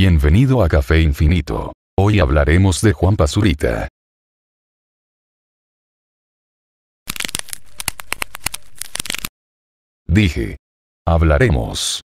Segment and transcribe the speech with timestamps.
[0.00, 1.72] Bienvenido a Café Infinito.
[1.98, 3.88] Hoy hablaremos de Juan Pazurita.
[10.06, 10.56] Dije.
[11.04, 12.00] Hablaremos.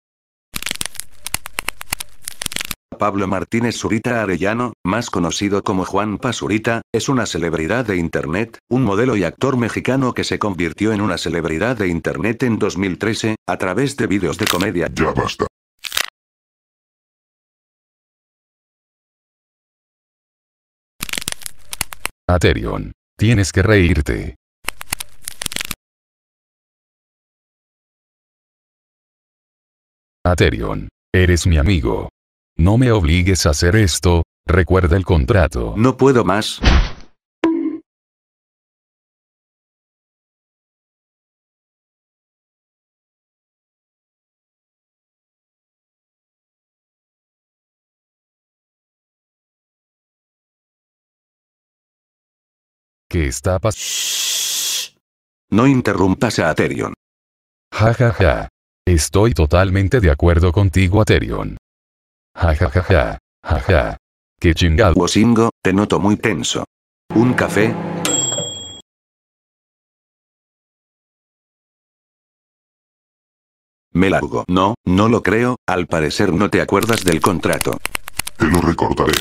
[2.98, 8.84] Pablo Martínez Zurita Arellano, más conocido como Juan Pazurita, es una celebridad de Internet, un
[8.84, 13.58] modelo y actor mexicano que se convirtió en una celebridad de Internet en 2013, a
[13.58, 14.88] través de vídeos de comedia.
[14.94, 15.48] Ya basta.
[22.34, 22.94] Aterion.
[23.18, 24.36] Tienes que reírte.
[30.26, 30.88] Aterion.
[31.14, 32.08] Eres mi amigo.
[32.58, 35.74] No me obligues a hacer esto, recuerda el contrato.
[35.76, 36.62] No puedo más.
[53.12, 54.98] ¿Qué está pasando?
[55.50, 56.94] No interrumpas a Aterion.
[57.74, 58.48] Ja ja ja.
[58.88, 61.58] Estoy totalmente de acuerdo contigo, Aterion.
[62.34, 63.18] Ja ja ja ja.
[63.44, 63.98] Ja ja.
[64.40, 64.94] Qué chingado.
[64.94, 66.64] Wosingo, te noto muy tenso.
[67.14, 67.76] ¿Un café?
[73.92, 74.46] Me largo.
[74.48, 77.78] No, no lo creo, al parecer no te acuerdas del contrato.
[78.38, 79.20] Te lo recordaré.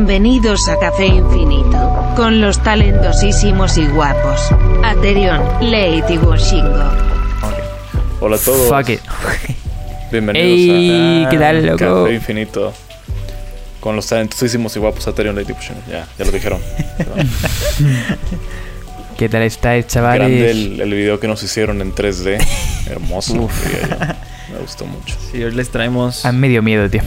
[0.00, 4.40] Bienvenidos a Café Infinito, con los talentosísimos y guapos.
[4.84, 6.92] Aterion, Lady Washingo.
[8.20, 8.68] Hola a todos.
[8.68, 9.00] Fuck it.
[10.12, 12.04] Bienvenidos Ey, a ¿qué tal, loco?
[12.04, 12.72] Café Infinito.
[13.80, 15.74] Con los talentosísimos y guapos Aterion Lady Pushing.
[15.90, 16.60] Ya, ya lo dijeron.
[19.18, 20.50] ¿Qué tal estáis, Grande chavales?
[20.56, 22.38] el, el video que nos hicieron en 3D.
[22.88, 23.32] Hermoso.
[23.64, 24.54] diría yo.
[24.54, 25.16] Me gustó mucho.
[25.32, 26.24] Sí, hoy les traemos.
[26.24, 27.02] A medio miedo, tío.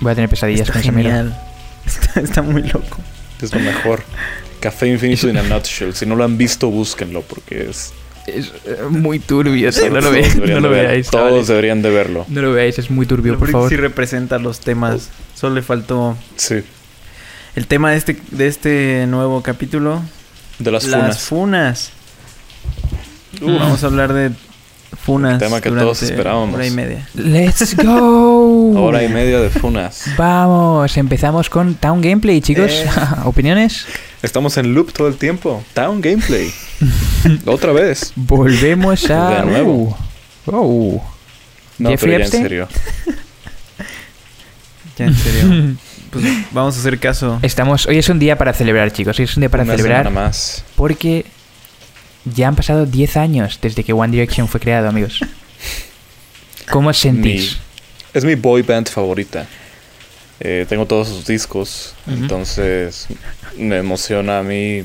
[0.00, 1.48] Voy a tener pesadillas Está con esa mierda.
[2.22, 2.98] Está, muy loco.
[3.40, 4.02] Es lo mejor.
[4.60, 5.92] Café Infinito in a nutshell.
[5.94, 7.92] Si no lo han visto, búsquenlo porque es.
[8.26, 9.70] Es eh, muy turbio.
[9.72, 10.86] No lo, todos veáis, deberían no lo de ver.
[10.88, 11.10] veáis.
[11.10, 12.24] Todos deberían de verlo.
[12.28, 13.68] No lo veáis, es muy turbio, por Porque favor.
[13.68, 15.08] sí representa los temas.
[15.34, 16.62] Solo le faltó Sí.
[17.56, 20.00] el tema de este, de este nuevo capítulo.
[20.60, 21.90] De las Las funas.
[23.40, 23.50] funas.
[23.58, 24.30] Vamos a hablar de
[24.96, 25.34] funas.
[25.34, 26.54] El tema que todos esperábamos.
[26.54, 27.08] Hora y media.
[27.14, 28.72] ¡Let's go!
[28.80, 30.04] Hora y media de funas.
[30.16, 32.70] Vamos, empezamos con Town Gameplay, chicos.
[32.70, 32.88] Eh.
[33.24, 33.86] ¿Opiniones?
[34.22, 35.62] Estamos en loop todo el tiempo.
[35.74, 36.52] Town Gameplay.
[37.46, 38.12] Otra vez.
[38.16, 39.40] Volvemos a.
[39.42, 39.96] De nuevo.
[40.46, 41.04] Uh, oh.
[41.78, 42.68] No, Jeffrey pero ya en serio.
[44.98, 45.76] Ya, en serio.
[46.10, 47.38] pues vamos a hacer caso.
[47.42, 49.18] Estamos, hoy es un día para celebrar, chicos.
[49.18, 50.64] Hoy es un día para Una celebrar más.
[50.76, 51.24] porque
[52.24, 55.20] ya han pasado 10 años desde que One Direction fue creado, amigos.
[56.70, 57.58] ¿Cómo os sentís?
[58.14, 59.46] Es mi boy band favorita.
[60.40, 61.94] Eh, tengo todos sus discos.
[62.06, 63.06] Entonces
[63.56, 64.82] me emociona a mí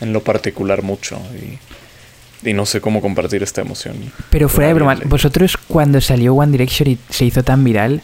[0.00, 1.20] en lo particular mucho.
[1.34, 3.96] Y, y no sé cómo compartir esta emoción.
[4.30, 8.02] Pero fuera de broma, vosotros cuando salió One Direction y se hizo tan viral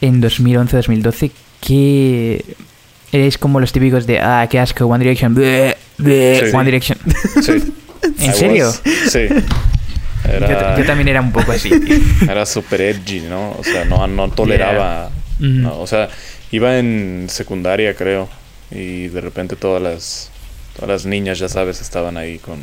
[0.00, 1.30] en 2011-2012,
[1.60, 2.44] ¿qué
[3.12, 6.54] erais como los típicos de, ah, qué asco, One Direction, bleh, Sí.
[6.56, 6.98] One Direction?
[7.42, 7.72] Sí.
[8.20, 8.66] ¿En I serio?
[8.68, 9.26] was- sí.
[10.24, 11.70] Yo, Era, yo también era un poco así.
[12.28, 13.52] era super edgy, ¿no?
[13.52, 15.10] O sea, no, no toleraba.
[15.38, 15.62] Mm.
[15.62, 16.08] no, o sea,
[16.50, 18.28] iba en secundaria, creo.
[18.70, 20.30] y de repente todas las,
[20.74, 22.58] todas las niñas, ya sabes, estaban ahí con,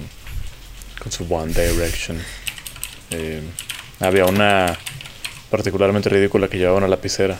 [1.01, 2.17] con su One Direction.
[3.11, 3.41] Eh,
[3.99, 4.77] había una
[5.49, 7.39] particularmente ridícula que llevaba una lapicera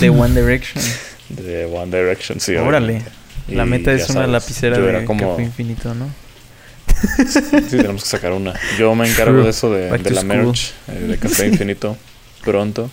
[0.00, 0.84] De One Direction.
[1.30, 2.54] de One Direction, sí.
[2.56, 2.86] Órale.
[2.86, 3.10] obviamente.
[3.48, 6.06] La meta es una sabes, lapicera de como, Café Infinito, ¿no?
[7.28, 8.54] Sí, tenemos que sacar una.
[8.78, 9.44] Yo me encargo True.
[9.44, 10.26] de eso de, de la school.
[10.26, 11.96] merch, eh, de Café Infinito,
[12.44, 12.90] pronto.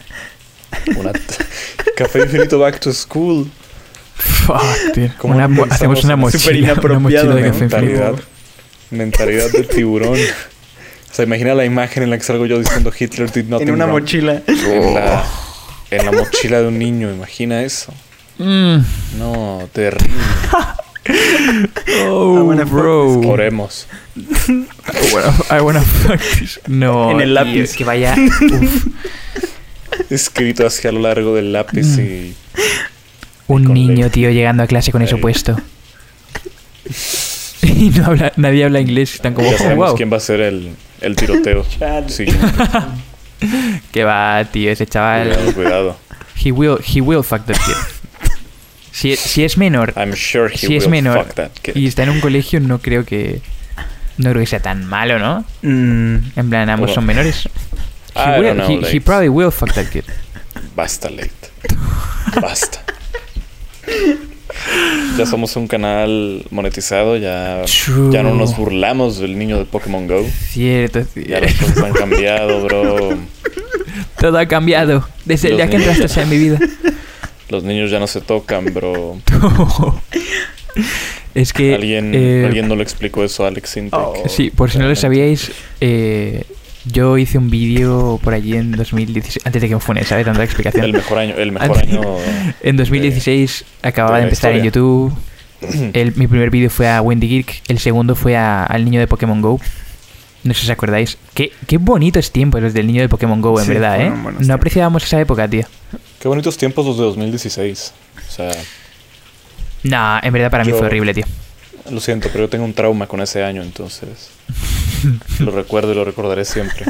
[0.95, 1.11] Una
[1.95, 3.49] Café Infinito Back to School.
[4.15, 5.13] Fuck, tío.
[5.17, 6.73] ¿Cómo Una no mo- pensamos hacemos una mochila.
[6.81, 7.77] Una mochila de café infinito.
[7.77, 8.13] Mentalidad,
[8.91, 10.17] mentalidad de tiburón.
[11.11, 13.73] O sea, imagina la imagen en la que salgo yo diciendo Hitler did nothing En
[13.73, 13.99] una wrong.
[14.01, 14.43] mochila.
[14.45, 15.25] En la,
[15.89, 17.91] en la mochila de un niño, imagina eso.
[18.39, 18.83] Mm.
[19.19, 20.09] No, terrible.
[22.07, 23.21] Oh, I wanna fuck bro.
[23.21, 23.87] Oremos.
[24.15, 24.67] I
[25.13, 26.59] wanna, I wanna fuck this.
[26.67, 27.09] No.
[27.11, 27.75] En el lápiz.
[27.75, 28.13] que vaya.
[28.15, 28.85] uf,
[30.11, 31.99] Escrito hacia lo largo del lápiz Mm.
[31.99, 32.35] y
[33.47, 34.09] un Con niño, ley.
[34.11, 35.21] tío, llegando a clase con eso Ahí.
[35.21, 35.55] puesto.
[37.61, 39.15] Y no habla, nadie habla inglés.
[39.15, 39.95] Están como, ya oh, sabemos wow.
[39.97, 41.65] quién va a ser el, el tiroteo.
[42.07, 42.25] Sí,
[43.91, 45.29] Que va, tío, ese chaval.
[45.29, 45.97] cuidado, cuidado.
[46.43, 47.75] He will, he will fuck that kid.
[48.91, 51.27] Si, si es menor I'm sure he Si will es menor
[51.75, 53.41] y está en un colegio, no creo que.
[54.17, 55.45] No creo que sea tan malo, ¿no?
[55.61, 56.95] Mm, En plan, ambos Bueno.
[56.95, 57.47] son menores.
[58.15, 60.03] He, I will- don't know, he- he probably will fuck that kid.
[60.75, 61.31] Basta, late.
[62.41, 62.79] Basta.
[65.17, 68.11] Ya somos un canal monetizado, ya, True.
[68.11, 70.25] ya no nos burlamos del niño de Pokémon Go.
[70.51, 71.45] Cierto, Ya cierto.
[71.45, 73.17] las cosas han cambiado, bro.
[74.19, 76.59] Todo ha cambiado desde el día que entraste en mi vida.
[77.49, 79.17] Los niños ya no se tocan, bro.
[81.35, 81.75] es que.
[81.75, 83.99] ¿Alguien, eh, ¿Alguien no le explicó eso a Alex Sintek?
[83.99, 84.23] Oh.
[84.27, 85.51] Sí, por si no lo sabíais,
[85.81, 86.43] eh,
[86.85, 90.25] yo hice un vídeo por allí en 2016, antes de que me funen, ¿sabes?
[90.25, 90.85] Dando la explicación.
[90.85, 92.01] El mejor año, el mejor Antes- año.
[92.61, 94.63] En 2016 acababa de empezar en.
[94.63, 95.13] YouTube.
[95.93, 99.07] El, mi primer vídeo fue a Wendy Geek, el segundo fue a- al niño de
[99.07, 99.59] Pokémon Go.
[100.45, 101.17] No sé si os acordáis.
[101.33, 104.09] Qué, qué bonitos tiempos los del niño de Pokémon Go, en Sí, verdad, ¿eh?
[104.09, 104.49] No tiempos.
[104.51, 105.65] apreciábamos esa época, tío.
[106.19, 107.93] Qué bonitos tiempos los de 2016.
[108.27, 108.51] O sea,
[109.83, 111.25] No, en verdad para mí fue horrible, tío.
[111.89, 114.29] lo siento, pero yo tengo un trauma con ese año, entonces.
[115.39, 116.85] lo recuerdo y lo recordaré siempre.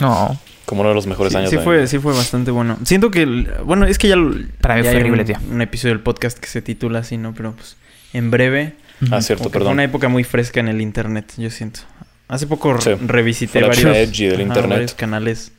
[0.00, 1.86] No, Como uno de los mejores sí, años sí fue, vida.
[1.86, 2.78] sí fue bastante bueno.
[2.84, 3.24] Siento que...
[3.64, 4.16] Bueno, es que ya...
[4.16, 5.36] lo- Para mí ya fue horrible, un, tío.
[5.52, 7.32] Un episodio del podcast que se titula así, ¿no?
[7.34, 7.76] Pero pues
[8.12, 8.74] en breve...
[9.10, 9.74] Ah, cierto, que fue perdón.
[9.74, 11.80] una época muy fresca en el internet, yo siento.
[12.28, 12.90] Hace poco Sí.
[13.06, 14.70] revisité Fue la varios, edgy del internet.
[14.70, 15.52] varios canales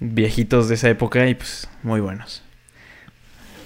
[0.00, 2.42] viejitos de esa época y pues muy buenos.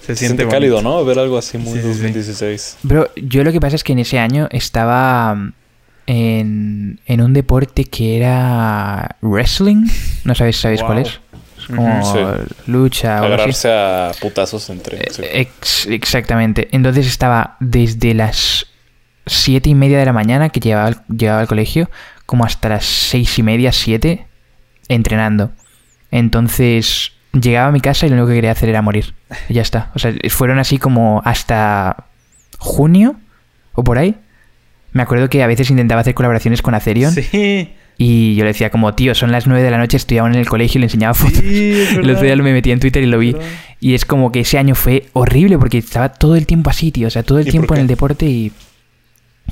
[0.01, 0.81] Se, Se siente cálido.
[0.81, 1.03] ¿no?
[1.05, 2.01] Ver algo así muy Sí, sí, sí.
[2.01, 2.77] 2016.
[2.83, 5.53] Bro, yo lo que pasa es que en ese año estaba mm,
[6.07, 9.87] en, en un deporte que era wrestling.
[10.23, 11.07] No sabéis, ¿sabéis cuál Wow.
[11.07, 11.19] es?
[11.59, 12.13] Es como.
[12.13, 12.19] Sí.
[12.67, 13.33] lucha o algo así.
[13.67, 15.11] Agarrarse a putazos entre.
[15.11, 15.21] sí.
[15.23, 16.69] Eh, ex- exactamente.
[16.71, 18.65] Entonces estaba desde las
[19.27, 21.89] siete y media de la mañana que llegaba al, llegaba al colegio,
[22.25, 24.25] como hasta las seis y media, siete,
[24.87, 25.51] entrenando.
[26.11, 29.13] Entonces llegaba a mi casa y lo único que quería hacer era morir.
[29.47, 29.91] Y ya está.
[29.95, 32.05] O sea, fueron así como hasta
[32.57, 33.15] junio
[33.73, 34.15] o por ahí.
[34.91, 37.69] Me acuerdo que a veces intentaba hacer colaboraciones con Acerion Sí,
[38.01, 40.47] y yo le decía como, tío, son las nueve de la noche, aún en el
[40.47, 41.39] colegio y le enseñaba fotos.
[41.39, 43.35] sí, El otro día me metí en Twitter y lo vi.
[43.81, 47.07] Y es como que ese año fue horrible porque estaba todo el tiempo así, tío.
[47.07, 48.51] O sea, todo el ¿Y tiempo en el deporte y.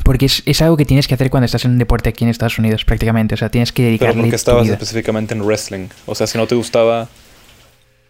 [0.08, 2.30] Porque es, es algo que tienes que hacer cuando estás en un deporte aquí en
[2.30, 3.36] Estados Unidos, prácticamente.
[3.36, 4.74] O sea, tienes que Pero dedicarle porque tu estabas vida.
[4.74, 5.90] específicamente en wrestling.
[6.06, 7.10] O sea, si no te gustaba.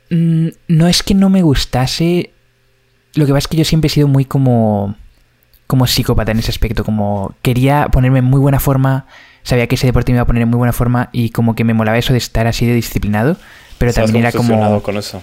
[0.10, 2.32] Mm, No es que no me gustase.
[3.16, 4.96] Lo que pasa es que yo siempre he sido muy como.
[5.66, 6.84] como psicópata en ese aspecto.
[6.84, 9.08] Como quería ponerme en muy buena forma.
[9.44, 11.10] Sabía que ese deporte me iba a poner en muy buena forma.
[11.14, 13.38] Y como que me molaba eso de estar así de disciplinado.
[13.80, 14.82] Pero también era como.
[14.84, 15.22] con eso.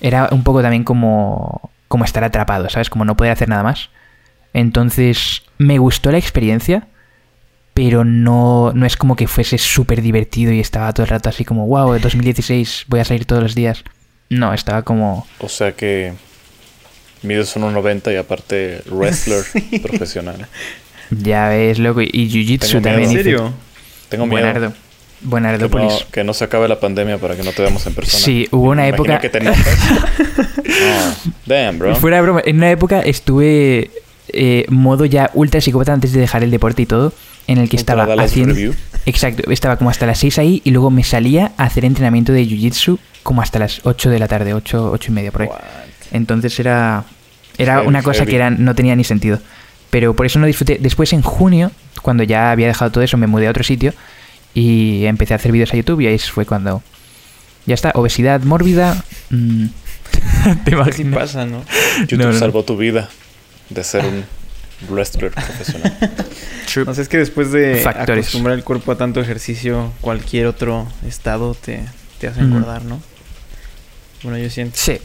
[0.00, 2.88] era un poco también como, como estar atrapado, ¿sabes?
[2.90, 3.90] Como no poder hacer nada más.
[4.54, 6.86] Entonces, me gustó la experiencia,
[7.74, 11.44] pero no, no es como que fuese súper divertido y estaba todo el rato así
[11.44, 13.84] como, wow, 2016 voy a salir todos los días.
[14.30, 15.26] No, estaba como...
[15.40, 16.12] O sea que.
[17.22, 19.44] Mides 1.90 y aparte wrestler
[19.82, 20.46] profesional.
[21.10, 22.00] Ya ves, loco.
[22.02, 22.96] Y Jiu-Jitsu también.
[23.00, 23.14] ¿En hice.
[23.22, 23.52] serio?
[24.08, 24.40] Tengo miedo.
[24.42, 24.70] Buenardo.
[24.72, 24.76] Que
[25.26, 25.92] Buenardópolis.
[25.92, 28.22] no, que no se acabe la pandemia para que no te veamos en persona.
[28.22, 29.78] Sí, hubo una imagino época- que te enojas.
[30.66, 31.94] No, Damn, bro.
[31.96, 33.90] Fuera de broma, en una época estuve
[34.34, 37.12] eh, modo ya ultra psicópata antes de dejar el deporte y todo,
[37.46, 38.54] en el que estaba haciendo...
[39.06, 42.44] Exacto, estaba como hasta las 6 ahí y luego me salía a hacer entrenamiento de
[42.46, 45.48] Jiu-Jitsu como hasta las 8 de la tarde, 8, 8 y media por ahí.
[45.48, 45.58] What?
[46.12, 47.04] Entonces era,
[47.58, 48.30] era Heavy, una cosa heavy.
[48.30, 49.40] que era, no tenía ni sentido.
[49.90, 50.78] Pero por eso no disfruté.
[50.80, 51.70] Después en junio,
[52.02, 53.92] cuando ya había dejado todo eso, me mudé a otro sitio
[54.54, 56.82] y empecé a hacer vídeos a YouTube y ahí fue cuando...
[57.66, 59.02] Ya está, obesidad mórbida.
[59.30, 59.66] mm,
[60.64, 61.14] ¿Te imaginas?
[61.14, 61.62] pasa, ¿no?
[62.00, 62.32] YouTube no.
[62.32, 63.08] salvó tu vida
[63.70, 64.24] de ser un
[64.90, 65.96] wrestler profesional.
[66.72, 66.84] True.
[66.84, 71.54] No sé, es que después de acostumbrar el cuerpo a tanto ejercicio, cualquier otro estado
[71.54, 71.84] te,
[72.18, 73.00] te hace engordar, ¿no?
[74.22, 74.76] Bueno, yo siento.
[74.78, 74.98] Sí.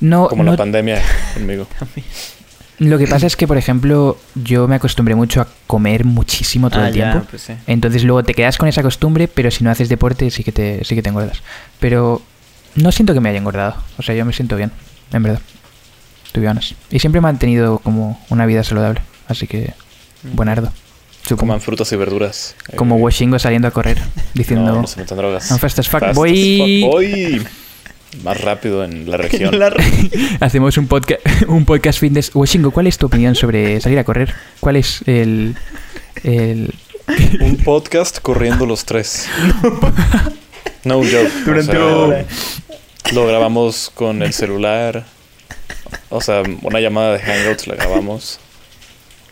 [0.00, 1.00] No, Como no- la pandemia
[1.34, 1.66] conmigo.
[2.78, 6.82] lo que pasa es que, por ejemplo, yo me acostumbré mucho a comer muchísimo todo
[6.82, 7.28] Ah, el ya, tiempo.
[7.30, 7.54] pues sí.
[7.66, 10.84] Entonces luego te quedas con esa costumbre, pero si no haces deporte sí que te,
[10.84, 11.40] sí que te engordas.
[11.80, 12.20] Pero
[12.74, 13.76] no siento que me haya engordado.
[13.98, 14.72] O sea, yo me siento bien,
[15.12, 15.40] en verdad.
[16.32, 16.72] To be honest.
[16.90, 19.00] Y siempre he mantenido como una vida saludable.
[19.28, 19.72] Así que,
[20.22, 20.72] buenardo.
[21.22, 21.40] Supongo.
[21.40, 22.56] Coman frutas y verduras.
[22.76, 23.98] Como Eh, Washingo saliendo a correr,
[24.34, 24.72] diciendo...
[24.72, 25.50] No, no se metan drogas.
[25.50, 26.30] I'm fast as fuck, Fast boy.
[26.32, 27.46] as fuck, boy.
[28.24, 29.58] Más rápido en la región.
[29.58, 29.84] La re-
[30.40, 32.30] Hacemos un podcast, un podcast fitness.
[32.34, 34.34] Washingo, ¿cuál es tu opinión sobre salir a correr?
[34.60, 35.54] ¿Cuál es el...
[36.24, 36.74] el...
[37.40, 39.28] Un podcast corriendo los tres.
[40.84, 41.30] No joke.
[41.44, 42.24] Durante o sea.
[43.12, 45.04] Lo grabamos con el celular.
[46.10, 48.38] O sea, una llamada de Hangouts la grabamos.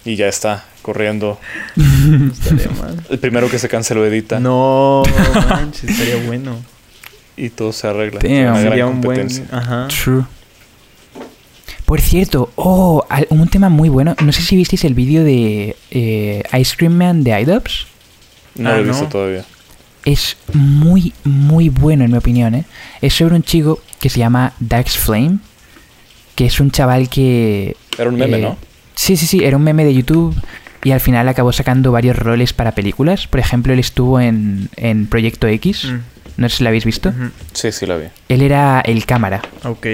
[0.05, 1.39] Y ya está, corriendo.
[1.77, 2.97] Estaría mal.
[3.11, 4.41] El primero que se canse lo edita.
[4.41, 5.03] No,
[5.49, 6.57] manches, estaría bueno.
[7.37, 8.21] Y todo se arregla.
[8.23, 8.33] Damn.
[8.33, 9.21] Una gran Sería un buen.
[9.21, 9.57] competencia.
[9.57, 9.89] Ajá.
[9.89, 10.25] True.
[11.85, 14.15] Por cierto, oh, un tema muy bueno.
[14.23, 17.87] No sé si visteis el vídeo de eh, Ice Cream Man de iDubbbz.
[18.55, 19.09] No Ah, lo he visto no.
[19.09, 19.45] todavía.
[20.05, 22.65] Es muy, muy bueno en mi opinión, ¿eh?
[23.03, 25.39] Es sobre un chico que se llama Dax Flame,
[26.41, 27.77] que es un chaval que...
[27.99, 28.57] Era un meme, eh, ¿no?
[28.95, 30.35] Sí, sí, sí, era un meme de YouTube
[30.83, 33.27] y al final acabó sacando varios roles para películas.
[33.27, 35.99] Por ejemplo, él estuvo en, en Proyecto X, Mm,
[36.41, 37.13] no sé si lo habéis visto.
[37.53, 38.07] Sí, sí la vi.
[38.31, 39.43] Él era el cámara.
[39.65, 39.87] Ok.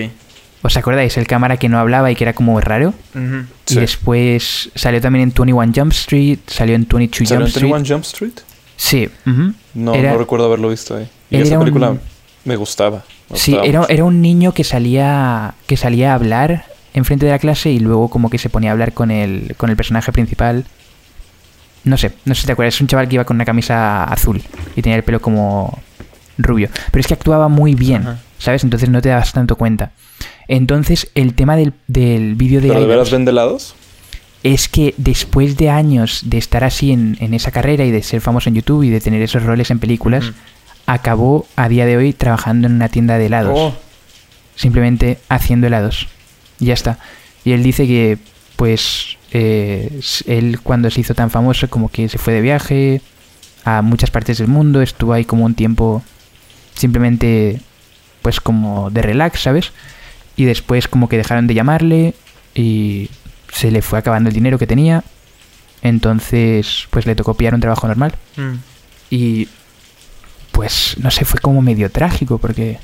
[0.63, 1.17] ¿Os acordáis?
[1.17, 2.95] El cámara que no hablaba y que era como raro.
[3.17, 3.39] Ujú.
[3.69, 3.81] Y Sí.
[3.81, 7.73] después salió también en 21 Jump Street, salió en 22 ¿Salió Jump en Street.
[7.73, 8.33] 21 Jump Street?
[8.77, 9.09] Sí.
[9.75, 11.09] No, Era- no recuerdo haberlo visto ahí.
[11.29, 12.01] Y Él esa era película un-
[12.47, 13.05] me gustaba.
[13.31, 13.93] me Sí, gustaba era, mucho.
[13.93, 18.09] era un niño que salía, que salía a hablar enfrente de la clase y luego
[18.09, 20.65] como que se ponía a hablar con el, con el personaje principal.
[21.85, 24.05] No sé, no sé si te acuerdas, es un chaval que iba con una camisa
[24.05, 24.43] azul
[24.75, 25.79] y tenía el pelo como
[26.39, 26.69] rubio.
[26.91, 28.19] Pero es que actuaba muy bien, Ajá.
[28.39, 28.65] ¿sabes?
[28.65, 29.93] Entonces no te das tanto cuenta.
[30.49, 32.69] Entonces el tema del, del vídeo de...
[32.69, 33.75] ¿Pero de iDubbbz veras
[34.43, 38.21] es que después de años de estar así en, en esa carrera y de ser
[38.21, 40.33] famoso en YouTube y de tener esos roles en películas.
[40.87, 43.75] Acabó a día de hoy trabajando en una tienda de helados Oh,
[44.55, 46.09] simplemente haciendo helados.
[46.59, 46.99] Y ya está.
[47.45, 48.19] Y él dice que,
[48.57, 53.03] pues, eh, él cuando se hizo tan famoso, como que se fue de viaje
[53.65, 56.03] a muchas partes del mundo, estuvo ahí como un tiempo
[56.75, 57.61] simplemente,
[58.23, 59.73] pues, como de relax, ¿sabes?
[60.37, 62.15] Y después como que dejaron de llamarle
[62.55, 63.11] y
[63.53, 65.05] se le fue acabando el dinero que tenía.
[65.83, 68.15] Entonces, pues le tocó pillar un trabajo normal.
[68.37, 68.55] mm.
[69.09, 69.49] Y
[70.57, 72.79] pues no sé, fue como medio trágico porque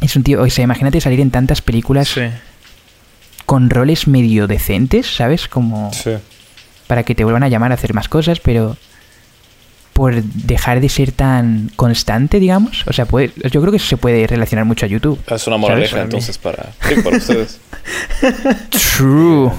[0.00, 2.22] es un tío, o sea, imagínate salir en tantas películas Sí.
[3.44, 5.46] con roles medio decentes, ¿sabes?
[5.46, 6.12] Como Sí.
[6.86, 8.78] para que te vuelvan a llamar a hacer más cosas, pero
[9.92, 13.96] por dejar de ser tan constante, digamos, o sea, puede, yo creo que eso se
[13.98, 15.20] puede relacionar mucho a YouTube.
[15.26, 17.60] Es una moraleja Para entonces para, sí, para ustedes.
[18.96, 19.50] True.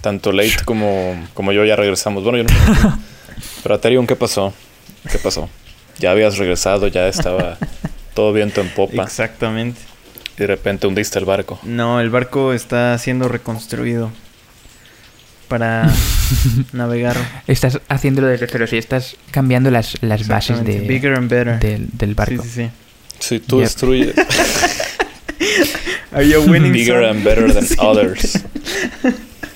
[0.00, 2.24] Tanto Late como, como yo ya regresamos.
[2.24, 2.98] Bueno, yo no.
[3.62, 4.52] Pero Aterion, ¿qué pasó?
[5.10, 5.48] ¿Qué pasó?
[5.98, 7.56] Ya habías regresado, ya estaba
[8.14, 9.02] todo viento en popa.
[9.04, 9.80] Exactamente.
[10.36, 11.58] Y de repente hundiste el barco.
[11.62, 14.10] No, el barco está siendo reconstruido
[15.48, 15.88] para
[16.72, 17.16] navegar.
[17.46, 20.80] Estás haciéndolo desde cero, sí, estás cambiando las, las bases de.
[20.80, 21.58] Bigger and better.
[21.60, 22.42] del, del barco.
[22.42, 22.70] Sí, sí, sí.
[23.20, 23.64] Si tú Yep.
[23.64, 24.14] destruyes
[26.12, 27.10] Are you winning bigger some?
[27.10, 27.74] and better than Sí.
[27.78, 28.44] others.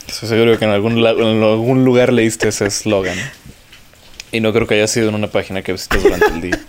[0.09, 3.17] Estoy seguro que en algún, en algún lugar leíste ese eslogan.
[4.33, 6.59] Y no creo que haya sido en una página que visites durante el día.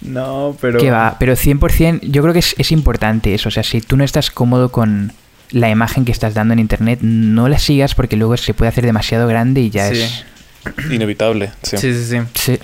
[0.00, 0.80] No, pero.
[0.80, 3.50] Que va, pero 100% yo creo que es, es importante eso.
[3.50, 5.12] O sea, si tú no estás cómodo con
[5.50, 8.86] la imagen que estás dando en internet, no la sigas porque luego se puede hacer
[8.86, 10.00] demasiado grande y ya Sí.
[10.00, 10.24] es...
[10.90, 11.76] Inevitable, sí.
[11.76, 12.18] Sí, sí, sí.
[12.34, 12.58] Sí.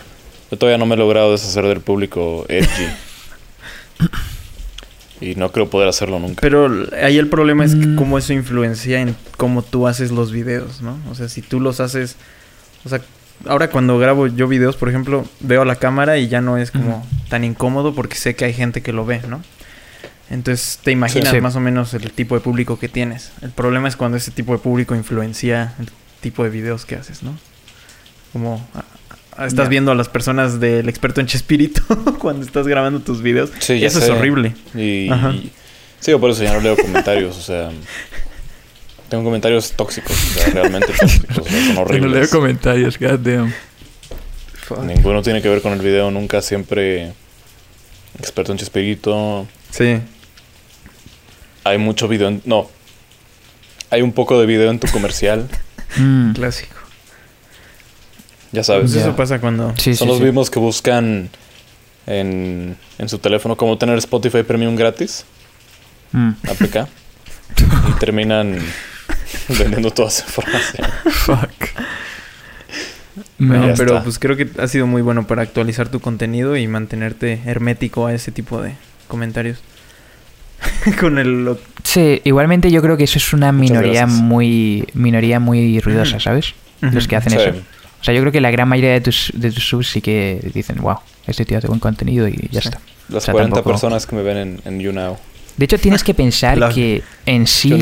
[0.50, 2.86] Yo todavía no me he logrado deshacer del público edgy.
[5.20, 6.40] y no creo poder hacerlo nunca.
[6.40, 6.70] Pero
[7.02, 7.96] ahí el problema es que Mm.
[7.96, 10.98] cómo eso influencia en cómo tú haces los videos, ¿no?
[11.10, 12.16] O sea, si tú los haces.
[12.84, 13.00] O sea,
[13.46, 17.06] ahora cuando grabo yo videos, por ejemplo, veo la cámara y ya no es como
[17.28, 19.42] tan incómodo porque sé que hay gente que lo ve, ¿no?
[20.30, 21.40] Entonces te imaginas Sí.
[21.40, 23.32] más o menos el tipo de público que tienes.
[23.42, 25.88] El problema es cuando ese tipo de público influencia el
[26.20, 27.36] tipo de videos que haces, ¿no?
[28.32, 28.66] Como
[29.46, 31.82] estás viendo a las personas del experto en Chespirito
[32.18, 33.50] cuando estás grabando tus videos.
[33.60, 34.54] Sí, Eso es horrible.
[34.74, 35.30] Y, Ajá.
[35.30, 35.52] y-
[36.00, 37.70] sí, por eso ya no leo comentarios, o sea,
[39.08, 42.30] tengo comentarios tóxicos, o sea, realmente tóxicos, o sea, son horribles.
[42.30, 43.52] comentarios, goddamn.
[44.84, 47.12] Ninguno tiene que ver con el video, nunca, siempre
[48.18, 49.98] experto en Chespirito, Sí.
[51.64, 52.28] hay mucho video.
[52.28, 52.68] en- no.
[53.90, 55.48] Hay un poco de video en tu comercial.
[55.98, 56.74] Mm, Clásico.
[58.52, 58.82] Ya sabes.
[58.82, 59.00] Pues Ya.
[59.02, 59.72] eso pasa cuando...
[59.78, 60.24] sí, Son sí, los sí.
[60.24, 61.30] mismos que buscan
[62.06, 65.24] en, en su teléfono cómo tener Spotify Premium gratis.
[66.12, 66.30] Mm.
[66.50, 66.88] APK.
[67.88, 68.58] y terminan
[69.48, 70.86] vendiendo toda esa información.
[71.10, 71.50] Fuck.
[73.38, 74.02] No, pero está.
[74.02, 78.12] pues creo que ha sido muy bueno para actualizar tu contenido y mantenerte hermético a
[78.14, 78.74] ese tipo de
[79.08, 79.58] comentarios.
[81.00, 81.44] Con el...
[81.44, 84.20] lo- Sí, igualmente yo creo que eso es una Muchas minoría gracias.
[84.20, 86.54] muy minoría muy ruidosa, ¿sabes?
[86.80, 87.38] Los que hacen Sí.
[87.38, 87.50] eso.
[88.00, 90.40] O sea, yo creo que la gran mayoría de tus, de tus subs sí que
[90.54, 92.68] dicen, wow, este tío hace buen contenido y ya Sí.
[92.68, 92.80] está.
[93.08, 95.16] Las O sea, 40 tampoco- personas que me ven en, en YouNow.
[95.56, 97.72] De hecho, tienes que pensar Log- que en sí,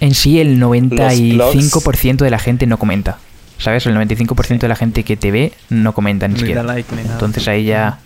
[0.00, 3.18] en sí el Los 95% de la gente no comenta.
[3.58, 3.86] ¿Sabes?
[3.86, 6.62] El 95% de la gente que te ve no comenta ni siquiera.
[6.62, 6.92] like.
[6.94, 8.00] Entonces ahí ya...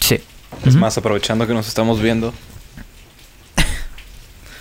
[0.00, 0.20] Sí.
[0.64, 2.32] Es más, aprovechando que nos estamos viendo.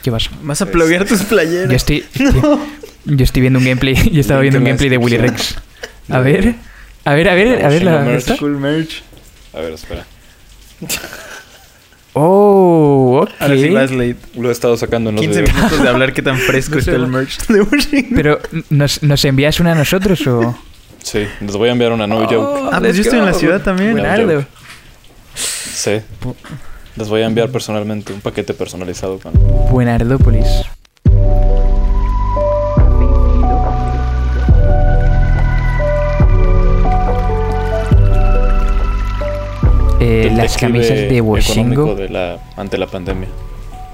[0.02, 0.32] ¿Qué pasa?
[0.42, 1.70] Vas a pluguear tus playeras.
[1.70, 2.04] Yo estoy,
[3.06, 3.96] yo estoy viendo un gameplay.
[4.12, 5.18] Yo estaba viendo un gameplay de Willy.
[5.18, 5.56] Rex.
[6.10, 6.56] A ver.
[7.06, 8.00] A ver, a ver, a ver la.
[8.00, 8.18] Merch.
[8.18, 8.38] ¿esta?
[8.38, 9.02] Cool merch.
[9.54, 10.06] A ver, espera.
[12.14, 13.30] Oh, ok.
[13.40, 14.18] Ahora sí vas late.
[14.38, 15.56] Lo he estado sacando en los 15 videos.
[15.56, 18.12] minutos de hablar qué tan fresco No está el merch de Washington.
[18.16, 18.40] Pero,
[18.70, 20.56] ¿nos, ¿nos envías una a nosotros o...?
[21.02, 22.70] Sí, les voy a enviar una no joke.
[22.72, 23.98] Ah, pues yo estoy en la ciudad también.
[23.98, 24.46] Joke.
[25.36, 26.00] Sí.
[26.96, 29.34] Les voy a enviar personalmente un paquete personalizado con.
[29.70, 30.48] Buenardópolis.
[40.04, 41.96] Eh, las camisas de Washingo.
[41.96, 43.30] de la, ante la pandemia.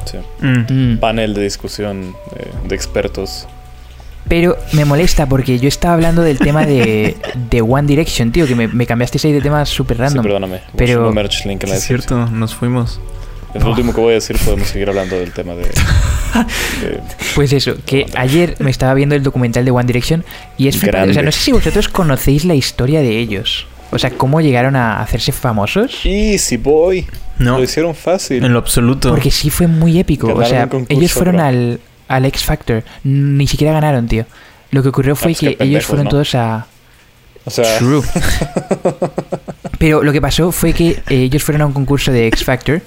[0.05, 0.17] Sí.
[0.41, 0.93] Mm.
[0.93, 0.97] Mm.
[0.99, 3.47] Panel de discusión eh, de expertos.
[4.27, 7.17] Pero me molesta porque yo estaba hablando del tema de,
[7.49, 10.23] de One Direction, tío, que me, me cambiasteis ahí de tema súper Sí, random.
[10.23, 10.61] perdóname.
[10.75, 12.99] Pero- merch link en la Es cierto, nos fuimos.
[13.53, 14.37] Es lo último que voy a decir.
[14.45, 15.63] Podemos seguir hablando del tema de.
[16.81, 16.99] de-
[17.33, 20.23] Pues eso, que ayer me estaba viendo el documental de One Direction
[20.57, 20.75] y es.
[20.77, 20.79] O
[21.13, 23.65] sea, no sé si vosotros conocéis la historia de ellos.
[23.91, 26.01] O sea, cómo llegaron a hacerse famosos.
[26.05, 27.07] Easy boy.
[27.37, 28.43] No, Lo hicieron fácil.
[28.43, 29.09] en lo absoluto.
[29.09, 30.33] Porque sí fue muy épico.
[30.33, 31.45] O sea, concurso, ellos fueron bro.
[31.45, 32.83] al, al X Factor.
[33.03, 34.25] Ni siquiera ganaron, tío.
[34.71, 36.09] Lo que ocurrió fue qué que ellos pendejos, fueron ¿no?
[36.11, 36.67] todos a...
[37.45, 38.03] O sea, True.
[39.79, 42.81] Pero lo que pasó fue que eh, ellos fueron a un concurso de X Factor.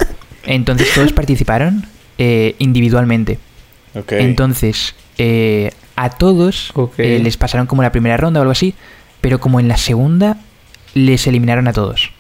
[0.45, 1.87] Entonces todos participaron
[2.19, 3.39] eh, individualmente.
[3.95, 4.13] ok.
[4.13, 8.75] Entonces, eh, a todos eh, les pasaron como la primera ronda o algo así,
[9.21, 10.37] pero como en la segunda
[10.95, 12.11] les eliminaron a todos.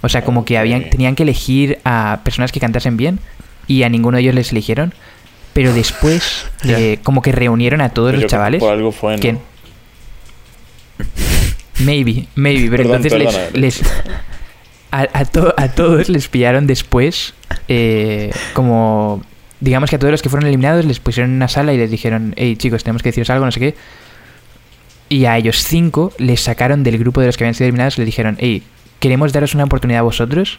[0.00, 3.20] O sea, como que habían, tenían que elegir a personas que cantasen bien
[3.66, 4.92] y a ninguno de ellos les eligieron.
[5.52, 8.60] Pero después, eh, como que reunieron a todos Pero los chavales.
[8.60, 9.20] Por algo fue, ¿no?
[9.20, 9.38] ¿Quién?
[11.80, 13.82] Maybe, maybe, pero Perdón, entonces les-
[14.92, 17.34] a, a to- a todos les pillaron después,
[17.66, 19.22] eh, como,
[19.58, 21.90] digamos que a todos los que fueron eliminados les pusieron en una sala y les
[21.90, 23.74] dijeron, hey chicos, tenemos que deciros algo, no sé qué.
[25.12, 28.00] Y a ellos cinco les sacaron del grupo de los que habían sido eliminados y
[28.00, 28.62] les dijeron, hey,
[28.98, 30.58] queremos daros una oportunidad a vosotros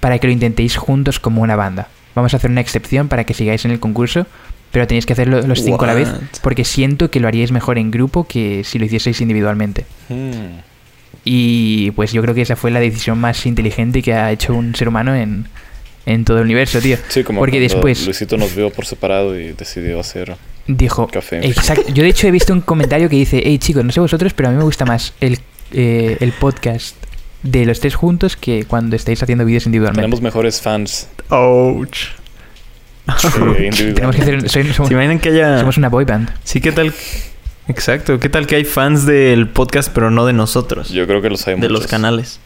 [0.00, 1.88] para que lo intentéis juntos como una banda.
[2.14, 4.26] Vamos a hacer una excepción para que sigáis en el concurso,
[4.70, 6.08] pero tenéis que hacerlo los cinco a la vez,
[6.40, 9.84] porque siento que lo haríais mejor en grupo que si lo hicieseis individualmente.
[10.08, 10.60] Hmm.
[11.22, 14.74] Y pues yo creo que esa fue la decisión más inteligente que ha hecho un
[14.74, 15.44] ser humano en,
[16.06, 16.96] en todo el universo, tío.
[17.08, 20.36] Sí, como Porque después- Luisito nos vio por separado y decidió hacer
[20.66, 21.46] Dijo, café.
[21.46, 21.84] exacto.
[21.92, 24.48] Yo de hecho he visto un comentario que dice, hey chicos, no sé vosotros, pero
[24.48, 25.38] a mí me gusta más el,
[25.72, 26.96] eh, el podcast
[27.42, 30.02] de los tres juntos que cuando estáis haciendo vídeos individualmente.
[30.02, 32.06] Tenemos mejores fans Ouch.
[33.06, 33.92] individualmente.
[33.94, 35.58] Tenemos que hacer, soy- somos, ¿Se imaginan que haya...
[35.58, 36.30] somos una boy band.
[36.44, 36.92] Sí, ¿qué tal?
[37.68, 38.18] Exacto.
[38.20, 40.90] ¿Qué tal que hay fans del podcast pero no de nosotros?
[40.90, 42.40] Yo creo que los hay de los canales.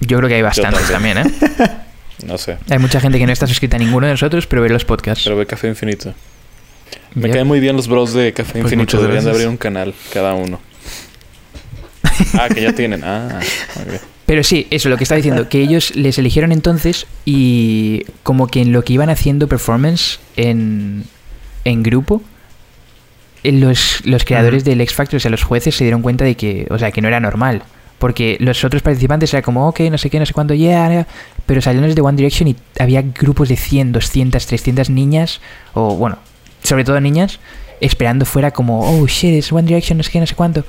[0.00, 1.24] Yo creo que hay bastantes también, ¿eh?
[2.24, 2.58] No sé.
[2.70, 5.24] Hay mucha gente que no está suscrita a ninguno de nosotros, pero ve los podcasts.
[5.24, 6.14] Pero ve Café Infinito.
[7.14, 9.00] Me caen muy bien los bros de Café Pues Infinito.
[9.00, 10.60] Deberían de abrir un canal cada uno.
[12.38, 13.02] Ah, que ya tienen.
[13.04, 13.40] Ah,
[13.76, 14.00] ok.
[14.26, 18.60] Pero sí, eso, lo que estaba diciendo, que ellos les eligieron entonces y como que
[18.62, 21.04] en lo que iban haciendo performance en,
[21.64, 22.22] en grupo,
[23.42, 24.70] eh, los, los creadores Ujú.
[24.70, 27.00] del X Factor, o sea, los jueces se dieron cuenta de que, o sea, que
[27.02, 27.62] no era normal.
[28.02, 31.06] Porque los otros participantes era como, ok, no sé qué, no sé cuánto, yeah, yeah",
[31.46, 35.40] pero salieron de One Direction y había grupos de 100, 200, 300 niñas,
[35.72, 36.18] o bueno,
[36.64, 37.38] sobre todo niñas,
[37.80, 40.64] esperando fuera como, oh shit, es One Direction, no sé qué, no sé cuánto.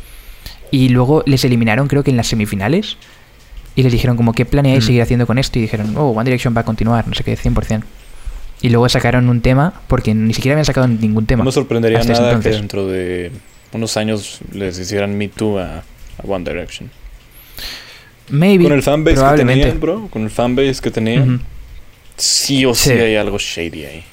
[0.70, 2.98] Y luego les eliminaron, creo que en las semifinales.
[3.76, 4.88] Y les dijeron como, ¿qué planeáis Mm.
[4.88, 5.58] seguir haciendo con esto?
[5.58, 7.84] Y dijeron, oh, One Direction va a continuar, no sé qué, 100%.
[8.62, 11.40] Y luego sacaron un tema, porque ni siquiera habían sacado ningún tema.
[11.44, 13.32] No me sorprendería nada que dentro de
[13.72, 15.84] unos años les hicieran Me Too a, a
[16.28, 16.92] One Direction.
[18.30, 20.08] Maybe, Con el fanbase que tenían, bro.
[20.10, 21.42] Con el fanbase que tenían.
[22.18, 22.96] Sí o sí, Sí.
[22.96, 24.04] hay algo shady ahí.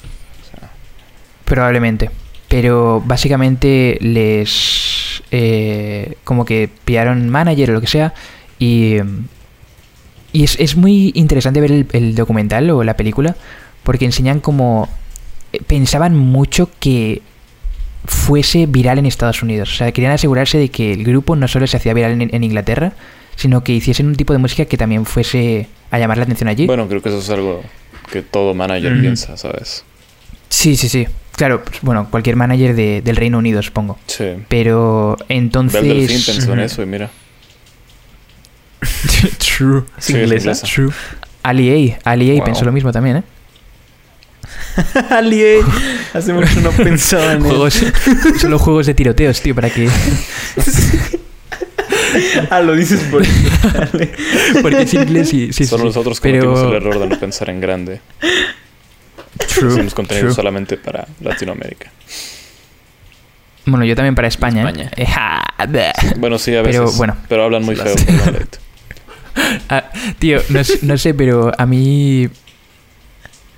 [1.45, 2.09] Probablemente.
[2.47, 5.23] Pero básicamente les.
[5.31, 8.13] eh, como que pillaron manager o lo que sea.
[8.59, 8.97] Y.
[10.33, 13.35] Y es, es muy interesante ver el, el documental o la película.
[13.83, 14.89] Porque enseñan como.
[15.53, 17.21] eh, Pensaban mucho que
[18.05, 19.71] fuese viral en Estados Unidos.
[19.71, 22.43] O sea, querían asegurarse de que el grupo no solo se hacía viral en, en
[22.43, 22.93] Inglaterra,
[23.35, 26.65] sino que hiciesen un tipo de música que también fuese a llamar la atención allí.
[26.67, 27.63] Bueno, creo que eso es algo
[28.11, 29.83] que todo manager piensa, ¿sabes?
[30.49, 31.07] Sí, sí, sí.
[31.35, 33.97] Claro, pues, bueno, cualquier manager de- del Reino Unido, supongo.
[34.05, 34.25] Sí.
[34.49, 35.81] Pero entonces.
[35.81, 37.09] Bel Delfín pensó en eso y mira.
[39.37, 39.83] True.
[39.97, 40.35] Sí, es inglesa.
[40.49, 40.67] inglesa.
[40.67, 40.91] True.
[41.43, 42.11] Ali A.
[42.11, 42.43] Ali A Wow.
[42.45, 43.23] pensó lo mismo también, ¿eh?
[45.09, 45.61] Ali, eh.
[46.13, 47.81] Hace mucho no pensaba en Juegos,
[48.39, 49.89] solo juegos de tiroteos, tío, para que.
[52.49, 53.23] Ah, lo dices por
[54.61, 55.47] Porque es inglés y.
[55.47, 55.87] Sí, sí, Solo sí.
[55.87, 58.01] nosotros Pero- cometimos el error de no pensar en grande.
[59.55, 60.35] True, Hicimos contenido true.
[60.35, 61.91] solamente para Latinoamérica.
[63.65, 64.63] Bueno, yo también para España.
[64.63, 64.67] ¿eh?
[64.97, 65.41] España.
[65.77, 65.91] Eh.
[66.17, 66.81] Bueno, sí, a veces.
[66.81, 67.15] Pero, bueno.
[67.29, 67.95] Pero hablan muy feo.
[69.69, 69.85] Ah,
[70.19, 70.41] tío,
[70.81, 72.27] no sé, pero a mí.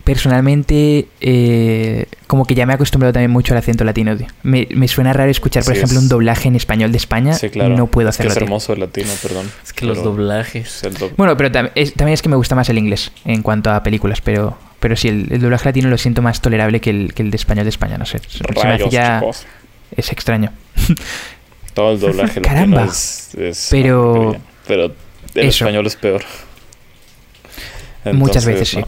[0.03, 4.27] Personalmente, eh, como que ya me he acostumbrado también mucho al acento latino, tío.
[4.43, 7.33] Me, me suena raro escuchar, por Sí, ejemplo, es- un doblaje en español de España.
[7.33, 7.75] Sí, claro.
[7.77, 8.31] No puedo Es que hacerlo.
[8.33, 8.43] es tío.
[8.45, 9.49] hermoso el latino, perdón.
[9.63, 10.83] Es que los doblajes.
[10.83, 13.71] el Bueno, pero tam- es- también es que me gusta más el inglés en cuanto
[13.71, 17.13] a películas, pero, pero sí, el, el doblaje latino lo siento más tolerable que el,
[17.13, 18.19] que el de español de España, no sé.
[18.27, 19.19] Se se me hace Rayos, ya...
[19.21, 19.45] chicos.
[19.95, 20.51] Es extraño.
[21.73, 22.81] Todo el doblaje Caramba.
[22.81, 24.35] latino es, es Pero-.
[24.67, 24.85] Pero
[25.35, 25.63] el Eso.
[25.65, 26.23] español es peor.
[28.11, 28.83] Muchas veces sí.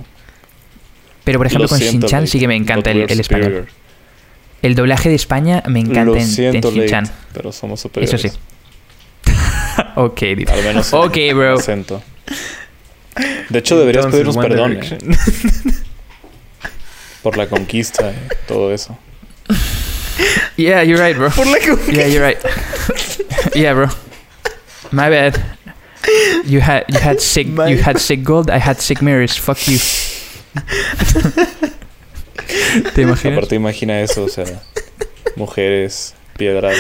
[1.26, 3.68] Pero por ejemplo Lo con siento, Shin-Chan sí que me encanta but el, el español.
[4.62, 7.04] El doblaje de España me encanta Lo en, en siento, Shin-Chan.
[7.04, 8.22] Leito, pero somos Eso superiores.
[8.22, 9.32] sí.
[9.96, 10.50] ok, tío.
[10.50, 11.56] Al menos en Ok, bro.
[11.60, 12.02] acento.
[13.50, 15.74] De hecho, deberías Entonces, pedirnos perdón eh,
[17.22, 18.98] por la conquista y todo eso.
[20.58, 21.30] Yeah, you're right, bro.
[21.32, 22.38] Por la que- Yeah, you're right.
[23.56, 23.88] yeah, bro.
[24.92, 25.36] My bad.
[26.46, 28.50] You had you had sick My- you had sick gold.
[28.50, 29.38] I had sick mirrors.
[29.38, 29.80] Fuck you.
[32.94, 33.38] ¿Te imaginas?
[33.38, 34.46] Aparte, imagina eso, o sea,
[35.36, 36.76] mujeres, piedras.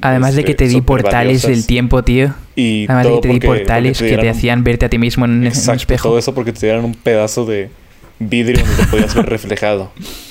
[0.00, 2.32] Además de que este, te di súper portales del tiempo, tío.
[2.54, 4.88] Y Además de que te di porque- portales que te dieran un- hacían verte a
[4.88, 6.08] ti mismo en, en un Exacto, espejo.
[6.10, 7.68] todo eso porque te dieran un pedazo de
[8.20, 9.90] vidrio donde te podías ver reflejado.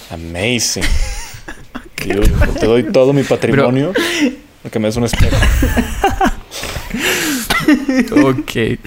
[0.10, 0.84] Amazing.
[2.06, 3.92] Dude, te doy todo mi patrimonio
[4.64, 5.36] porque me des un espejo.
[8.24, 8.80] Ok.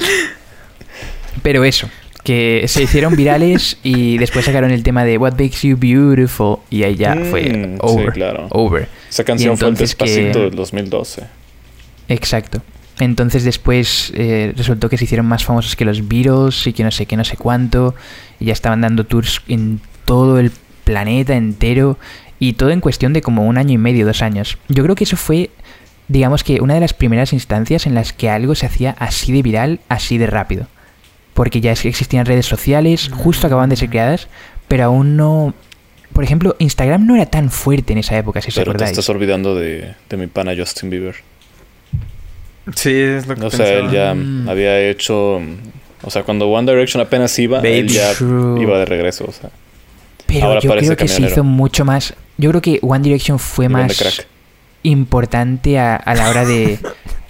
[1.43, 1.89] Pero eso,
[2.25, 6.83] que se hicieron virales y después sacaron el tema de What Makes You Beautiful y
[6.83, 8.13] ahí ya fue Mm, sí, over.
[8.13, 8.47] claro.
[8.51, 8.89] Over.
[9.09, 11.23] Esa canción fue el entonces que- despacito del 2012.
[12.09, 12.63] Exacto.
[13.01, 16.91] Entonces después eh, resultó que se hicieron más famosos que los Beatles y que no
[16.91, 17.95] sé qué, no sé cuánto.
[18.41, 20.53] Y ya estaban dando tours en todo el
[20.85, 21.99] planeta entero.
[22.39, 24.59] Y todo en cuestión de como un año y medio, dos años.
[24.69, 25.51] Yo creo que eso fue,
[26.09, 29.43] digamos que una de las primeras instancias en las que algo se hacía así de
[29.43, 30.67] viral, así de rápido.
[31.35, 34.29] Porque ya es- existían redes sociales, justo acababan de ser creadas,
[34.69, 35.53] pero aún no...
[36.13, 38.91] Por ejemplo, Instagram no era tan fuerte en esa época, si os Pero te acordáis.
[38.93, 41.17] estás olvidando de, de mi pana Justin Bieber.
[42.77, 44.49] Sí, es lo que O sea, él ya Mm.
[44.49, 45.41] había hecho.
[46.03, 47.89] O sea, cuando One Direction apenas iba, él Baby.
[47.95, 48.63] ya True.
[48.63, 49.25] iba de regreso.
[49.29, 49.51] O sea,
[50.27, 52.15] Pero Ahora yo creo que se hizo mucho más.
[52.39, 54.25] Yo creo que One Direction fue más
[54.83, 56.79] importante a, a la hora de,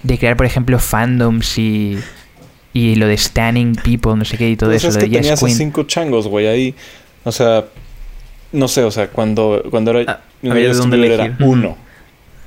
[0.02, 1.98] de crear, por ejemplo, fandoms y,
[2.74, 4.88] y lo de Standing People, no sé qué, y todo Pues eso.
[4.88, 6.74] es lo que de Yes tenías a cinco changos, güey, ahí.
[7.24, 7.64] O sea,
[8.52, 10.12] no sé, o sea, cuando, cuando era.
[10.12, 11.46] Ah, dónde Bieber era elegir.
[11.46, 11.78] uno.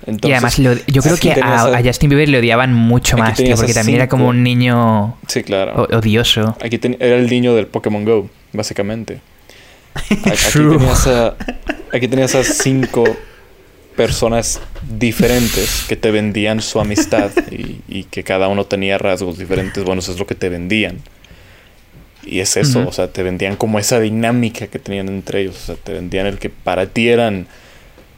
[0.05, 3.55] Entonces, y además, lo- yo creo que a, Justin Bieber le odiaban mucho más, tío,
[3.55, 5.87] porque también era como un niño Sí, claro.
[5.91, 6.55] o- odioso.
[6.63, 9.19] Aquí ten- era el niño del Pokémon Go, básicamente.
[9.95, 10.15] Aquí
[10.53, 11.35] tenías, a,
[11.91, 13.03] aquí tenías a cinco
[13.97, 14.61] personas
[14.97, 19.83] diferentes que te vendían su amistad y, y que cada uno tenía rasgos diferentes.
[19.83, 20.99] Bueno, eso es lo que te vendían.
[22.23, 22.89] Y es eso, Ujú.
[22.89, 25.55] o sea, te vendían como esa dinámica que tenían entre ellos.
[25.55, 27.47] O sea, te vendían el que para ti eran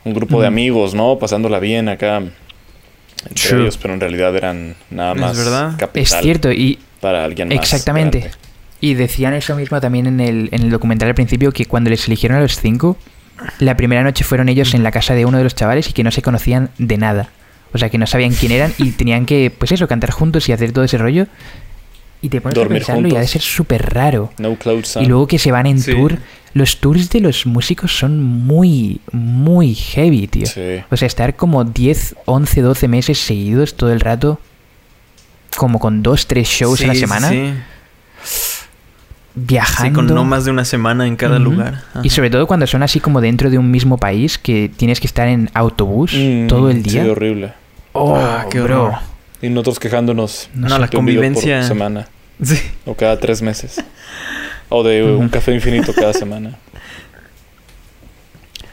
[0.03, 1.17] un grupo de amigos, ¿no?
[1.19, 3.61] Pasándola bien acá entre True.
[3.61, 5.37] ellos, pero en realidad eran nada Es más.
[5.93, 7.57] Es cierto, y para alguien más.
[7.57, 8.31] Exactamente.
[8.81, 12.07] Y decían eso mismo también en el, en el documental al principio, que cuando les
[12.07, 12.97] eligieron a los cinco,
[13.59, 16.03] la primera noche fueron ellos en la casa de uno de los chavales y que
[16.03, 17.29] no se conocían de nada.
[17.73, 20.53] O sea, que no sabían quién eran y tenían que, pues eso, cantar juntos y
[20.53, 21.27] hacer todo ese rollo.
[22.21, 23.31] Y te pones Dormir a pensarlo y ha de juntos.
[23.31, 24.33] ser súper raro.
[24.39, 25.03] No Sun.
[25.03, 25.91] Y luego que se van en Sí.
[25.93, 26.17] tour.
[26.53, 30.47] Los tours de los músicos son muy, muy heavy, tío.
[30.47, 30.81] Sí.
[30.89, 34.39] O sea, estar como 10, 11, 12 meses seguidos todo el rato,
[35.55, 37.65] como con dos, tres shows a la Sí, sí, semana.
[39.35, 39.89] Viajando.
[40.01, 41.83] Sí, con no más de una semana en cada lugar.
[41.91, 42.01] Ajá.
[42.03, 45.07] Y sobre todo cuando son así como dentro de un mismo país que tienes que
[45.07, 47.03] estar en autobús Mm, todo el día.
[47.03, 47.53] Sí, horrible.
[47.93, 48.83] oh, Ah, qué bro.
[48.85, 48.99] horror.
[49.41, 51.59] Y nosotros quejándonos No, la convivencia.
[51.59, 52.07] por semana.
[52.41, 52.57] Sí.
[52.85, 53.83] O cada tres meses.
[54.69, 56.57] O de un café infinito cada semana.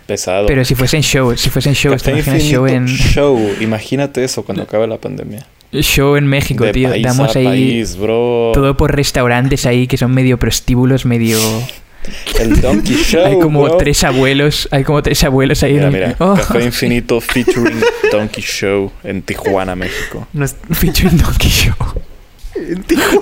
[0.07, 0.47] Pesado.
[0.47, 3.51] Pero si fuesen show, si fuesen shows, ¿te Café imaginas infinito show en, show.
[3.61, 5.45] Imagínate eso cuando acabe la pandemia.
[5.73, 6.89] Show en México, de tío?
[6.91, 8.53] país Damos a ahí país, bro.
[8.55, 11.39] todo por restaurantes ahí que son medio prostíbulos, medio...
[12.41, 13.25] El Donkey Show.
[13.27, 13.77] hay como bro.
[13.79, 15.73] tres abuelos, hay como tres abuelos ahí.
[15.75, 16.17] Mira, en- mira.
[16.21, 17.81] Oh, Café infinito featuring
[18.13, 20.29] Donkey Show en Tijuana, México.
[20.33, 21.75] No es- featuring Donkey Show.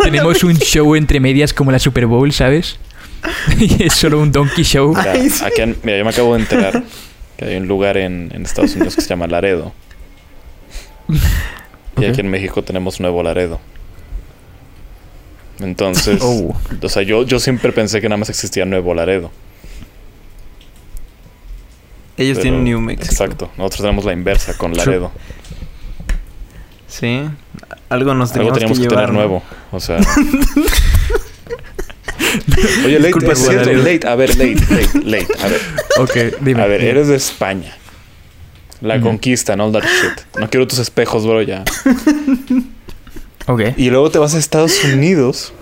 [0.02, 2.78] Tenemos un show entre medias como la Super Bowl, ¿sabes?
[3.58, 4.94] y es solo un Donkey Show.
[4.94, 5.42] Mira, Ay, sí.
[5.44, 6.84] aquí han- mira, yo me acabo de enterar
[7.38, 9.72] que hay un lugar en, en Estados Unidos que se llama Laredo.
[11.98, 13.60] Y aquí en México tenemos Nuevo Laredo.
[15.60, 16.54] Entonces, Oh.
[16.82, 19.30] o sea, yo, yo siempre pensé que nada más existía Nuevo Laredo.
[22.16, 23.10] Ellos pero- tienen New Mexico.
[23.10, 23.50] Exacto.
[23.56, 25.10] Nosotros tenemos la inversa con Laredo.
[26.88, 27.22] Sí.
[27.88, 29.06] Algo nos Algo teníamos, teníamos que, que, llevar.
[29.06, 29.18] tener ¿no?
[29.20, 29.42] nuevo.
[29.72, 29.98] O sea.
[32.84, 33.82] Oye, Late, Disculpa, es cierto, Laredo.
[33.82, 35.60] Late, a ver, Late, Late, Late, a ver.
[35.98, 36.62] Ok, dime.
[36.62, 36.90] A ver, dime.
[36.90, 37.76] eres de España.
[38.84, 40.38] La conquista, and all that shit.
[40.38, 41.64] No quiero tus espejos, bro, ya.
[43.46, 43.60] Ok.
[43.76, 45.52] Y luego te vas a Estados Unidos,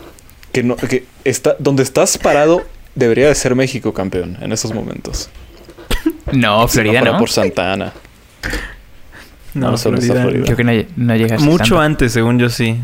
[0.52, 2.62] que no, que está, donde estás parado
[2.94, 5.30] debería de ser México campeón en esos momentos.
[6.32, 7.18] No, Florida fuera no.
[7.18, 7.92] por Santa Ana.
[9.54, 10.22] No, No, solo está Florida.
[10.30, 10.44] Florida.
[10.44, 11.80] Creo que no, no llegas Mucho tanto.
[11.80, 12.78] antes, según yo, sí.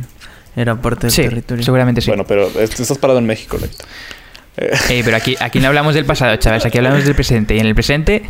[0.57, 1.63] Era parte del Sí, territorio.
[1.65, 2.09] seguramente sí.
[2.11, 3.75] Bueno, pero est- estás parado en México, Late.
[4.91, 6.67] Eh, pero aquí, aquí no hablamos del pasado, chavales.
[6.67, 7.55] Aquí hablamos del presente.
[7.55, 8.23] Y en el presente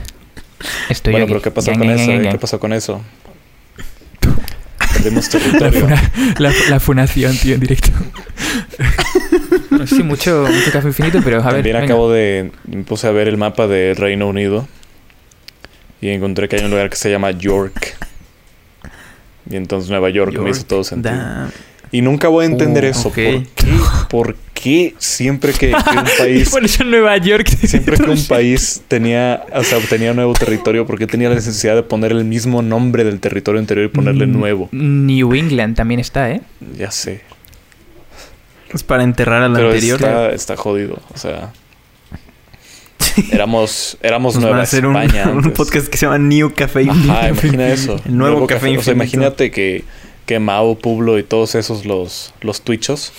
[0.89, 1.33] estoy Bueno, aquí.
[1.33, 2.11] pero ¿qué pasó Gang, con gang, eso?
[2.11, 2.33] gang, gang.
[2.33, 3.03] ¿Qué pasó con eso?
[4.95, 5.81] Perdimos La, territorio.
[5.81, 7.91] funa- la, la funación, tío, en directo.
[9.87, 11.55] sí, mucho, mucho café infinito, pero a ver.
[11.57, 11.85] También venga.
[11.87, 12.51] acabo de...
[12.67, 14.67] Me puse a ver el mapa del Reino Unido.
[16.01, 17.97] Y encontré que hay un lugar que se llama York.
[19.51, 21.15] Y entonces Nueva York, me hizo todo sentido.
[21.15, 21.51] da-
[21.91, 23.03] Y nunca voy a entender Uh, eso.
[23.05, 23.47] ¿Por qué?
[24.11, 26.51] ¿Por qué siempre que, que un país...
[26.51, 27.49] Por eso en Nueva York.
[27.49, 31.75] Siempre que un país tenía, o sea, tenía nuevo territorio, ¿por qué tenía la necesidad
[31.77, 34.69] de poner el mismo nombre del territorio anterior y ponerle Mm, nuevo?
[34.73, 36.41] New England también está, ¿eh?
[36.77, 37.23] Ya sé.
[38.73, 39.97] Es para enterrar al Pero anterior.
[39.97, 40.99] está, está jodido.
[41.15, 41.53] O sea,
[43.33, 45.29] éramos, éramos Nos Nueva hacer un, España.
[45.31, 45.53] un antes.
[45.53, 47.97] podcast que se llama New Café Ajá, imagina eso.
[48.05, 49.85] El nuevo café O sea, imagínate que,
[50.29, 53.13] que Mao, Publo y todos esos los, los twitchos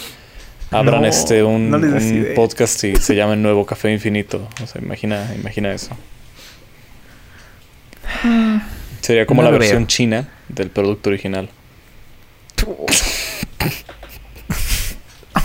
[0.69, 4.48] abran No, este un, no un podcast y se llame Nuevo Café Infinito.
[4.63, 5.89] O sea, imagina, imagina eso.
[9.02, 9.88] Sería como No la versión veo.
[9.88, 11.50] china del producto original.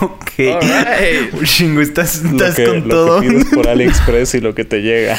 [0.00, 0.32] Ok.
[1.42, 3.20] Shingo, estás, Lo estás que, con lo todo.
[3.22, 5.16] que pides por AliExpress y lo que te llega.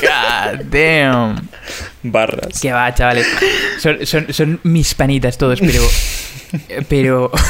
[0.00, 1.48] God damn.
[2.12, 2.60] Barras.
[2.60, 3.26] Que va, chavales.
[3.78, 5.82] Son, son, son mis panitas todos, pero.
[6.88, 7.32] Pero.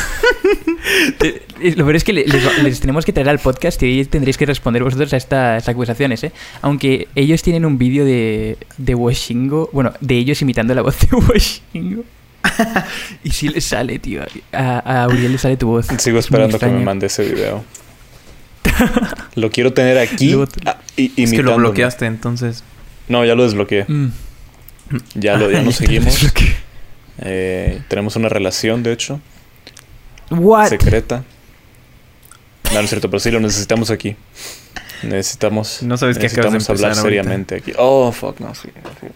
[1.61, 4.37] Lo peor es que le- les, les tenemos que traer al podcast y ahí tendréis
[4.38, 6.33] que responder vosotros a estas acusaciones, ¿eh?
[6.62, 11.09] Aunque ellos tienen un vídeo de, de Washingo, bueno, de ellos imitando la voz de
[11.14, 12.05] Washingo.
[13.23, 14.23] y sí le sale, tío.
[14.53, 15.87] A, a Auriel le sale tu voz.
[15.99, 17.64] Sigo Es esperando que me mande ese video.
[19.35, 20.31] lo quiero tener aquí.
[20.33, 22.64] Luego ah, i- Es que lo bloqueaste, entonces.
[23.09, 23.85] No, ya lo desbloqueé.
[23.87, 24.09] Mm.
[25.14, 26.18] Ya, lo, ya nos seguimos.
[27.18, 29.20] Eh, tenemos una relación, de hecho,
[30.29, 30.68] What?
[30.68, 31.25] secreta.
[32.64, 34.16] No, no es cierto, pero sí lo necesitamos aquí.
[35.03, 37.03] Necesitamos, No sabes de necesitamos hablar ahorita.
[37.03, 37.72] seriamente aquí.
[37.79, 38.68] Oh, fuck, no, sí.
[39.01, 39.07] sí.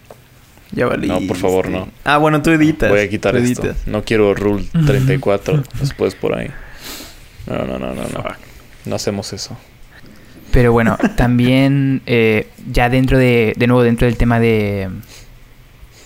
[0.73, 1.09] Ya valí.
[1.09, 1.91] No, por favor, no.
[2.05, 2.89] Ah, bueno, tú editas.
[2.89, 3.75] Voy a quitar esto.
[3.85, 6.51] No quiero Rule 34 después por ahí.
[7.47, 8.25] No, no, no, no, no.
[8.87, 9.59] No hacemos eso.
[10.53, 14.89] Pero bueno, también eh, ya dentro de, de nuevo dentro del tema de,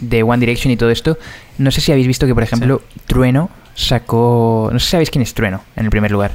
[0.08, 1.18] de One Direction y todo esto,
[1.58, 5.22] no sé si habéis visto que, por ejemplo, Trueno sacó, no sé si sabéis quién
[5.22, 6.32] es Trueno en el primer lugar.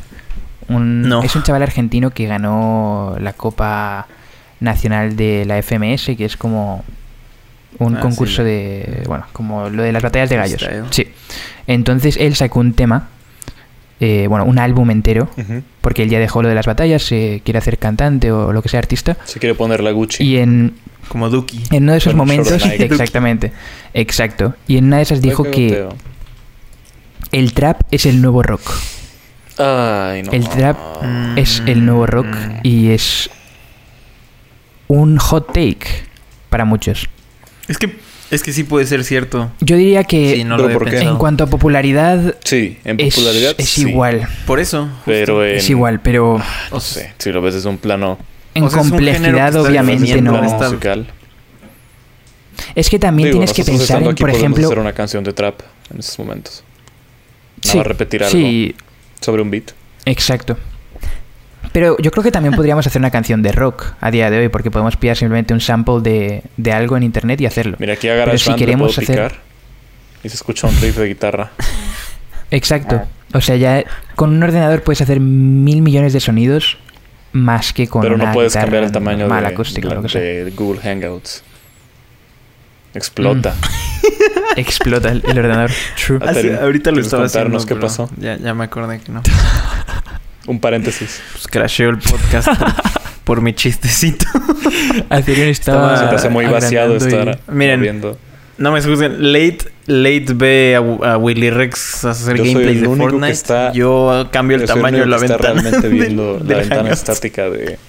[0.68, 1.24] Un- No.
[1.24, 4.08] Es un chaval argentino que ganó la Copa
[4.60, 6.84] Nacional de la FMS, que es como
[7.80, 8.50] un Ah, concurso sí.
[8.50, 10.62] de, bueno, como lo de las batallas de gallos.
[10.62, 10.86] Freestyle.
[10.92, 11.08] Sí.
[11.68, 13.08] Entonces él sacó un tema,
[14.00, 15.30] eh, bueno, un álbum entero,
[15.82, 18.70] porque él ya dejó lo de las batallas, se quiere hacer cantante o lo que
[18.70, 19.18] sea artista.
[19.26, 20.24] Se quiere poner la Gucci.
[20.24, 20.74] Y en,
[21.08, 21.62] Como Duki.
[21.72, 23.52] en uno de esos momentos, exactamente,
[23.94, 24.56] exacto.
[24.68, 25.88] Y en una de esas dijo que
[27.32, 28.62] el trap es el nuevo rock.
[29.58, 30.32] Ay, no.
[30.32, 31.38] El trap Mm.
[31.38, 32.28] es el nuevo rock
[32.64, 33.30] y es
[34.88, 35.80] un hot take
[36.50, 37.08] para muchos.
[37.68, 37.98] Es que
[38.32, 39.52] Es que sí puede ser cierto.
[39.60, 40.92] Yo diría que Sí, no Pero lo había ¿por qué?
[40.92, 41.12] pensado.
[41.14, 44.28] en cuanto a popularidad Sí, en es, popularidad es sí, igual.
[44.46, 44.88] Por eso.
[45.06, 46.40] Pero en, Es igual, pero
[46.72, 48.20] No sé, si lo ves desde un plano,
[48.56, 50.42] en O sea, complejidad obviamente no.
[50.42, 51.08] musical.
[52.76, 55.34] Es que también Digo, tienes que pensar en, aquí por ejemplo, hacer una canción de
[55.34, 55.62] trap
[55.94, 56.64] en estos momentos.
[57.64, 58.76] Nada sí, repetir algo sí,
[59.22, 59.72] sobre un beat.
[60.06, 60.58] exacto.
[61.72, 64.50] Pero yo creo que también podríamos hacer una canción de rock a día de hoy,
[64.50, 67.78] porque podemos pillar simplemente un sample de, de algo en internet y hacerlo.
[67.80, 69.40] Mira, aquí a Pero si queremos puedo hacer- picar
[70.24, 71.52] y se escucha un riff de guitarra.
[72.52, 73.02] Exacto.
[73.34, 73.84] O sea, ya
[74.16, 76.78] con un ordenador puedes hacer mil millones de sonidos
[77.34, 80.22] más que con pero una no puedes cambiar el tamaño normal, de, acústica, sea.
[80.22, 81.44] de Google Hangouts.
[82.94, 83.54] Explota.
[83.54, 84.58] Mm.
[84.60, 85.72] Explota el, el ordenador.
[86.04, 86.20] True.
[86.22, 87.60] Ah, Así- Aterio, ahorita lo ¿quieres estaba haciendo.
[87.60, 88.10] qué pero pasó?
[88.18, 89.22] Ya, ya me acordé que no.
[90.48, 91.22] Un paréntesis.
[91.34, 92.74] Pues crasheó el podcast por,
[93.24, 94.26] por mi chistecito.
[95.10, 95.98] Aterion Estaba- estaba.
[95.98, 98.18] Se te hace muy vaciado agrandando y- estar Miren, moviendo.
[98.60, 99.32] No me juzguen.
[99.34, 103.32] Late, late ve a, a Willy Rex hacer Yo el de Fortnite.
[103.32, 105.62] está- Yo cambio el Yo tamaño de la que está ventana.
[105.62, 107.00] realmente viendo la ventana Hangouts.
[107.00, 107.80] estática de,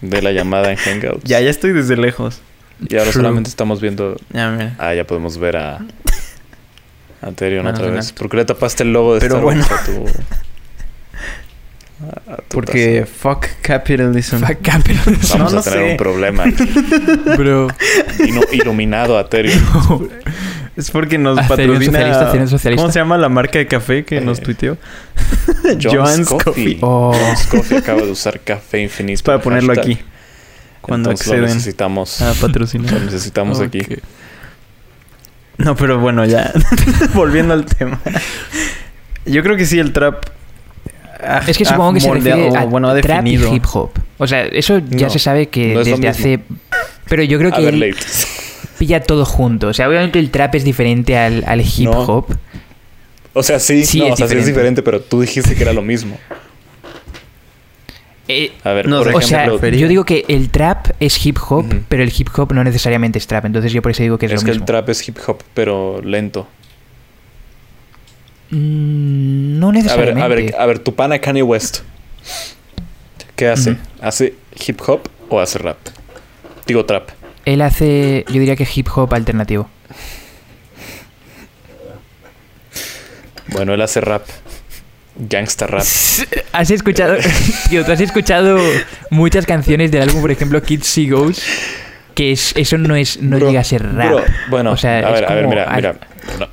[0.00, 1.24] de la llamada en Hangouts.
[1.24, 2.40] Ya, ya estoy desde lejos.
[2.88, 3.22] Y ahora True.
[3.22, 4.16] solamente estamos viendo.
[4.32, 4.74] Ya, mira.
[4.78, 5.78] Ah, ya podemos ver a.
[7.22, 8.12] A Terion Manos otra vez.
[8.12, 9.44] ¿Por qué le tapaste el logo de Pero Star.
[9.44, 10.04] Wars a tu
[12.48, 14.38] Porque fuck capitalism.
[14.38, 15.20] Fuck capitalism.
[15.20, 15.36] taza?
[15.38, 15.90] Vamos No, no a tener sé.
[15.92, 16.44] un problema.
[17.36, 17.68] Bro.
[18.18, 19.60] Inu- iluminado a Terion.
[20.76, 21.84] Es porque nos patrocina...
[21.84, 22.82] socialista, Aterion socialista.
[22.82, 24.78] ¿Cómo se llama la marca de café que Eh, nos tuiteó?
[25.82, 26.44] John's, Coffee.
[26.44, 26.78] Coffee.
[26.80, 27.12] Oh.
[27.12, 29.14] John's Coffee acaba de usar café infinito.
[29.14, 29.92] Es para ponerlo hashtag.
[29.96, 30.04] aquí.
[30.80, 32.22] Cuando Entonces lo acceden necesitamos.
[32.22, 32.92] a patrocinar.
[32.94, 33.80] Lo necesitamos aquí.
[35.58, 36.50] No, pero bueno, ya.
[37.14, 38.00] Volviendo al tema.
[39.26, 40.24] Yo creo que sí, el trap.
[41.22, 43.90] Ha- Es que supongo que se moldeado- refiere a bueno, ha trap y hip hop.
[44.18, 46.40] O sea, eso ya No, se sabe que no es desde hace...
[47.08, 47.96] Pero yo creo que ver, él Late.
[48.78, 49.68] pilla todo junto.
[49.68, 52.00] O sea, obviamente el trap es diferente al, al hip No.
[52.02, 52.36] hop.
[53.32, 54.82] O sea, sí, Sí, no, es o sea, sí es diferente.
[54.82, 56.18] pero tú dijiste que era lo mismo.
[58.28, 61.36] Eh, A ver, No por o ejemplo, sea, yo digo que el trap es hip
[61.48, 63.44] hop, pero el hip hop no necesariamente es trap.
[63.46, 64.62] Entonces yo por eso digo que es, es lo que mismo.
[64.62, 66.46] el trap es hip hop, pero lento.
[68.50, 70.22] Mm, no A ver, necesariamente.
[70.24, 71.78] a ver, a ver, tu pana Kanye West.
[73.36, 73.76] ¿Qué hace?
[74.02, 74.34] ¿Hace
[74.66, 75.78] hip hop o hace rap?
[76.66, 77.08] Digo trap.
[77.46, 79.68] Él hace, yo diría que hip hop alternativo.
[83.48, 84.22] Bueno, él hace rap.
[85.16, 85.84] Gangsta rap.
[86.52, 87.16] ¿Has escuchado,
[87.68, 88.58] tío, tú has escuchado
[89.10, 91.42] muchas canciones del álbum, por ejemplo, Kids See Ghosts?
[92.14, 94.10] Que es, eso no es, no Bro, llega a ser rap.
[94.10, 95.94] bro, bueno, O sea, a ver, a ver, mira, mira.
[96.38, 96.48] No,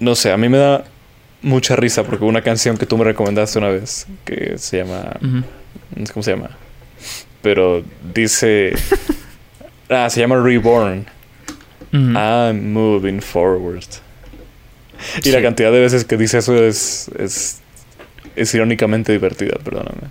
[0.00, 0.84] no sé, a mí me da
[1.42, 5.16] mucha risa porque hubo una canción que tú me recomendaste una vez que se llama.
[5.20, 6.50] No sé ¿Cómo se llama?
[7.42, 7.82] Pero
[8.14, 8.72] dice.
[9.92, 11.04] Ah, se llama Reborn.
[11.92, 13.82] I'm moving forward.
[15.18, 15.32] Y Sí.
[15.32, 17.10] la cantidad de veces que dice eso es.
[17.18, 17.60] es,
[18.36, 20.02] es irónicamente divertida, perdóname.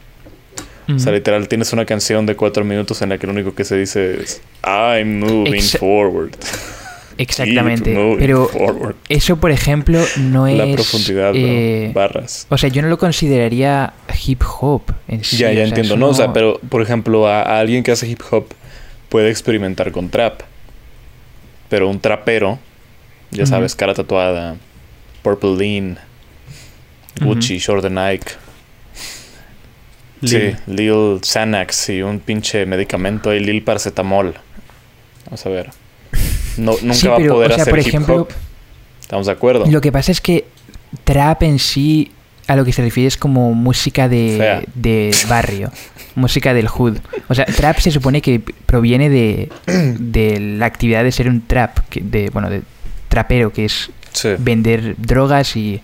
[0.93, 3.63] O sea, literal, tienes una canción de cuatro minutos en la que lo único que
[3.63, 6.35] se dice es I'm moving forward.
[7.19, 7.93] Exactamente.
[8.17, 8.49] Pero
[9.09, 10.57] eso, por ejemplo, no es.
[10.57, 12.47] La profundidad, eh, barras.
[12.49, 13.93] o sea, yo no lo consideraría
[14.25, 15.35] hip hop en sí.
[15.35, 16.07] ya, o ya sea, entiendo, ¿no?
[16.07, 18.45] O sea, pero, por ejemplo, a, a alguien que hace hip hop
[19.09, 20.43] puede experimentar con trap.
[21.67, 22.57] Pero un trapero,
[23.31, 24.55] ya sabes, cara tatuada,
[25.21, 25.99] Purple Lean,
[27.21, 28.31] Gucci, short de Nike.
[30.23, 34.35] Sí, Lil Xanax y un pinche medicamento y Lil Paracetamol.
[35.25, 35.69] Vamos a ver.
[36.59, 38.29] No, nunca Sí, va pero, a poder o sea, hacer por hip ejemplo, hop.
[39.01, 39.65] ¿Estamos de acuerdo?
[39.67, 40.45] Lo que pasa es que
[41.03, 42.11] trap en sí,
[42.47, 45.71] a lo que se refiere es como música de, de barrio,
[46.15, 46.97] música del hood.
[47.27, 51.79] O sea, trap se supone que proviene de, de la actividad de ser un trap,
[51.89, 52.61] que de bueno, de
[53.07, 54.29] trapero, que es Sí.
[54.39, 55.81] vender drogas y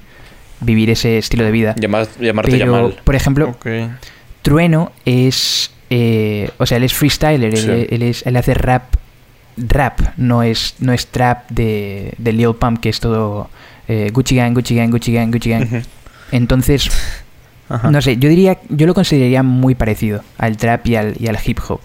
[0.59, 1.75] vivir ese estilo de vida.
[1.75, 2.95] Llamar- llamarte Pero, Yamal.
[3.03, 3.55] por ejemplo.
[4.41, 5.71] Trueno es.
[5.89, 8.95] eh, o sea, él es freestyler, él es, él hace rap.
[9.57, 13.49] Rap, no es, no es trap de, de Lil Pump, que es todo
[13.87, 15.83] eh, Gucci Gang, Gucci Gang, Gucci Gang, Gucci Gang.
[16.31, 16.89] Entonces,
[17.69, 17.89] Ajá.
[17.91, 21.37] no sé, yo diría, yo lo consideraría muy parecido al trap y al, y al
[21.45, 21.79] hip hop.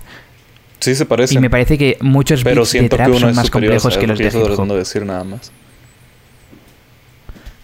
[0.81, 1.35] Sí, se parece.
[1.35, 4.19] Y me parece que muchos Pero beats de trap son más complejos que Lo los
[4.19, 4.67] de hip hop.
[4.69, 5.53] de decir nada más.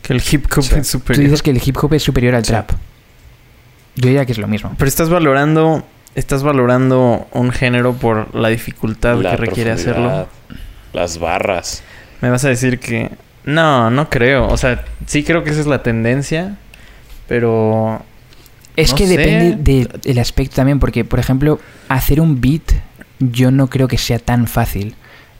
[0.03, 0.75] Que el hip hop Sí.
[0.77, 1.25] es Tú superior.
[1.25, 2.53] dices que el hip hop es superior al Sí.
[2.53, 2.71] trap.
[3.97, 4.75] Yo diría que es lo mismo.
[4.79, 5.85] Pero estás valorando...
[6.17, 10.29] Estás valorando un género por la dificultad La que requiere hacerlo.
[10.93, 11.83] Las barras.
[12.21, 13.11] Me vas a decir que...
[13.45, 14.49] No, no creo.
[14.49, 16.57] O sea, sí creo que esa es la tendencia.
[17.29, 18.03] Pero...
[18.77, 19.17] Es No que sé.
[19.17, 22.73] depende de- del aspecto también, porque, por ejemplo, hacer un beat
[23.19, 24.95] yo no creo que sea tan fácil.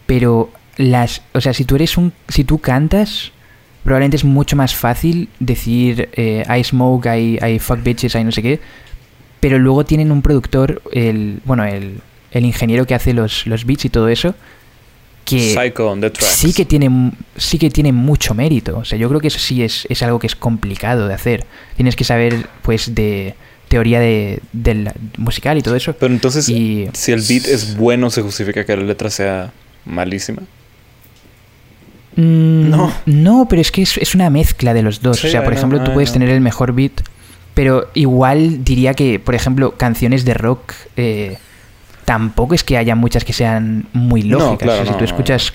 [0.07, 3.33] Pero las, o sea, si tú eres un, si tú cantas,
[3.85, 8.33] probablemente es mucho más fácil decir eh, I smoke, I, I fuck bitches, I no
[8.33, 8.61] sé qué,
[9.41, 12.01] pero luego tienen un productor, el, bueno, el,
[12.33, 14.35] el ingeniero que hace los, los beats y todo eso,
[15.25, 16.35] que Psycho on the tracks.
[16.35, 18.79] sí que tiene sí que tiene mucho mérito.
[18.79, 21.45] O sea, yo creo que eso sí es, es algo que es complicado de hacer.
[21.75, 23.35] Tienes que saber, pues, de
[23.69, 25.95] teoría de, del musical y todo eso.
[25.99, 29.53] Pero entonces, Y- si el beat es bueno, ¿se justifica que la letra sea
[29.85, 30.43] malísima?
[32.17, 32.93] Mm, No.
[33.07, 35.19] No, pero es que es, es una mezcla de los dos.
[35.19, 36.93] Sí, o sea, por ejemplo, tú puedes tener el mejor beat,
[37.57, 41.39] pero igual diría que, por ejemplo, canciones de rock eh,
[42.05, 44.59] tampoco es que haya muchas que sean muy No, lógicas.
[44.67, 45.55] claro, O sea, si tú no, escuchas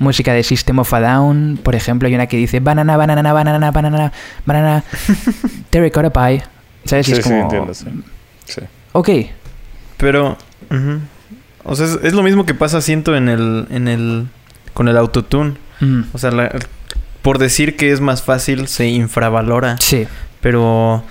[0.00, 3.70] música de System of a Down, por ejemplo, hay una que dice banana, banana, banana,
[3.70, 4.12] banana,
[4.44, 4.84] banana,
[5.70, 6.42] terracotta pie.
[6.84, 7.08] ¿Sabes?
[7.08, 7.86] Y Sí, es sí, como, entiendo, sí.
[8.46, 8.60] Sí.
[8.92, 9.08] ok,
[9.98, 10.36] Pero,
[11.64, 14.26] o sea, es, es lo mismo que pasa, siento, en el, en el,
[14.74, 15.54] con el autotune.
[15.80, 16.52] mm, O sea, la-
[17.22, 20.06] por decir que es más fácil se infravalora, sí,
[20.40, 21.02] pero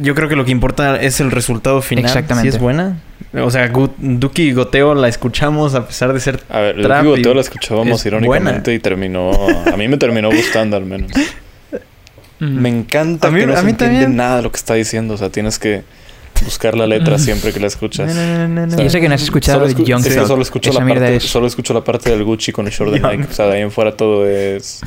[0.00, 2.04] yo creo que lo que importa es el resultado final.
[2.04, 2.50] Exactamente.
[2.50, 2.98] Si es buena.
[3.34, 6.82] O sea, Gu- Duki y Goteo la escuchamos a pesar de ser A ver, el
[6.84, 9.30] Trap Goteo y- la escuchábamos es irónicamente y terminó...
[9.72, 11.10] A mí me terminó gustando al menos.
[12.38, 14.16] mm, Me encanta A mí- que no a se mí entiende también.
[14.16, 15.14] nada de lo que está diciendo.
[15.14, 15.82] O sea, tienes que
[16.44, 18.14] buscar la letra siempre que la escuchas.
[18.14, 20.72] No, no, no, no, Y eso que no has escuchado Solo, escu- Young solo escucho
[20.72, 23.00] la parte, es- solo escucho la parte del Gucci con el short de.
[23.00, 23.28] Nike.
[23.30, 24.80] O sea, de ahí en fuera todo es.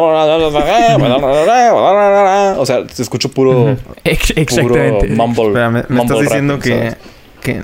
[2.58, 5.08] O sea, escucho puro, ex- puro exactamente.
[5.08, 5.46] mumble.
[5.48, 6.94] Espera, me, me mumble estás diciendo rap, que,
[7.42, 7.62] que,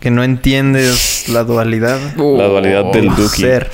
[0.00, 1.98] que no entiendes la dualidad.
[2.16, 3.68] La dualidad del Oh, Duki ser.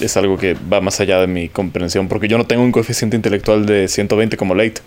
[0.00, 2.08] es algo que va más allá de mi comprensión.
[2.08, 4.80] Porque yo no tengo un coeficiente intelectual de 120 como Late.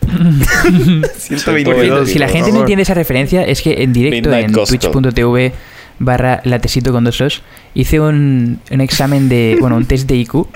[1.16, 2.08] 122.
[2.08, 5.52] Si la gente no entiende esa referencia, es que en directo Midnight en twitch.tv
[5.98, 7.42] barra latecito con dos os
[7.74, 10.46] hice un, un examen de, bueno, un test de IQ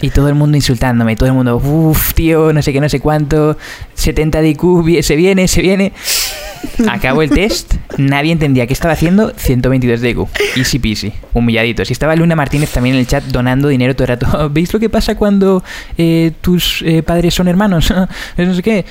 [0.00, 3.00] y todo el mundo insultándome, todo el mundo, uff, tío, no sé qué, no sé
[3.00, 3.56] cuánto,
[3.94, 5.92] 70 de IQ, se viene, se viene.
[6.88, 10.28] Acabo el test, nadie entendía qué estaba haciendo, 122 de IQ.
[10.56, 11.90] Easy peasy, humilladitos.
[11.90, 14.48] Y estaba Luna Martínez también en el chat donando dinero todo el rato.
[14.52, 15.64] ¿Veis lo que pasa cuando
[15.96, 17.92] eh, tus eh, padres son hermanos?
[18.36, 18.84] no sé qué.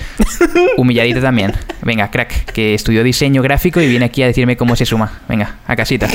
[0.77, 1.53] Humilladito también.
[1.81, 5.21] Venga, crack, que estudió diseño gráfico y viene aquí a decirme cómo se suma.
[5.27, 6.07] Venga, a casita.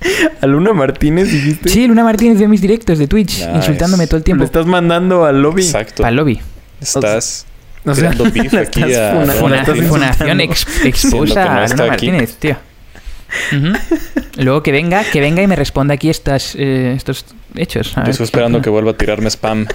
[0.40, 1.68] A Luna Martínez dijiste.
[1.68, 3.50] Sí, Luna Martínez vio mis directos de Twitch, Nice.
[3.56, 4.44] insultándome todo el tiempo.
[4.44, 5.62] estás mandando al lobby.
[5.62, 6.06] Exacto.
[6.06, 6.40] El lobby.
[6.80, 7.46] Estás
[7.84, 9.32] O sea, creando beef la aquí estás a- Luna.
[9.88, 11.86] Funación ex- no a Luna.
[11.88, 12.56] Martínez, tío.
[14.38, 17.24] Luego que venga, que venga y me responda aquí estas, eh, estos
[17.54, 17.92] hechos.
[17.96, 18.10] A Yo ver.
[18.10, 19.66] estoy esperando que vuelva a tirarme spam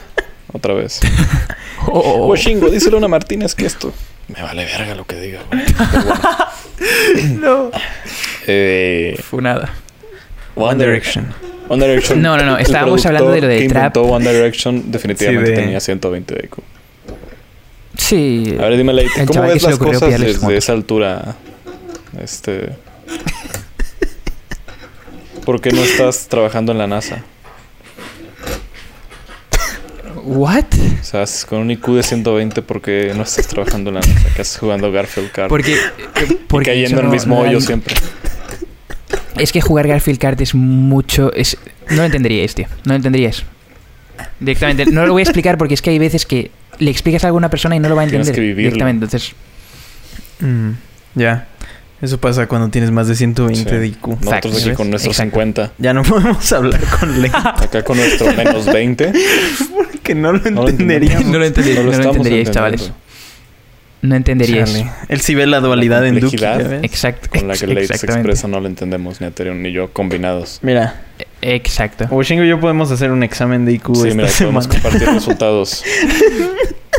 [0.51, 0.99] otra vez.
[1.87, 2.31] Oh, oh, oh.
[2.33, 3.93] Oh, chingo, díselo a una Martínez que esto.
[4.27, 5.61] Me vale verga lo que diga, güey.
[7.23, 7.39] Bueno.
[7.39, 7.71] No.
[8.47, 9.69] Eh, Funada.
[10.55, 11.27] One Direction.
[11.67, 12.21] One Direction.
[12.21, 13.95] No, no, no, estábamos hablando de lo de que trap.
[13.97, 16.57] inventó One Direction definitivamente Sí, de- tenía 120 de IQ.
[17.97, 18.55] Sí.
[18.59, 21.35] A ver, dime, Leite, ¿cómo ves las cosas desde esa altura?
[22.21, 22.69] Este...
[25.45, 27.23] ¿Por qué no estás trabajando en la NASA?
[30.23, 30.65] ¿What?
[31.01, 34.41] O sea, con un IQ de 120 porque no estás trabajando en la NASA, que
[34.41, 37.93] haces jugando Garfield Kart Porque, y porque cayendo eso en el mismo hoyo siempre.
[39.37, 41.33] Es que jugar Garfield Kart es mucho.
[41.33, 41.57] Es...
[41.89, 42.67] No lo entenderíais, tío.
[42.85, 43.43] No lo entenderíais.
[44.39, 44.85] Directamente.
[44.87, 47.49] No lo voy a explicar porque es que hay veces que le explicas a alguna
[47.49, 48.35] persona y no lo va a Tienes entender.
[48.35, 48.69] que vivirlo.
[48.71, 49.05] Directamente.
[49.05, 49.33] Entonces,
[50.39, 50.71] Mm,
[51.15, 51.47] ya.
[52.01, 53.75] Eso pasa cuando tienes más de 120 Sí.
[53.77, 54.07] de IQ.
[54.09, 54.77] Nosotros Facts, aquí ¿ves?
[54.77, 55.31] con nuestros Exacto.
[55.31, 59.13] 50, Ya no podemos hablar con Ley acá con nuestro menos 20.
[60.03, 61.25] que no lo No lo entenderíamos.
[61.27, 62.51] no lo, entendí- No lo no lo entenderíais, entendiendo.
[62.51, 62.91] chavales.
[64.05, 64.71] No entenderíais.
[64.71, 64.91] Chale.
[65.09, 66.37] Él sí ve la dualidad en Duki.
[66.83, 67.29] Exacto.
[67.37, 70.59] Con la que Leite se expresa no lo entendemos ni Ethereum ni yo combinados.
[70.61, 71.01] Mira,
[71.41, 72.05] Exacto.
[72.09, 75.83] Washingo y yo podemos hacer un examen de IQ Sí, esta mira, podemos compartir resultados.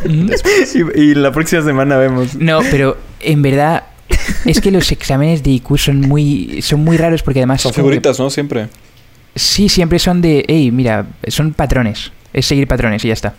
[0.04, 2.34] Y, y la próxima semana vemos.
[2.36, 3.84] No, pero en verdad
[4.44, 7.76] es que los exámenes de IQ son muy son muy raros porque además Son que-
[7.76, 8.30] figuritas, ¿no?
[8.30, 8.68] Siempre.
[9.34, 13.34] sí, siempre son de, hey, mira, son patrones, es seguir patrones y ya está.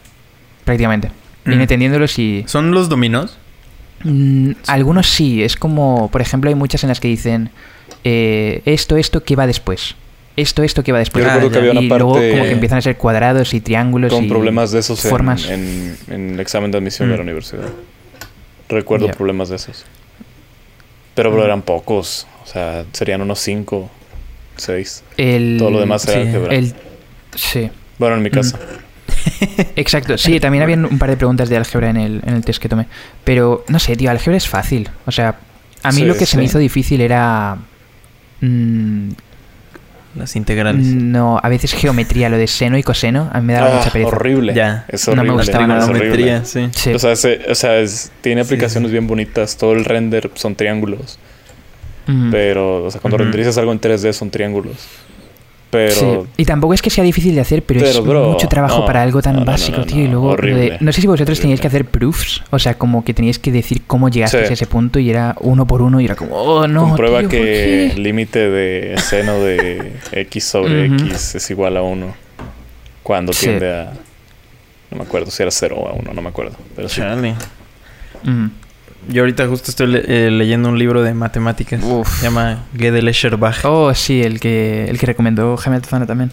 [0.65, 1.07] Prácticamente.
[1.45, 1.49] Mm.
[1.49, 3.37] Bien entendiéndolos y ¿Son los dominos?
[4.03, 7.49] Mm, algunos sí, es como, por ejemplo, hay muchas en las que dicen
[8.03, 9.95] eh, esto, esto, ¿qué va después?
[10.35, 11.25] Esto, esto, ¿qué va después?
[11.25, 11.69] Yo Ah, recuerdo que ya.
[11.71, 14.29] había y una luego como que parte empiezan a ser cuadrados y triángulos con y
[14.29, 15.49] problemas de esos en, formas.
[15.49, 17.17] en, en el examen de admisión de Mm.
[17.17, 17.69] la universidad.
[18.69, 19.83] Recuerdo problemas de esos.
[21.15, 21.45] Pero, bro, Mm.
[21.45, 22.27] eran pocos.
[22.43, 23.89] O sea, serían unos 5,
[24.57, 25.03] 6.
[25.17, 26.53] el, Todo lo demás era sí, álgebra.
[26.55, 26.73] el-
[27.35, 28.59] sí, Bueno, en mi casa.
[29.75, 30.17] exacto.
[30.17, 32.69] Sí, también había un par de preguntas de álgebra en el, en el test que
[32.69, 32.87] tomé.
[33.23, 34.89] Pero, no sé, tío, álgebra es fácil.
[35.05, 35.35] O sea,
[35.83, 37.57] a mí Sí, lo que se me hizo difícil era...
[38.41, 39.09] mm,
[40.15, 40.85] Las integrales.
[40.87, 43.91] No, a veces geometría, lo de seno y coseno, a mí me daba Ah, mucha
[43.91, 44.09] pereza.
[44.09, 44.53] horrible.
[44.55, 44.85] Ya.
[44.87, 45.37] Es No me horrible.
[45.37, 45.85] gustaba nada.
[45.85, 46.11] horrible.
[46.11, 46.69] Trigonometría, sí.
[46.73, 46.93] Sí.
[46.93, 48.93] O sea, se- o sea, es- tiene aplicaciones sí.
[48.93, 49.57] bien bonitas.
[49.57, 51.19] Todo el render son triángulos.
[52.07, 52.31] Mm.
[52.31, 54.77] Pero, o sea, cuando renderizas algo en 3D son triángulos.
[55.69, 55.91] Pero.
[55.91, 56.29] Sí.
[56.37, 58.85] Y tampoco es que sea difícil de hacer, pero, es Pero, bro, mucho trabajo no.
[58.85, 60.03] para algo tan No, no, no, básico, no, tío.
[60.03, 60.77] Y luego, de- Horrible.
[60.79, 61.87] no sé si vosotros teníais que Horrible.
[61.89, 64.49] hacer proofs, o sea, como que teníais que decir cómo llegaste Sí.
[64.51, 66.83] a ese punto y era uno por uno y era como, oh, no.
[66.87, 71.81] comprueba tío, ¿por que el límite de seno de x sobre x es igual a
[71.81, 72.15] 1.
[73.03, 73.47] Cuando Sí.
[73.47, 73.93] tiende a.
[74.91, 76.55] No me acuerdo si era 0 o a 1, no me acuerdo.
[76.77, 77.01] Pero sí.
[78.23, 78.49] Mm.
[79.09, 81.81] Yo ahorita justo estoy le- eh, leyendo un libro de matemáticas.
[81.83, 82.19] Uf.
[82.19, 83.63] Se llama Gödel Escher-Bach.
[83.63, 86.31] Oh, sí, el que, el que recomendó Jaime Altozano también.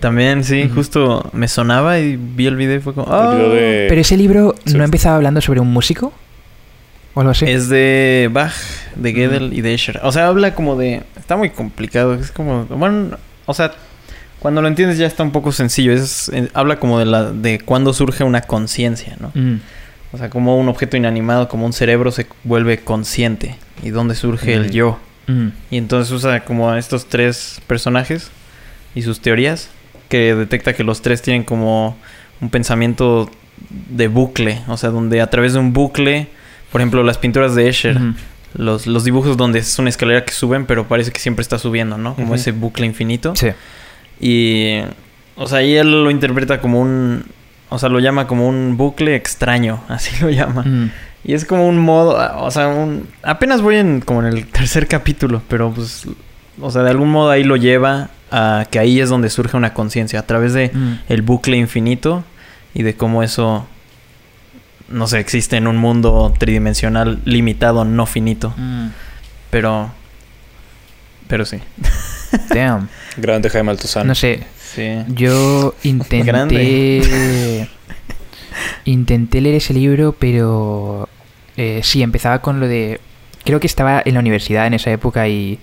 [0.00, 3.06] También, sí, justo me sonaba y vi el video y fue como...
[3.30, 4.76] De- Pero ese libro sí.
[4.76, 6.12] no empezaba hablando sobre un músico
[7.14, 7.46] o algo así.
[7.46, 8.52] Es de Bach,
[8.94, 10.00] de Gödel y de Escher.
[10.04, 11.02] O sea, habla como de...
[11.18, 12.14] Está muy complicado.
[12.14, 12.64] Es como...
[12.66, 13.16] Bueno,
[13.46, 13.72] o sea,
[14.38, 15.92] cuando lo entiendes ya está un poco sencillo.
[15.92, 19.32] Es, eh, habla como de la de cuándo surge una conciencia, ¿no?
[19.34, 19.60] Mm.
[20.12, 23.56] O sea, como un objeto inanimado, como un cerebro se vuelve consciente.
[23.82, 24.70] Y dónde surge el Ujú.
[24.70, 24.98] yo.
[25.26, 25.48] Mm.
[25.70, 28.30] Y entonces usa como a estos tres personajes
[28.94, 29.70] y sus teorías,
[30.08, 31.96] que detecta que los tres tienen como
[32.40, 33.30] un pensamiento
[33.90, 36.28] de bucle, o sea, donde a través de un bucle,
[36.72, 37.98] por ejemplo, las pinturas de Escher,
[38.54, 41.98] los, los dibujos donde es una escalera que suben, pero parece que siempre está subiendo,
[41.98, 42.14] ¿no?
[42.14, 43.34] Como ese bucle infinito.
[43.36, 43.48] Sí.
[44.20, 44.80] Y,
[45.36, 47.24] o sea, ahí él lo interpreta como un,
[47.70, 50.62] o sea, lo llama como un bucle extraño, así lo llama.
[50.62, 50.90] Mm.
[51.24, 53.08] Y es como un modo, o sea, un...
[53.22, 56.06] Apenas voy en como en el tercer capítulo, pero pues,
[56.60, 59.74] o sea, de algún modo ahí lo lleva a que ahí es donde surge una
[59.74, 61.00] conciencia, a través de Mm.
[61.08, 62.24] el bucle infinito
[62.74, 63.66] y de cómo eso,
[64.88, 68.54] no sé, existe en un mundo tridimensional limitado, no finito.
[68.56, 68.88] Mm.
[69.50, 69.90] Pero,
[71.26, 71.58] pero sí.
[72.54, 72.88] Damn.
[73.16, 74.06] Grande Jaime Altozano.
[74.06, 74.44] No sé,
[74.78, 75.12] Sí.
[75.14, 77.68] yo intenté...
[78.84, 81.08] Intenté leer ese libro, pero...
[81.56, 83.00] eh, sí, empezaba con lo de...
[83.44, 85.58] Creo que estaba en la universidad en esa época y,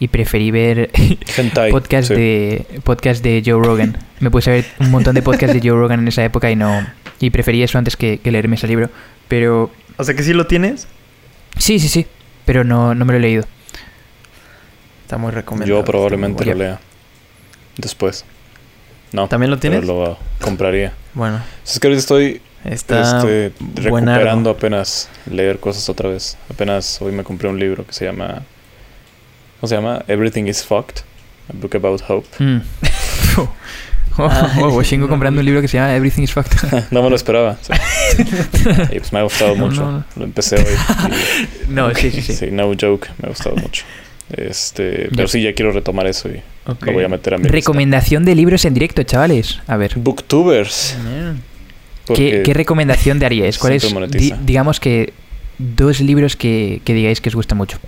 [0.00, 0.90] y preferí ver
[1.36, 1.70] Hentai.
[1.70, 2.14] podcast sí.
[2.14, 3.96] de podcast de Joe Rogan.
[4.20, 6.56] Me puse a ver un montón de podcasts de Joe Rogan en esa época y
[6.56, 6.86] no
[7.20, 8.90] y preferí eso antes que, que leerme ese libro.
[9.28, 10.88] Pero O sea que sí lo tienes.
[11.58, 12.06] sí, sí, sí.
[12.44, 13.44] Pero no, no me lo he leído.
[15.02, 15.80] Está muy recomendado.
[15.80, 16.80] Yo probablemente está lo lea.
[17.76, 18.24] Después.
[19.12, 19.28] No.
[19.28, 19.80] ¿También lo tienes?
[19.80, 20.92] Pero lo compraría.
[21.14, 26.36] Bueno, Es que ahorita estoy está este, recuperando apenas leer cosas otra vez.
[26.50, 28.42] Apenas hoy me compré un libro que se llama.
[29.60, 30.02] ¿Cómo se llama?
[30.08, 31.02] Everything is Fucked.
[31.48, 32.26] A book about hope.
[32.38, 32.60] Mm.
[33.38, 33.48] oh,
[34.62, 36.86] oh, vengo comprando un libro que se llama Everything is Fucked.
[36.90, 37.56] no me lo esperaba.
[37.62, 37.72] sí.
[38.92, 39.90] y pues me ha gustado No, mucho.
[39.90, 40.04] no.
[40.16, 40.64] Lo empecé hoy.
[41.68, 42.32] no, sí, sí, y- sí.
[42.34, 43.08] sí, no joke.
[43.22, 43.84] Me ha gustado mucho.
[44.30, 47.56] Este, pero sí, ya quiero retomar eso y lo voy a meter a mi lista.
[47.56, 49.58] Recomendación de libros en directo, chavales.
[49.66, 49.92] A ver.
[49.96, 50.96] Booktubers.
[51.02, 51.42] Bien.
[52.14, 53.58] ¿Qué, qué recomendación daríais?
[53.58, 55.12] ¿Cuál es, di- digamos que,
[55.58, 57.78] dos libros que, que digáis que os gusta mucho?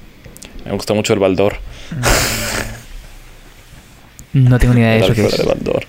[0.65, 1.57] Me gusta mucho el Baldor.
[4.33, 5.37] No tengo ni idea de eso que es.
[5.39, 5.85] de Baldor.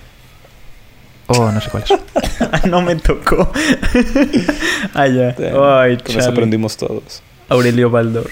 [1.28, 2.64] Oh, no sé cuál es.
[2.66, 3.52] no me tocó.
[4.94, 5.36] ah, ya.
[5.80, 7.22] Ay, Con eso aprendimos todos.
[7.48, 8.30] Aurelio Baldor.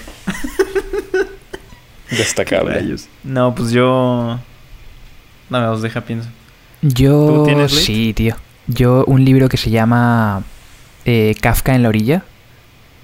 [2.11, 2.95] Destacable.
[3.23, 4.39] No, pues yo...
[5.49, 6.29] No, me los deja pienso.
[6.81, 7.45] Yo.
[7.47, 7.69] ¿Tú?
[7.69, 8.35] Sí, tío.
[8.67, 10.43] Yo, un libro que se llama
[11.05, 12.23] eh, Kafka en la orilla,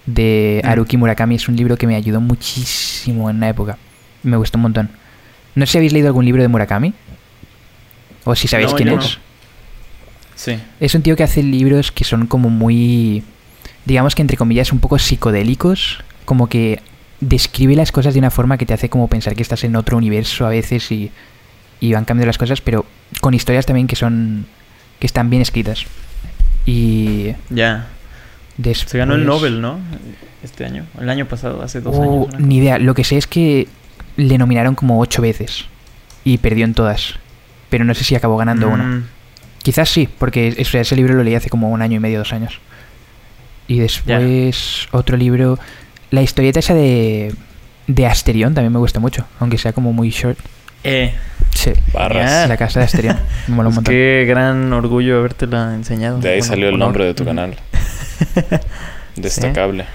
[0.05, 0.68] de Mm.
[0.68, 3.78] Haruki Murakami, es un libro que me ayudó muchísimo en una época.
[4.24, 4.89] Me gustó un montón.
[5.55, 6.93] No sé si habéis leído algún libro de Murakami.
[8.24, 8.95] O si sabéis No, quién es.
[8.95, 9.01] no.
[10.36, 10.60] Sí.
[10.80, 13.24] Es un tío que hace libros que son como muy.
[13.86, 16.03] Digamos que entre comillas, un poco psicodélicos.
[16.26, 16.82] Como que
[17.20, 19.97] describe las cosas de una forma que te hace como pensar que estás en otro
[19.97, 21.11] universo a veces y,
[21.80, 22.86] y van cambiando las cosas, pero
[23.22, 24.45] con historias también que son.
[24.99, 25.86] que están bien escritas.
[26.65, 27.32] Y.
[27.49, 27.88] Ya.
[28.57, 28.89] Después...
[28.91, 29.80] Se ganó el Nobel, ¿no?
[30.43, 30.86] Este año.
[30.99, 32.39] El año pasado, hace dos Oh, años.
[32.39, 32.80] Ni idea.
[32.80, 33.68] Lo que sé es que
[34.15, 35.65] le nominaron como ocho veces.
[36.24, 37.13] Y perdió en todas.
[37.70, 38.84] Pero no sé si acabó ganando una.
[38.84, 39.03] Mm,
[39.63, 42.32] Quizás sí, porque es- ese libro lo leí hace como un año y medio, dos
[42.34, 42.59] años.
[43.68, 45.59] Y después otro libro,
[46.12, 47.34] la historieta esa de,
[47.88, 50.38] de Asterión también me gusta mucho, aunque sea como muy short.
[50.84, 51.14] Eh,
[51.53, 52.47] Sí, Barras.
[52.47, 53.91] La casa de Asterión, me mola un montón.
[53.91, 56.20] qué gran orgullo habértela enseñado.
[56.20, 56.88] De ahí Bueno, salió el honor.
[56.89, 57.55] nombre de tu canal.
[59.16, 59.86] Destacable.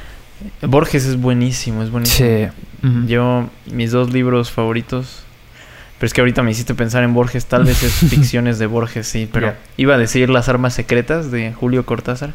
[0.63, 2.29] Borges es buenísimo, es buenísimo.
[2.29, 2.49] Sí.
[3.07, 5.23] Yo, mis dos libros favoritos.
[5.99, 7.47] Pero es que ahorita me hiciste pensar en Borges.
[7.47, 9.29] Tal vez es ficciones de Borges, sí.
[9.33, 12.33] Pero iba a decir Las Armas Secretas de Julio Cortázar.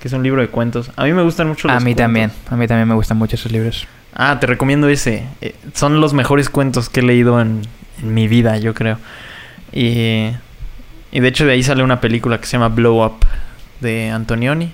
[0.00, 0.90] Que es un libro de cuentos.
[0.96, 2.02] A mí me gustan mucho los A mí cuentos.
[2.04, 3.86] también, a mí también me gustan mucho esos libros.
[4.14, 5.24] Ah, te recomiendo ese.
[5.40, 7.62] Eh, son los mejores cuentos que he leído en,
[8.02, 8.98] en mi vida, yo creo.
[9.72, 10.30] Y,
[11.12, 13.26] y de hecho de ahí sale una película que se llama Blow Up
[13.80, 14.72] de Antonioni,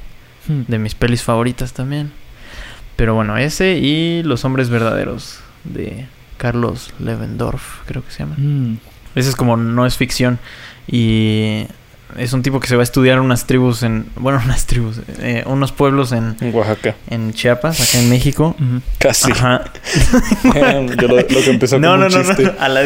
[0.49, 0.63] Hmm.
[0.67, 2.11] de mis pelis favoritas también.
[2.97, 6.07] Pero bueno, ese y Los Hombres Verdaderos de
[6.37, 8.35] Carlos Levendorf, creo que se llama.
[8.39, 8.79] Mm.
[9.15, 10.41] Ese es como no es ficción
[10.89, 11.67] y
[12.17, 15.43] es un tipo que se va a estudiar unas tribus en, bueno, unas tribus, eh,
[15.47, 16.95] unos pueblos en, En Oaxaca.
[17.11, 18.55] en Chiapas, acá en México.
[18.99, 19.31] Casi.
[19.33, 19.65] Ajá.
[21.01, 22.43] Yo lo, lo que empezó No, como no, un no, chiste.
[22.45, 22.81] no, a la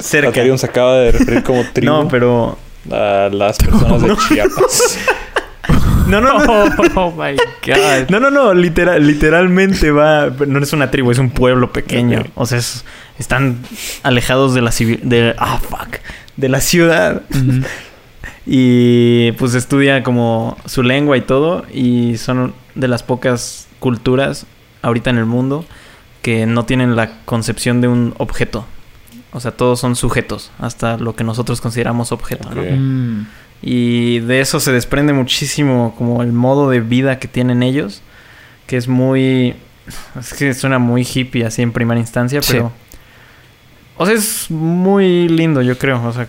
[0.00, 0.28] cerca.
[0.30, 2.58] Aterion se acaba de referir como tribu No, pero
[2.90, 4.98] a las personas de Chiapas.
[6.08, 6.64] no, no, no.
[6.96, 7.36] Oh my
[7.66, 8.08] god.
[8.10, 12.24] No, no, no, literal, literalmente va, no es una tribu, es un pueblo pequeño.
[12.34, 12.84] O sea, es-
[13.18, 13.58] están
[14.02, 15.98] alejados de la civil, de ah fuck,
[16.36, 17.22] de la ciudad.
[17.30, 17.62] Ujú.
[18.46, 21.64] Y pues estudia como su lengua y todo.
[21.72, 24.46] Y son de las pocas culturas
[24.82, 25.64] ahorita en el mundo
[26.22, 28.64] que no tienen la concepción de un objeto.
[29.32, 32.62] O sea, todos son sujetos, hasta lo que nosotros consideramos objeto, ¿no?
[32.62, 33.26] Mm.
[33.62, 38.02] Y de eso se desprende muchísimo como el modo de vida que tienen ellos,
[38.66, 39.54] que es muy...
[40.18, 42.52] Es que suena muy hippie así en primera instancia, Sí.
[42.52, 42.72] pero...
[43.96, 46.02] O sea, es muy lindo, yo creo.
[46.04, 46.28] O sea,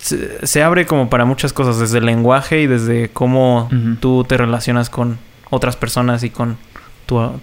[0.00, 3.96] se, se abre como para muchas cosas, desde el lenguaje y desde cómo Ujú.
[4.00, 5.18] tú te relacionas con
[5.50, 6.56] otras personas y con
[7.06, 7.40] tu,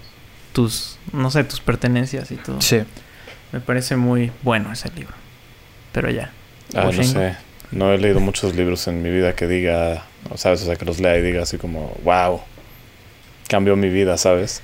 [0.54, 2.62] tus, no sé, tus pertenencias y todo.
[2.62, 2.82] Sí.
[3.52, 5.14] Me parece muy bueno ese libro.
[5.92, 6.32] Pero ya.
[6.76, 7.36] Ah, no sé.
[7.72, 10.62] No he leído muchos libros en mi vida que diga, o ¿sabes?
[10.62, 12.42] O sea, que los lea y diga así como, wow,
[13.48, 14.62] cambió mi vida, ¿sabes?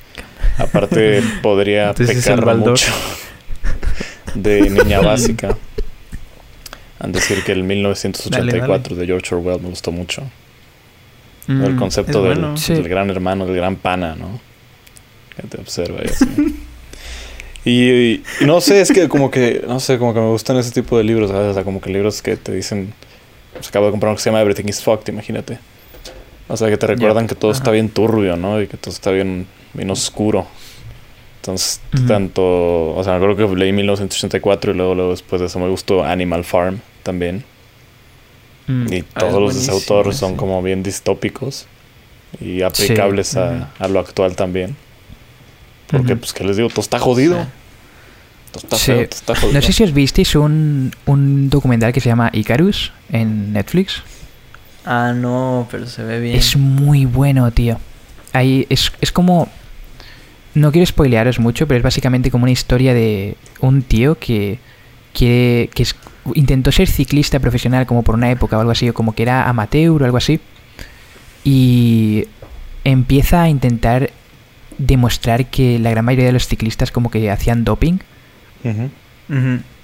[0.58, 2.92] Aparte, podría Entonces pecar mucho
[4.36, 5.58] de niña básica.
[7.12, 10.24] Decir que el 1984 de George Orwell me gustó mucho.
[11.48, 11.64] Mm.
[11.64, 12.58] El concepto es del, bueno.
[12.58, 12.74] Sí.
[12.74, 14.40] del gran hermano, del gran pana, ¿no?
[15.36, 16.26] Que te observa y así.
[17.66, 20.58] Y, y- y no sé, es que como que, no sé, como que me gustan
[20.58, 21.52] ese tipo de libros, ¿sabes?
[21.52, 22.94] O sea, como que libros que te dicen,
[23.54, 25.60] pues acabo de comprar uno que se llama Everything is Fucked, imagínate.
[26.50, 28.62] O sea, que te recuerdan que todo está bien turbio, ¿no?
[28.62, 30.46] Y que todo está bien, bien oscuro.
[31.44, 35.60] Entonces, tanto, o sea, me acuerdo que leí 1984 y luego, luego después de eso
[35.60, 37.44] me gustó Animal Farm también.
[38.68, 38.94] Mm.
[38.94, 41.66] Y Ah, todos los de ese buenísimo autor son como bien distópicos
[42.40, 44.78] y aplicables a, a lo actual también.
[45.88, 46.70] Porque, pues, ¿qué les digo?
[46.70, 47.44] Todo está jodido.
[47.44, 47.50] Sí.
[48.54, 48.86] Todo está Sí.
[48.86, 49.54] feo, todo está jodido.
[49.54, 54.02] No sé si os visteis un, un documental que se llama Icarus en Netflix.
[54.86, 56.38] Ah, no, pero se ve bien.
[56.38, 57.78] Es muy bueno, tío.
[58.32, 59.50] Ahí es, es como...
[60.56, 64.60] No quiero spoilearos mucho, pero es básicamente como una historia de un tío que
[65.14, 65.70] quiere...
[65.74, 65.96] que es-
[66.36, 69.50] intentó ser ciclista profesional como por una época o algo así, o como que era
[69.50, 70.40] amateur o algo así.
[71.44, 72.26] Y
[72.84, 74.12] empieza a intentar
[74.78, 77.98] demostrar que la gran mayoría de los ciclistas como que hacían doping.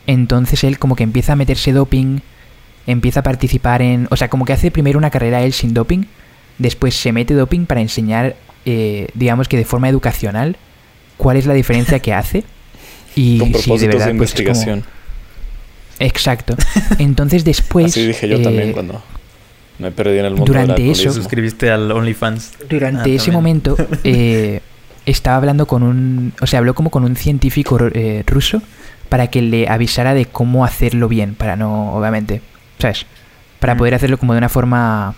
[0.07, 2.20] Entonces él como que empieza a meterse doping,
[2.88, 4.07] empieza a participar en...
[4.11, 6.03] O sea, como que hace primero una carrera él sin doping,
[6.57, 8.36] después se mete doping para enseñar,
[8.66, 10.57] eh, digamos que de forma educacional,
[11.18, 12.43] cuál es la diferencia que hace.
[13.16, 14.84] Y Con propósitos de de, verdad, pues, es como- investigación.
[15.99, 16.55] Exacto.
[16.99, 17.88] Entonces después...
[17.88, 19.01] Así dije yo eh, también cuando
[19.80, 22.53] me perdí en el mundo durante del eso- suscribiste al OnlyFans.
[22.70, 23.34] Durante Ah, ese también.
[23.34, 24.62] momento eh,
[25.05, 26.34] estaba hablando con un...
[26.41, 28.62] O sea, habló como con un científico eh, ruso
[29.10, 32.41] para que le avisara de cómo hacerlo bien, para no, obviamente,
[32.78, 33.05] ¿sabes?
[33.60, 33.78] Para Mm.
[33.78, 35.16] poder hacerlo como de una forma...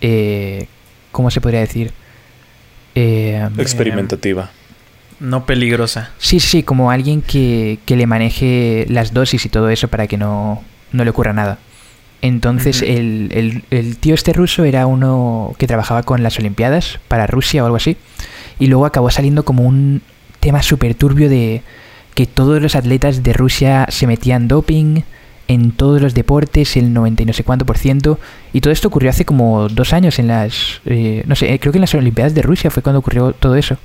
[0.00, 0.66] Eh,
[1.12, 1.92] ¿Cómo se podría decir?
[2.96, 4.50] Eh, Experimentativa.
[5.20, 6.10] No peligrosa.
[6.18, 10.16] sí, sí, como alguien que, que le maneje las dosis y todo eso para que
[10.18, 11.58] no, no le ocurra nada.
[12.22, 17.26] Entonces el, el- el tío este ruso era uno que trabajaba con las Olimpiadas para
[17.26, 17.96] Rusia o algo así.
[18.58, 20.02] Y luego acabó saliendo como un
[20.40, 21.62] tema súper turbio de
[22.14, 25.02] que todos los atletas de Rusia se metían doping
[25.48, 28.18] en todos los deportes, el 90 y no sé cuánto por ciento.
[28.52, 30.80] Y todo esto ocurrió hace como dos años en las...
[30.86, 33.54] eh, no sé, eh, creo que en las Olimpiadas de Rusia fue cuando ocurrió todo
[33.56, 33.76] eso.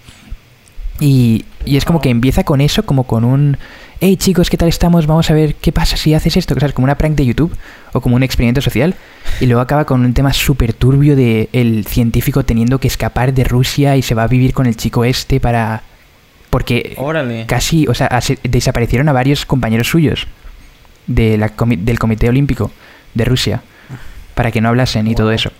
[0.99, 3.57] Y, y es como que empieza con eso, como con un...
[3.99, 5.05] Hey chicos, ¿qué tal estamos?
[5.05, 6.55] Vamos a ver qué pasa si haces esto.
[6.59, 6.73] ¿sabes?
[6.73, 7.55] Como una prank de YouTube
[7.93, 8.95] o como un experimento social.
[9.39, 13.43] Y luego acaba con un tema súper turbio de el científico teniendo que escapar de
[13.43, 15.83] Rusia y se va a vivir con el chico este para...
[16.49, 17.45] Porque Órale.
[17.45, 20.27] casi, o sea, desaparecieron a varios compañeros suyos
[21.15, 22.71] de la comi- del Comité Olímpico
[23.13, 23.61] de Rusia
[24.35, 25.51] para que no hablasen y todo eso.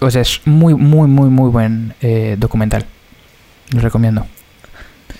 [0.00, 2.84] O sea, es muy, muy, muy, muy buen eh, documental.
[3.72, 4.26] Lo recomiendo.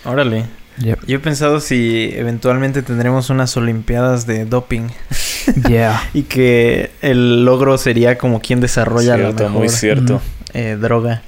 [0.05, 0.45] Órale.
[0.79, 1.07] Yep.
[1.07, 4.89] Yo he pensado si eventualmente tendremos unas olimpiadas de doping
[5.69, 6.03] Yeah.
[6.15, 10.21] y que el logro sería como quien desarrolla la Cierto, mejor muy cierto.
[10.55, 11.23] eh, droga.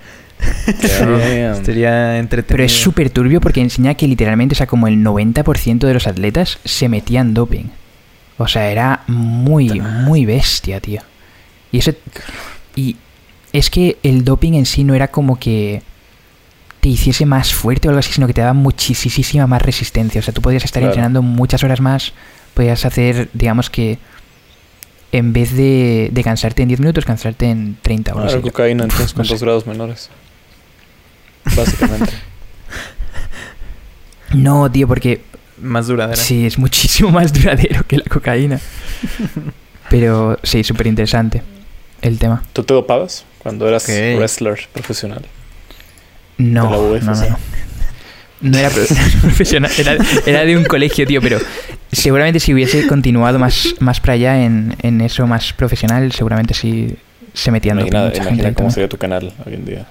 [1.64, 2.56] Sería entretenido.
[2.56, 6.06] Pero es súper turbio porque enseña que literalmente, o sea, como el 90% de los
[6.06, 7.64] atletas se metían doping.
[8.43, 11.03] O sea, era muy, muy bestia, tío.
[11.70, 11.93] Y eso.
[12.74, 12.97] Y
[13.53, 15.82] es que el doping en sí no era como que
[16.80, 20.20] te hiciese más fuerte o algo así, sino que te daba muchísima más resistencia.
[20.20, 20.93] O sea, tú podías estar Claro.
[20.93, 22.12] entrenando muchas horas más,
[22.55, 23.99] podías hacer, digamos que,
[25.12, 28.84] en vez de, de cansarte en 10 minutos, cansarte en 30 o algo Claro, cocaína
[28.84, 29.32] entonces No con sé.
[29.34, 30.09] dos grados menores.
[31.55, 32.12] Básicamente.
[34.32, 35.22] No, tío, porque
[35.61, 36.16] Más duradera.
[36.20, 38.61] sí, es muchísimo más duradero que la cocaína.
[39.88, 41.42] Pero sí, súper interesante
[42.02, 42.42] el tema.
[42.52, 45.24] ¿Tú te dopabas cuando eras wrestler profesional?
[46.38, 47.38] No, no, no, no.
[48.40, 48.84] No era pro-
[49.22, 51.38] profesional, era, era de un colegio, tío, pero
[51.92, 56.96] seguramente si hubiese continuado más, más para allá en, en eso más profesional, seguramente sí
[57.34, 59.86] se metían doping Imagina, mucha gente imagina cómo sería tu canal hoy en día.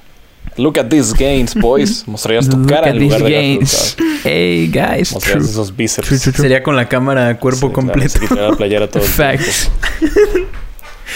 [0.57, 2.03] Look at these gains, boys.
[2.07, 3.97] Mostrarías tu Look cara at en lugar these de gains.
[4.23, 5.13] Hey, guys.
[5.13, 5.51] Mostrarías True.
[5.51, 6.07] esos bíceps.
[6.07, 6.43] True, true, true.
[6.43, 8.19] Sería con la cámara cuerpo Sí, claro, completo.
[8.19, 9.23] quitaría la playera todo el tiempo.
[9.23, 9.69] Facts.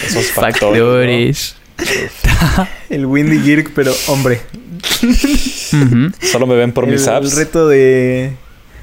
[0.06, 0.80] Esos factores.
[0.80, 1.56] Factores.
[2.90, 4.40] El Windy Girk, pero hombre.
[5.72, 6.12] ¿no?
[6.22, 7.32] Solo me ven por mis el, abs.
[7.32, 8.32] el reto de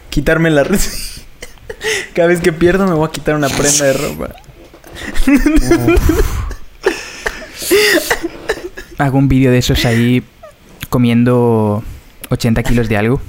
[0.09, 0.79] quitarme la red.
[2.13, 4.35] Cada vez que pierdo me voy a quitar una prenda de ropa.
[9.01, 10.23] Hago un vídeo de esos ahí
[10.89, 11.83] comiendo
[12.29, 13.21] 80 kilos de algo.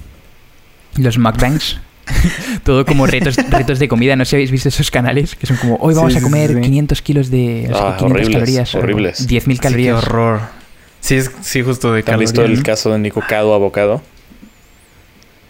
[0.96, 1.80] Los mukbangs.
[2.64, 4.16] Todo como retos, retos de comida.
[4.16, 6.50] No sé si habéis visto esos canales que son como, hoy vamos Sí, a comer
[6.50, 6.60] sí, sí.
[6.62, 7.66] 500 kilos de...
[7.70, 8.74] no sé Ah, qué, 500 horribles, calorías.
[8.74, 9.28] horribles.
[9.28, 9.96] 10.000 Sí, qué calorías.
[10.04, 10.40] horror.
[11.00, 14.02] Sí, es, sí, justo de ¿Han visto el caso de Nico Cado Abocado?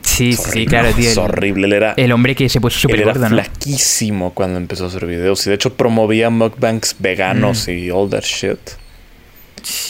[0.03, 1.09] Sí, Es sí, claro, tío.
[1.11, 1.67] Es horrible.
[1.67, 3.29] Él era, el hombre que se puso súper era gordo, ¿no?
[3.31, 5.47] flaquísimo cuando empezó a hacer videos.
[5.47, 8.59] Y de hecho promovía mukbangs veganos y all that shit.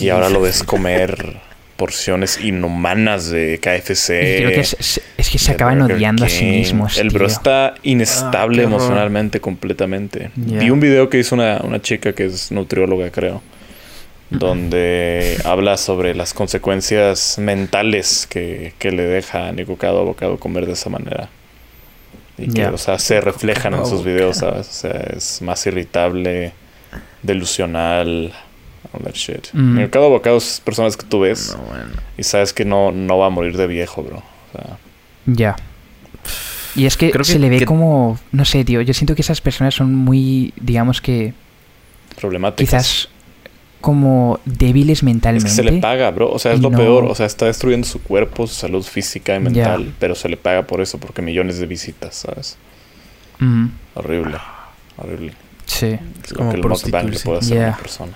[0.01, 1.41] Y ahora lo ves comer
[1.77, 4.11] porciones inhumanas de KFC.
[4.11, 6.97] Y creo que es, es que se acaban Burger odiando a sí mismos.
[6.99, 10.31] El bro está inestable Ah, emocionalmente completamente.
[10.37, 13.43] Vi un video que hizo una, una chica que es nutrióloga, creo,
[14.31, 20.67] donde habla sobre las consecuencias mentales que, que le deja a Nico Cado Abocado comer
[20.67, 21.29] de esa manera.
[22.39, 24.69] Y que, o sea, se reflejan en sus videos, ¿sabes?
[24.69, 26.53] O sea, es más irritable,
[27.23, 28.33] delusional,
[28.93, 29.49] all that shit.
[29.53, 29.77] Mm.
[29.79, 31.85] Nico Cado Abocado es personas que tú ves No, bueno.
[32.19, 34.19] y sabes que no, no va a morir de viejo, bro.
[34.19, 34.79] O sea,
[35.27, 35.57] Ya.
[36.75, 39.15] Y es que, Creo que- se le ve que- como, no sé, tío, yo siento
[39.15, 41.35] que esas personas son muy, digamos que,
[42.19, 42.69] problemáticas.
[42.71, 43.09] quizás
[43.83, 45.49] como débiles Es mentalmente.
[45.49, 46.31] que se le paga, bro.
[46.31, 47.05] O sea, es lo no- peor.
[47.05, 49.41] O sea, está destruyendo su cuerpo, su salud física y Ya.
[49.41, 49.93] mental.
[49.99, 52.57] Pero se le paga por eso, porque millones de visitas, ¿sabes?
[53.41, 54.37] Mm, Horrible.
[54.97, 55.33] Horrible.
[55.67, 55.99] sí.
[56.25, 58.13] Es como que el mukbang le puede hacer a una persona.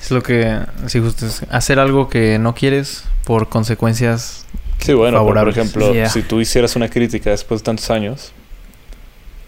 [0.00, 4.44] Es lo que, sí, justo es hacer algo que no quieres por consecuencias.
[4.78, 8.32] Sí, bueno, por ejemplo, si tú hicieras una crítica después de tantos años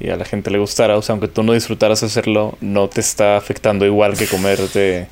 [0.00, 3.00] y a la gente le gustara, o sea, aunque tú no disfrutaras hacerlo, no te
[3.00, 5.08] está afectando igual que comerte,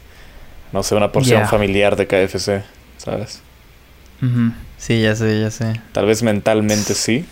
[0.72, 2.62] no sé, una porción familiar de KFC,
[2.96, 3.40] ¿sabes?
[4.78, 5.80] Sí, ya sé, ya sé.
[5.92, 7.24] Tal vez mentalmente sí,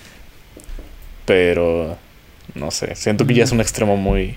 [1.24, 1.96] pero
[2.54, 4.36] no sé, siento que ya es un extremo muy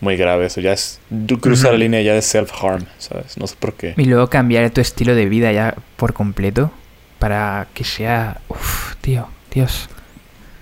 [0.00, 1.00] muy grave eso, ya es
[1.40, 3.36] cruzar la línea ya de self harm, ¿sabes?
[3.38, 3.94] No sé por qué.
[3.96, 6.70] Y luego cambiar tu estilo de vida ya por completo
[7.18, 9.88] para que sea, uf, tío, Dios,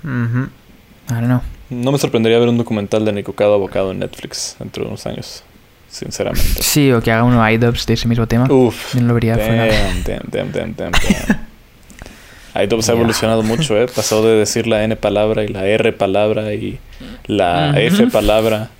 [0.05, 0.49] Ujú.
[1.09, 1.41] I don't know.
[1.71, 5.07] No me sorprendería ver un documental de Nico Cado Abocado en Netflix dentro de unos
[5.07, 5.43] años,
[5.89, 6.63] sinceramente.
[6.63, 8.47] Sí, o que haga uno iDubbbz de ese mismo tema.
[8.51, 8.95] Uf.
[8.95, 9.67] Yo no lo vería Damn, fuera.
[10.31, 10.93] damn, damn, damn,
[12.55, 13.87] iDubbbz ha evolucionado mucho, ¿eh?
[13.95, 16.79] Pasó de decir la N palabra y la R palabra y
[17.27, 17.75] la.
[17.81, 18.71] F palabra.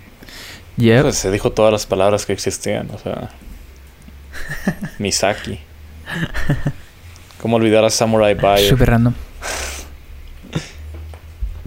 [0.77, 1.03] Yep.
[1.03, 3.31] Pues se dijo todas las palabras que existían, o sea.
[4.99, 5.61] Misaki.
[7.41, 8.69] ¿Cómo olvidar a Samurai Bayo?
[8.69, 9.15] Súper random.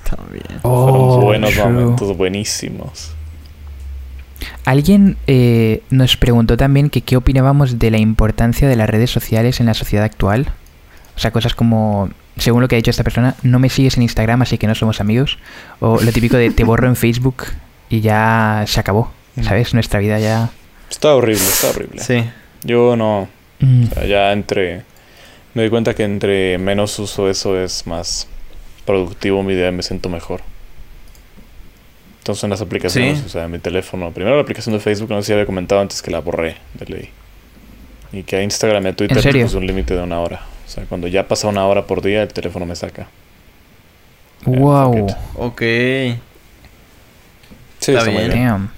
[0.10, 0.45] También.
[0.64, 1.64] Oh, Fueron buenos true.
[1.64, 3.12] momentos, buenísimos.
[4.66, 9.60] Alguien eh, nos preguntó también que qué opinábamos de la importancia de las redes sociales
[9.60, 10.51] en la sociedad actual.
[11.16, 14.03] O sea, cosas como, según lo que ha dicho esta persona, no me sigues en
[14.03, 15.39] Instagram, así que no somos amigos.
[15.80, 17.45] O lo típico de te borro en Facebook
[17.90, 19.12] y ya se acabó.
[19.42, 19.74] ¿Sabes?
[19.74, 20.50] Nuestra vida ya...
[20.90, 22.02] Está horrible, está horrible.
[22.02, 22.24] Sí.
[22.64, 23.28] Yo no.
[23.60, 24.84] Mm, o sea, ya entre.
[25.54, 28.28] Me di cuenta que entre menos uso eso es más
[28.86, 30.42] productivo mi día, me siento mejor.
[32.20, 33.24] Entonces en las aplicaciones, Sí.
[33.26, 34.12] o sea, en mi teléfono.
[34.12, 36.86] Primero la aplicación de Facebook, no sé si había comentado antes que la borré de
[36.86, 37.10] ley.
[38.12, 40.42] Y que a Instagram y a Twitter puse un límite de una hora.
[40.66, 43.08] O sea, cuando ya pasa una hora por día, el teléfono me saca.
[44.46, 45.08] wow.
[45.08, 45.16] it.
[45.36, 45.62] Ok.
[47.88, 48.46] Sí, Está está, muy bien.
[48.48, 48.70] Damn.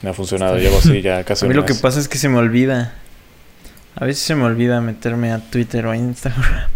[0.00, 0.56] Me ha funcionado.
[0.56, 2.94] Llevo así ya casi A mí un lo que pasa es que se me olvida.
[3.96, 6.42] A veces se me olvida meterme a Twitter o a Instagram.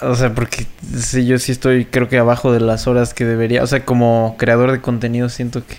[0.00, 0.64] O sea, porque
[0.96, 3.64] sí, yo sí estoy, creo que abajo de las horas que debería.
[3.64, 5.76] O sea, como creador de contenido siento que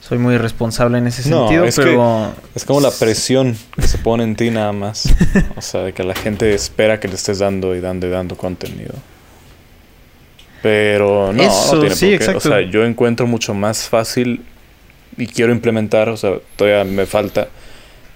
[0.00, 2.32] soy muy responsable en ese No, sentido, es que- pero...
[2.56, 5.08] Es como la presión que se pone en ti nada más.
[5.56, 8.36] O sea, de que la gente espera que le estés dando y dando y dando
[8.36, 8.94] contenido.
[10.62, 12.24] Pero no, Eso, no tiene sí, por qué.
[12.24, 12.38] exacto.
[12.48, 14.42] O sea, yo encuentro mucho más fácil
[15.16, 17.48] y quiero implementar, o sea, todavía me falta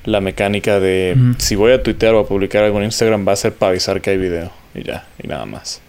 [0.05, 3.37] la mecánica de si voy a tuitear o a publicar algo en Instagram va a
[3.37, 5.81] ser para avisar que hay video y ya, y nada más.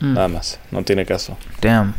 [0.00, 0.14] Mm.
[0.14, 1.36] Nada más, no tiene caso.
[1.60, 1.94] Damn.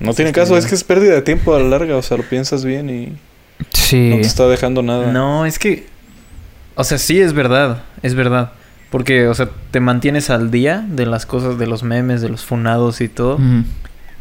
[0.00, 2.22] No tiene caso, es que es pérdida de tiempo a la larga, o sea, lo
[2.24, 3.12] piensas bien y
[3.72, 4.10] Sí.
[4.10, 5.10] no te está dejando nada.
[5.12, 5.86] No, es que...
[6.76, 8.52] O sea, sí es verdad, es verdad.
[8.90, 12.44] Porque, o sea, te mantienes al día de las cosas, de los memes, de los
[12.44, 13.38] funados y todo.
[13.38, 13.64] Mm.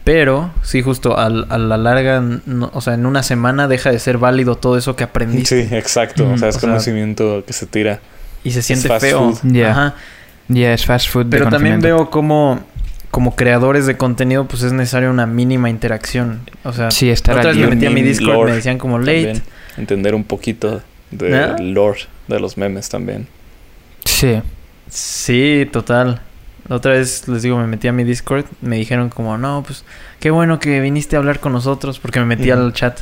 [0.03, 3.99] Pero, sí, justo al- a, la larga, no- o sea, en una semana deja de
[3.99, 5.68] ser válido todo eso que aprendiste.
[5.68, 6.30] Sí, exacto.
[6.30, 7.99] O sea, es O sea, conocimiento que se tira.
[8.43, 9.32] Y se siente fast feo.
[9.34, 9.51] food.
[9.51, 9.72] Ya.
[9.72, 9.95] Ajá.
[10.49, 11.26] Ya es fast food.
[11.26, 12.61] de Pero también veo como,
[13.11, 16.41] como creadores de contenido, pues es necesaria una mínima interacción.
[16.63, 18.78] O sea, Sí, estar otra al vez me metí a mi Discord, lore me decían
[18.78, 19.24] como late.
[19.24, 19.43] También.
[19.78, 21.55] Entender un poquito del ¿Ah?
[21.59, 23.28] lore de los memes también.
[24.05, 24.41] Sí.
[24.90, 26.22] Sí, total.
[26.68, 29.86] La otra vez les digo, me metí a mi Discord, me dijeron como, no, pues
[30.20, 33.00] qué bueno que viniste a hablar con nosotros, porque me metí al chat.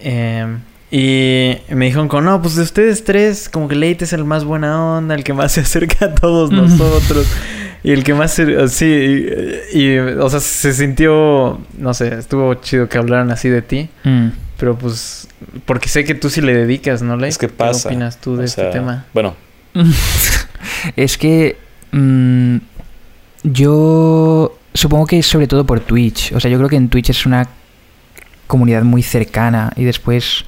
[0.00, 0.46] Eh,
[0.90, 4.44] y me dijeron como, no, pues de ustedes tres, como que Late es el más
[4.44, 7.26] buena onda, el que más se acerca a todos nosotros.
[7.84, 8.68] Y el que más se...
[8.68, 9.26] Sí,
[9.72, 13.90] y, y, o sea, se sintió, no sé, estuvo chido que hablaran así de ti.
[14.04, 14.28] Mm.
[14.56, 15.26] Pero pues,
[15.64, 17.28] porque sé que tú sí le dedicas, ¿no, Late?
[17.28, 17.88] Es que pasa.
[17.88, 19.06] ¿Qué opinas tú de O este sea, tema?
[19.12, 19.34] Bueno,
[20.96, 21.56] es que
[21.92, 22.56] mm,
[23.44, 26.32] yo supongo que es sobre todo por Twitch.
[26.32, 27.48] O sea, yo creo que en Twitch es una
[28.46, 30.44] comunidad muy cercana y después,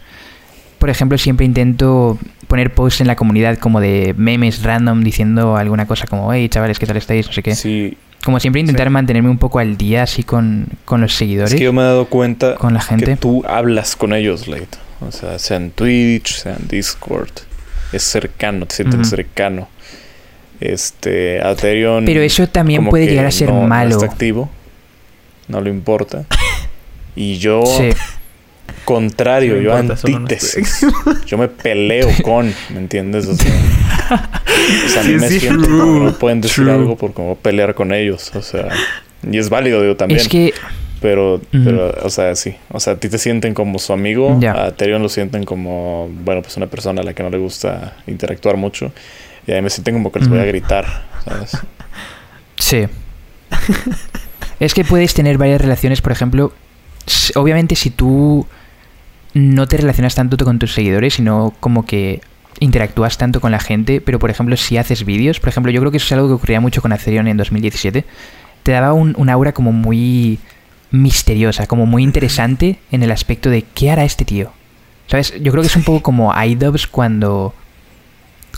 [0.79, 2.19] por ejemplo, siempre intento
[2.49, 6.79] poner posts en la comunidad como de memes random diciendo alguna cosa como, hey chavales,
[6.79, 7.27] ¿qué tal estáis?
[7.27, 7.55] No sé qué.
[7.55, 7.97] sí.
[8.25, 11.65] Como siempre intentar mantenerme un poco al día así con, con los seguidores, Es que
[11.65, 13.17] yo me he dado cuenta con la que gente.
[13.19, 14.79] tú hablas con ellos, Late.
[15.07, 17.29] O sea, sea en Twitch, sea en Discord.
[17.95, 19.05] Es cercano, te sientes Ujú.
[19.09, 19.69] cercano.
[20.61, 22.05] Este, Aterion.
[22.05, 23.91] Pero eso también puede llegar a ser no- no malo.
[23.97, 24.51] está activo.
[25.49, 26.25] No le importa.
[27.17, 27.91] Y yo, Sí.
[28.85, 30.87] contrario, Sí me yo importa, antítesis.
[31.27, 33.27] yo me peleo con, ¿me entiendes?
[33.27, 33.53] O sea,
[34.87, 35.41] o sea, a mí Sí, me sí.
[35.41, 36.73] siento como no pueden decir True.
[36.75, 38.33] algo por cómo pelear con ellos.
[38.35, 38.69] O sea,
[39.31, 40.21] y es válido, digo, también.
[40.21, 40.53] Es que
[41.05, 42.57] Pero, pero, o sea, sí.
[42.71, 44.39] O sea, a ti te sienten como su amigo.
[44.41, 44.53] Ya.
[44.53, 47.99] A Terion lo sienten como, bueno, pues una persona a la que no le gusta
[48.07, 48.91] interactuar mucho.
[49.47, 50.87] Y a mí me sienten como que les voy a gritar,
[51.23, 51.59] ¿sabes?
[52.59, 52.87] Sí.
[54.61, 56.55] es que puedes tener varias relaciones, por ejemplo,
[57.35, 58.47] obviamente si tú
[59.35, 62.23] no te relacionas tanto con tus seguidores, sino como que
[62.61, 65.91] interactúas tanto con la gente, pero por ejemplo si haces vídeos, por ejemplo yo creo
[65.91, 68.07] que eso es algo que ocurría mucho con Acerion en 2017,
[68.63, 70.39] te daba un, un aura como muy
[70.95, 74.53] misteriosa, como muy interesante en el aspecto de ¿qué hará este tío?
[75.07, 75.35] ¿Sabes?
[75.43, 77.55] Yo creo que es un poco como iDubbbz cuando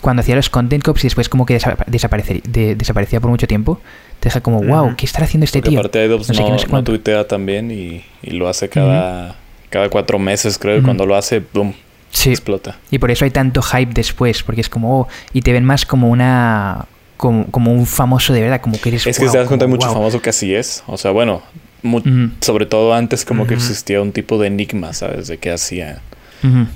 [0.01, 3.47] cuando hacía los content cops y después como que desa- desaparecer- de- desaparecía por mucho
[3.47, 3.81] tiempo,
[4.19, 4.95] te deja como, wow.
[4.95, 5.79] ¿qué estará haciendo este Porque tío?
[5.79, 6.91] aparte No sé no, no sé no cuánto.
[6.91, 9.35] tuitea también y, y lo hace cada,
[9.71, 10.77] cada cuatro meses, creo.
[10.77, 11.73] Y cuando lo hace, boom,
[12.11, 12.77] Sí, explota.
[12.91, 15.85] y por eso hay tanto hype después, porque es como, oh, y te ven más
[15.87, 16.85] como una,
[17.17, 19.65] como, como un famoso de verdad, como que eres Es que wow, te das cuenta,
[19.65, 19.95] como, mucho wow.
[19.95, 20.83] famoso que así es.
[20.85, 21.41] O sea, bueno,
[21.83, 25.27] mu- sobre todo antes como que existía un tipo de enigma, ¿sabes?
[25.27, 26.01] De qué hacía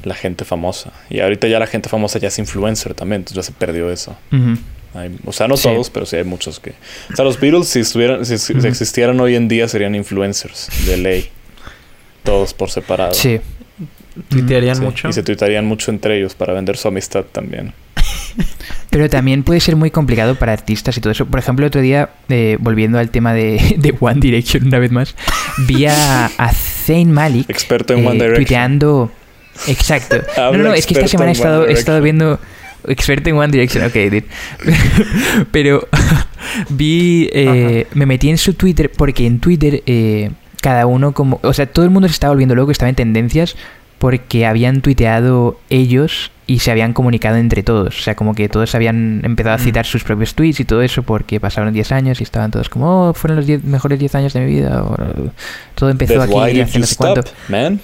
[0.03, 0.91] la gente famosa.
[1.09, 4.15] Y ahorita ya la gente famosa ya es influencer también, entonces ya se perdió eso.
[4.93, 5.69] Hay- o sea, no Sí.
[5.69, 6.73] todos, pero sí hay muchos que...
[7.11, 8.33] O sea, los Beatles, si, estuvieran, si,
[8.67, 11.29] existieran hoy en día, serían influencers de ley.
[12.23, 13.13] Todos por separado.
[13.13, 13.39] Sí.
[14.29, 15.07] ¿Tuitearían Sí, mucho?
[15.09, 17.73] Y se tuitarían mucho entre ellos para vender su amistad también.
[18.89, 21.25] Pero también puede ser muy complicado para artistas y todo eso.
[21.25, 25.15] Por ejemplo, otro día, eh, volviendo al tema de, de One Direction una vez más,
[25.67, 28.35] vi a, a Zayn Malik Experto en eh, One Direction.
[28.35, 29.11] tuiteando.
[29.67, 30.17] Exacto.
[30.37, 32.39] no, Habla no, no, es que esta semana he estado, he estado viendo.
[32.87, 34.25] Experto en One Direction, ok, dude.
[35.51, 35.87] Pero
[36.69, 37.29] vi.
[37.31, 41.39] eh, me metí en su Twitter porque en Twitter eh, cada uno como.
[41.43, 43.55] O sea, todo el mundo se estaba volviendo loco, estaba en tendencias
[43.99, 47.97] porque habían tuiteado ellos y se habían comunicado entre todos.
[47.97, 49.63] O sea, como que todos habían empezado a Mm.
[49.63, 53.09] citar sus propios tweets y todo eso porque pasaron 10 años y estaban todos como,
[53.09, 54.83] oh, fueron los 10 mejores 10 años de mi vida.
[54.83, 54.95] o,
[55.75, 57.23] todo empezó That's aquí hace no sé cuánto.
[57.47, 57.79] man?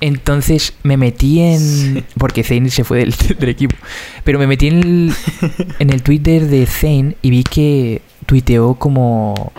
[0.00, 2.04] Entonces me metí en.
[2.18, 3.74] Porque Zane se fue del, del equipo.
[4.22, 5.12] Pero me metí en el,
[5.80, 9.50] en el Twitter de Zane y vi que tuiteó como.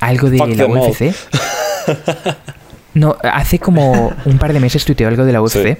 [0.00, 0.78] Algo de Fuck la all.
[0.78, 1.12] UFC.
[2.94, 5.64] No, hace como un par de meses tuiteó algo de la UFC.
[5.64, 5.76] Sí.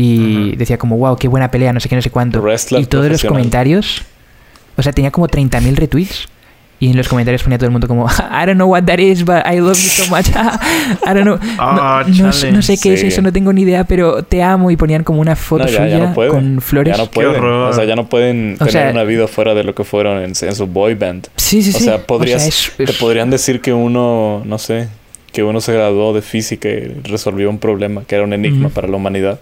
[0.00, 0.56] Y Ujú.
[0.58, 2.40] decía como, wow, qué buena pelea, no sé qué, no sé cuánto.
[2.40, 4.02] Wrestler y todos los comentarios.
[4.76, 6.28] O sea, tenía como 30.000 retweets.
[6.80, 9.24] Y en los comentarios ponía todo el mundo como, I don't know what that is,
[9.24, 10.28] but I love you so much.
[11.04, 11.38] I don't know.
[11.58, 13.08] Ah, no, no- sé qué es Sí.
[13.08, 14.70] eso, no tengo ni idea, pero te amo.
[14.70, 16.96] Y ponían como una foto No, ya, suya ya con flores.
[16.96, 17.44] Ya no pueden.
[17.44, 20.18] O sea, ya no pueden O tener sea- una vida fuera de lo que fueron
[20.22, 21.26] en, en su boy band.
[21.34, 21.84] Sí, sí, O sí.
[21.84, 24.86] sea, podrías, es- te es- podrían decir que uno, no sé,
[25.32, 28.74] que uno se graduó de física y resolvió un problema que era un enigma Ujú.
[28.74, 29.40] para la humanidad.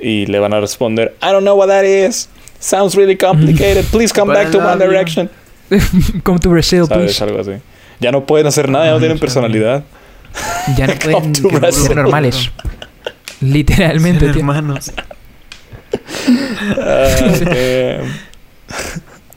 [0.00, 2.28] Y le van a responder, I don't know what that is.
[2.60, 3.84] Sounds really complicated.
[3.90, 5.30] Please come back to One love you." Direction.
[6.24, 7.16] Come to Brazil, ¿Sabes?
[7.18, 7.24] please.
[7.24, 7.60] Algo así.
[8.00, 9.84] Ya no pueden hacer nada, ya no Ah, tienen personalidad.
[10.76, 11.34] Ya no pueden
[11.72, 12.50] ser normales.
[13.40, 14.40] Literalmente, Ser tío.
[14.40, 14.92] hermanos.
[16.78, 18.00] Ah.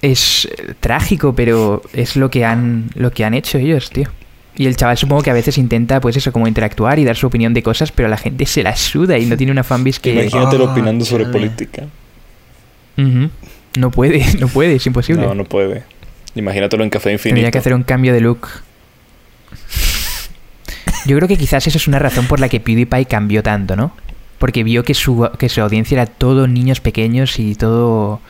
[0.01, 0.47] Es
[0.79, 4.09] trágico, pero es lo que han lo que han hecho ellos, tío.
[4.55, 7.27] Y el chaval supongo que a veces intenta, pues eso, como interactuar y dar su
[7.27, 10.11] opinión de cosas, pero la gente se la suda y no tiene una fanbase que...
[10.13, 11.33] Imagínatelo Ah, opinando sobre chale.
[11.33, 11.85] política.
[13.77, 15.25] No puede, no puede, es imposible.
[15.25, 15.83] No, no puede.
[16.35, 17.35] Imagínatelo en Café Infinito.
[17.35, 18.47] Tendría que hacer un cambio de look.
[21.05, 23.91] Yo creo que quizás eso es una razón por la que PewDiePie cambió tanto, ¿no?
[24.37, 28.21] Porque vio que su, que su audiencia era todo niños pequeños y todo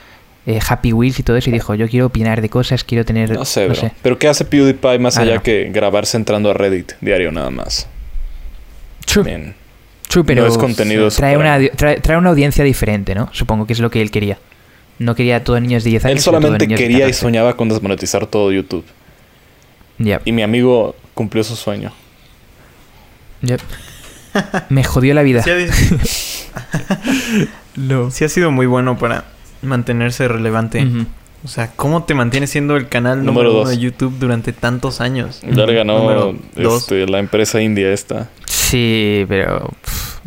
[0.46, 3.32] eh, Happy Wheels y todo eso y dijo, yo quiero opinar de cosas, quiero tener...
[3.32, 3.92] No sé, bro.
[4.02, 5.44] Pero ¿qué hace PewDiePie más Ah, allá no.
[5.44, 7.88] que grabarse entrando a Reddit diario nada más?
[9.06, 9.56] True, Bien.
[10.08, 13.30] true, pero no es contenido trae, una, trae, trae una audiencia diferente, ¿no?
[13.34, 14.38] Supongo que es lo que él quería.
[15.00, 16.18] No quería todos niños de 10 años.
[16.18, 17.20] Él solamente quería y 14.
[17.20, 18.86] soñaba con desmonetizar todo YouTube.
[19.98, 21.92] Yep, Y mi amigo cumplió su sueño.
[23.42, 23.60] yep.
[24.70, 25.44] Me jodió la vida.
[25.44, 25.56] Sí ha,
[27.76, 28.12] No.
[28.12, 29.26] sí ha sido muy bueno para
[29.62, 30.86] mantenerse relevante.
[31.44, 33.70] O sea, ¿cómo te mantienes siendo el canal Número número uno dos.
[33.70, 35.42] de YouTube durante tantos años?
[35.42, 38.30] Ya le ganó este, la empresa india esta.
[38.46, 39.70] Sí, pero...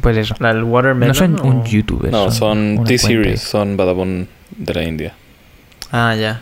[0.01, 0.35] Pues eso.
[0.41, 1.09] ¿La del Watermelon?
[1.09, 2.11] No son o- un youtuber.
[2.11, 4.27] No, son T-Series, son Badabun
[4.57, 5.15] de la India.
[5.93, 6.41] Ah, ya.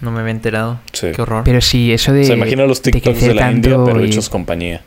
[0.00, 0.78] No me había enterado.
[0.92, 1.08] Sí.
[1.14, 1.42] Qué horror.
[1.44, 2.24] Pero sí, eso de...
[2.24, 4.82] Se imagina los TikToks de la India, pero y- hechos compañía.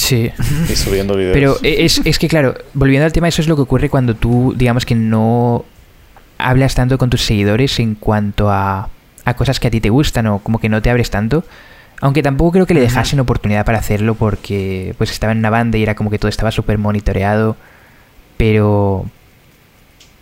[0.00, 0.30] Sí.
[0.68, 1.34] Y subiendo videos.
[1.34, 4.54] Pero es, es que, claro, volviendo al tema, eso es lo que ocurre cuando tú,
[4.56, 5.64] digamos que no
[6.38, 8.88] hablas tanto con tus seguidores en cuanto a,
[9.24, 11.44] a cosas que a ti te gustan o como que no te abres tanto.
[12.00, 15.76] Aunque tampoco creo que le dejasen oportunidad para hacerlo porque pues estaba en una banda
[15.76, 17.56] y era como que todo estaba súper monitoreado.
[18.38, 19.04] Pero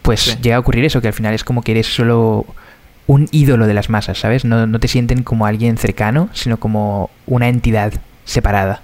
[0.02, 0.36] pues Sí.
[0.42, 2.46] llega a ocurrir eso, que al final es como que eres solo
[3.06, 4.44] un ídolo de las masas, ¿sabes?
[4.44, 7.92] No, no te sienten como alguien cercano, sino como una entidad
[8.24, 8.82] separada.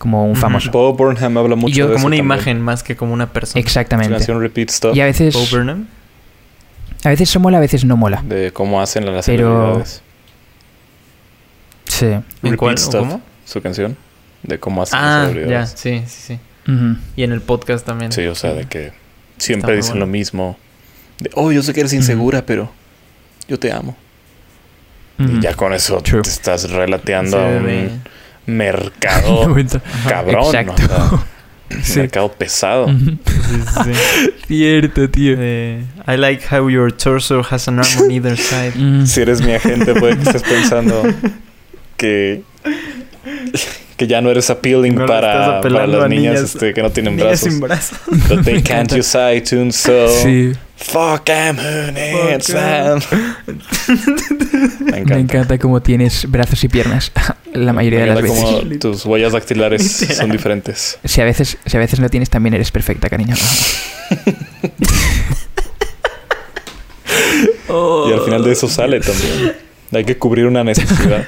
[0.00, 0.70] Como un famoso.
[0.70, 2.24] Bob Burnham habla mucho yo de como eso una también.
[2.38, 3.60] imagen más que como una persona.
[3.60, 4.14] Exactamente.
[4.14, 4.96] canción Repeat Stuff.
[4.96, 5.86] Y a veces, Bo Burnham.
[7.04, 8.22] a veces eso mola, a veces no mola.
[8.26, 10.02] De cómo hacen las Pero- celebridades.
[11.86, 12.06] Sí.
[12.06, 12.78] ¿En Repeat cuál?
[12.78, 13.20] Stuff, ¿Cómo?
[13.44, 13.96] Su canción.
[14.42, 15.28] De cómo hacen las Ah, ya.
[15.28, 15.74] celebridades.
[15.76, 16.38] Sí, sí, sí.
[17.16, 18.10] Y en el podcast también.
[18.12, 18.92] Sí, o sea, de que
[19.38, 20.06] siempre dicen bueno.
[20.06, 20.56] lo mismo.
[21.18, 22.70] De, oh, yo sé que eres insegura, pero
[23.48, 23.96] yo te amo.
[25.18, 26.22] Y ya con eso True.
[26.22, 28.00] te estás relateando Sí, a un
[28.46, 29.54] mercado
[30.08, 30.44] cabrón.
[30.46, 30.72] Exacto.
[30.84, 31.10] O sea,
[31.76, 31.98] un Sí.
[32.00, 32.88] mercado pesado.
[32.88, 33.18] Sí,
[33.84, 33.90] sí.
[34.48, 35.36] Cierto, tío.
[35.38, 38.72] Eh, I like how your torso has an arm on either side.
[38.76, 39.06] Mm.
[39.06, 41.02] Si eres mi agente, puede que estés pensando
[41.96, 42.42] que,
[43.96, 47.14] que ya no eres appealing No para, para las niñas, niñas- este, que no tienen
[47.16, 47.48] Niña brazos.
[47.52, 47.96] sin brazo.
[48.28, 51.92] But they can't use iTunes, so Sí, fuck I'm who
[52.40, 52.48] Fuck
[54.80, 55.18] Me me encanta.
[55.18, 57.12] encanta cómo tienes brazos y piernas
[57.52, 58.60] la mayoría Me de las encanta veces.
[58.64, 59.82] cómo tus huellas dactilares
[60.16, 60.98] son diferentes.
[61.04, 63.34] Si a veces, si a veces no tienes, también eres perfecta, cariño.
[67.68, 69.52] Y al final de eso sale también.
[69.92, 71.24] Hay que cubrir una necesidad.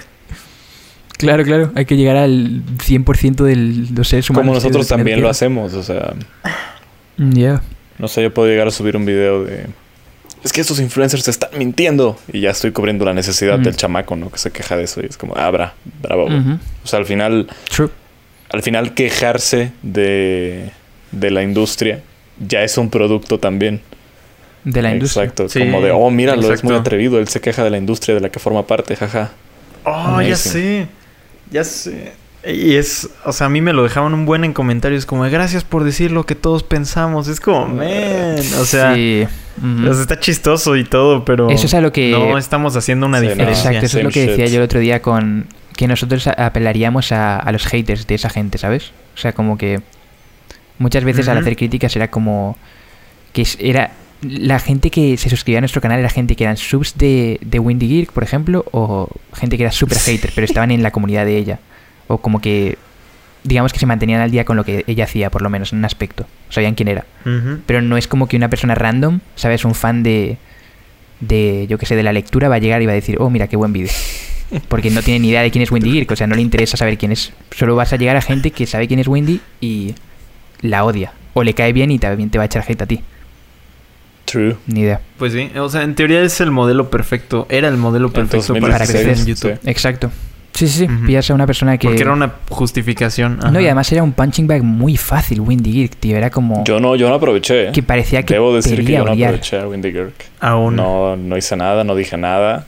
[1.18, 1.70] Claro, claro.
[1.76, 3.56] Hay que llegar al 100% de
[3.94, 4.46] los seres humanos.
[4.48, 5.72] Como nosotros también lo hacemos.
[5.74, 6.14] O sea,
[7.16, 7.62] Ya.
[8.02, 9.66] No sé, yo puedo llegar a subir un video de...
[10.44, 12.18] Es que estos influencers están mintiendo.
[12.32, 13.62] Y ya estoy cubriendo la necesidad Mm.
[13.62, 14.28] del chamaco, ¿no?
[14.28, 15.00] Que se queja de eso.
[15.00, 16.24] Y es como, ah, bra, bravo.
[16.26, 16.36] güey".
[16.40, 16.58] Ujú.
[16.82, 17.88] O sea, al final, True.
[18.50, 20.70] al final quejarse de,
[21.12, 22.02] de la industria
[22.44, 23.80] ya es un producto también.
[24.64, 25.22] De la industria.
[25.24, 25.48] Exacto.
[25.48, 26.76] Sí, como de, oh, míralo, es muy exacto.
[26.76, 27.18] atrevido.
[27.20, 29.30] Él se queja de la industria de la que forma parte, jaja.
[29.84, 30.28] Oh, Amazing.
[30.28, 30.86] ya sé.
[31.52, 32.12] Ya sé.
[32.44, 35.62] Y es, o sea, a mí me lo dejaban un buen en comentarios, como gracias
[35.62, 37.28] por decir lo que todos pensamos.
[37.28, 38.36] Es como, man.
[38.58, 39.26] O sea, sí.
[39.58, 39.88] Ujú.
[39.90, 43.06] o sea, está chistoso y todo, pero Eso es a lo que- no estamos haciendo
[43.06, 43.68] una Sí, diferencia.
[43.70, 44.54] Exacto, eso es lo que decía shit.
[44.54, 48.58] yo el otro día con que nosotros apelaríamos a, a los haters de esa gente,
[48.58, 48.90] ¿sabes?
[49.14, 49.80] O sea, como que
[50.78, 52.56] muchas veces al hacer críticas era como
[53.32, 56.96] que era la gente que se suscribía a nuestro canal era gente que eran subs
[56.98, 60.82] de, de Windy Geek, por ejemplo, o gente que era super hater, pero estaban en
[60.82, 61.58] la comunidad de ella.
[62.08, 62.78] O como que
[63.44, 65.80] digamos que se mantenían al día con lo que ella hacía, por lo menos en
[65.80, 66.26] un aspecto.
[66.48, 67.04] Sabían quién era.
[67.66, 69.64] Pero no es como que una persona random, ¿sabes?
[69.64, 70.36] Un fan de,
[71.20, 73.30] de yo que sé, de la lectura va a llegar y va a decir, oh,
[73.30, 73.90] mira, qué buen vídeo.
[74.68, 76.76] Porque no tiene ni idea de quién es Wendy Girk, o sea, no le interesa
[76.76, 77.32] saber quién es.
[77.56, 79.94] Solo vas a llegar a gente que sabe quién es Wendy y
[80.60, 81.12] la odia.
[81.34, 83.00] O le cae bien y también te va a echar hate a ti.
[84.26, 84.56] True.
[84.66, 85.00] Ni idea.
[85.18, 87.46] Pues sí, o sea, en teoría es el modelo perfecto.
[87.48, 89.60] Era el modelo perfecto para 2016, crecer en YouTube.
[89.62, 89.70] sí.
[89.70, 90.10] Exacto.
[90.54, 90.86] Sí, sí, sí.
[91.06, 91.88] Pillas a una persona que...
[91.88, 93.38] Porque era una justificación.
[93.52, 96.16] No, y además era un punching bag muy fácil, Wendy Girk, tío.
[96.16, 96.62] Era como...
[96.64, 97.68] Yo no, yo no aproveché.
[97.68, 97.72] ¿eh?
[97.72, 99.30] Que parecía que Debo decir que yo no brillar.
[99.30, 100.12] aproveché a Wendy Girk.
[100.40, 100.76] Aún.
[100.76, 102.66] No, no hice nada, no dije nada.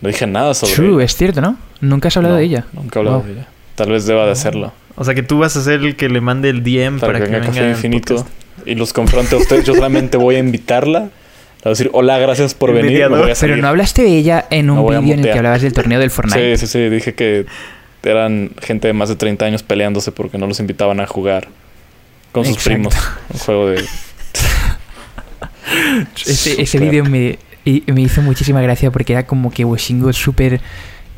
[0.00, 1.04] No dije nada sobre True, ella.
[1.04, 1.56] es cierto, ¿no?
[1.80, 2.64] Nunca has hablado No, de ella.
[2.72, 3.26] Nunca he hablado Wow.
[3.26, 3.48] de ella.
[3.74, 4.72] Tal vez deba de hacerlo.
[4.96, 7.24] O sea que tú vas a ser el que le mande el DM Para, para,
[7.26, 8.34] que venga Café Infinito podcast.
[8.66, 9.64] y los confronte a ustedes.
[9.64, 11.10] Yo solamente voy a invitarla.
[11.64, 12.84] A decir, hola, gracias por venir.
[12.84, 13.18] Me mediador.
[13.22, 15.72] voy a Pero no hablaste de ella en un vídeo en el que hablabas del
[15.72, 16.56] torneo del Fortnite.
[16.56, 16.88] Sí, sí, sí.
[16.88, 17.46] Dije que
[18.02, 21.48] eran gente de más de 30 años peleándose porque no los invitaban a jugar
[22.32, 22.70] con sus Exacto.
[22.70, 22.94] primos.
[23.34, 23.84] Un juego de...
[26.26, 27.38] Ese, ese vídeo me,
[27.86, 30.60] me hizo muchísima gracia porque era como que Washingo súper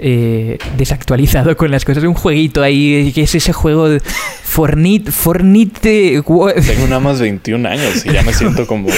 [0.02, 2.04] eh, desactualizado con las cosas.
[2.04, 6.22] Un jueguito ahí, que es ese juego de Fornite, Fornite...
[6.22, 8.88] Tengo nada más 21 años y ya me siento como,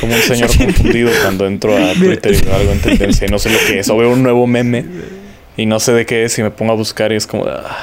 [0.00, 3.38] como un señor confundido cuando entro a Twitter y veo algo en tendencia y no
[3.38, 3.88] sé lo que es.
[3.88, 4.84] O veo un nuevo meme
[5.56, 7.46] y no sé de qué es y me pongo a buscar y es como...
[7.46, 7.76] ah,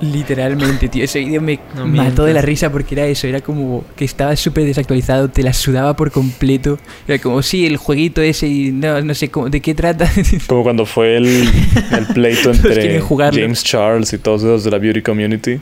[0.00, 1.04] Literalmente, tío.
[1.04, 3.26] Ese vídeo me No mató de la risa porque era eso.
[3.26, 6.78] Era como que estaba súper desactualizado, te la sudaba por completo.
[7.08, 10.10] Era como, sí, el jueguito ese y no, no sé cómo, de qué trata.
[10.46, 13.00] Como cuando fue el, el pleito entre.
[13.00, 15.60] James Charles y todos esos de la beauty community.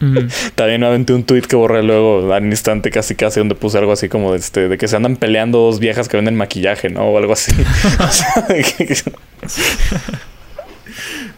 [0.00, 0.18] Mm.
[0.54, 4.08] También aventé un tweet que borré luego al instante casi casi donde puse algo así
[4.10, 7.02] como de este de que se andan peleando dos viejas que venden maquillaje, ¿no?
[7.04, 7.52] O algo así.
[8.00, 8.94] O sea, de que-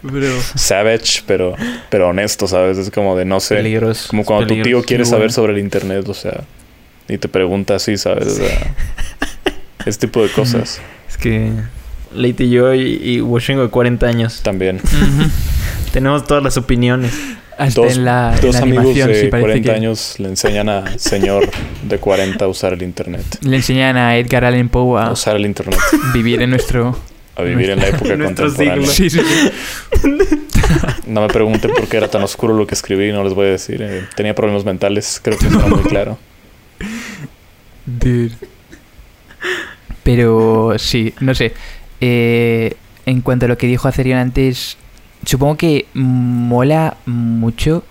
[0.02, 0.28] Bro.
[0.54, 1.54] Savage, pero,
[1.90, 2.78] pero honesto, ¿sabes?
[2.78, 3.56] Es como de no sé.
[3.56, 4.08] Peligroso.
[4.08, 5.32] Como cuando tu tío quiere saber bueno.
[5.32, 6.42] sobre el internet, o sea,
[7.08, 8.26] y te pregunta así, ¿sabes?
[8.28, 8.74] O sea,
[9.86, 11.50] ese tipo de cosas Es que
[12.14, 14.40] Leite y yo y, y Washingo de 40 años.
[14.42, 14.80] también.
[15.92, 17.12] Tenemos todas las opiniones.
[17.56, 20.14] Hasta Dos, en la, en dos la amigos animación, de sí, parece 40 que años
[20.18, 21.50] le enseñan a señor
[21.82, 23.24] de 40 a usar el internet.
[23.40, 25.76] le enseñan a Edgar Allan Poe A a usar el internet,
[26.14, 26.96] vivir en nuestro...
[27.38, 28.86] a vivir en la época contemporánea.
[28.86, 29.50] Sí, sí, sí.
[31.06, 33.50] No me pregunten por qué era tan oscuro lo que escribí, no les voy a
[33.50, 33.80] decir.
[33.80, 36.18] eh, tenía problemas mentales, creo que eso era muy claro.
[37.86, 38.32] Dude.
[40.02, 41.54] Pero sí, no sé.
[42.00, 42.74] Eh,
[43.06, 44.76] en cuanto a lo que dijo Acerion antes,
[45.24, 47.84] supongo que mola mucho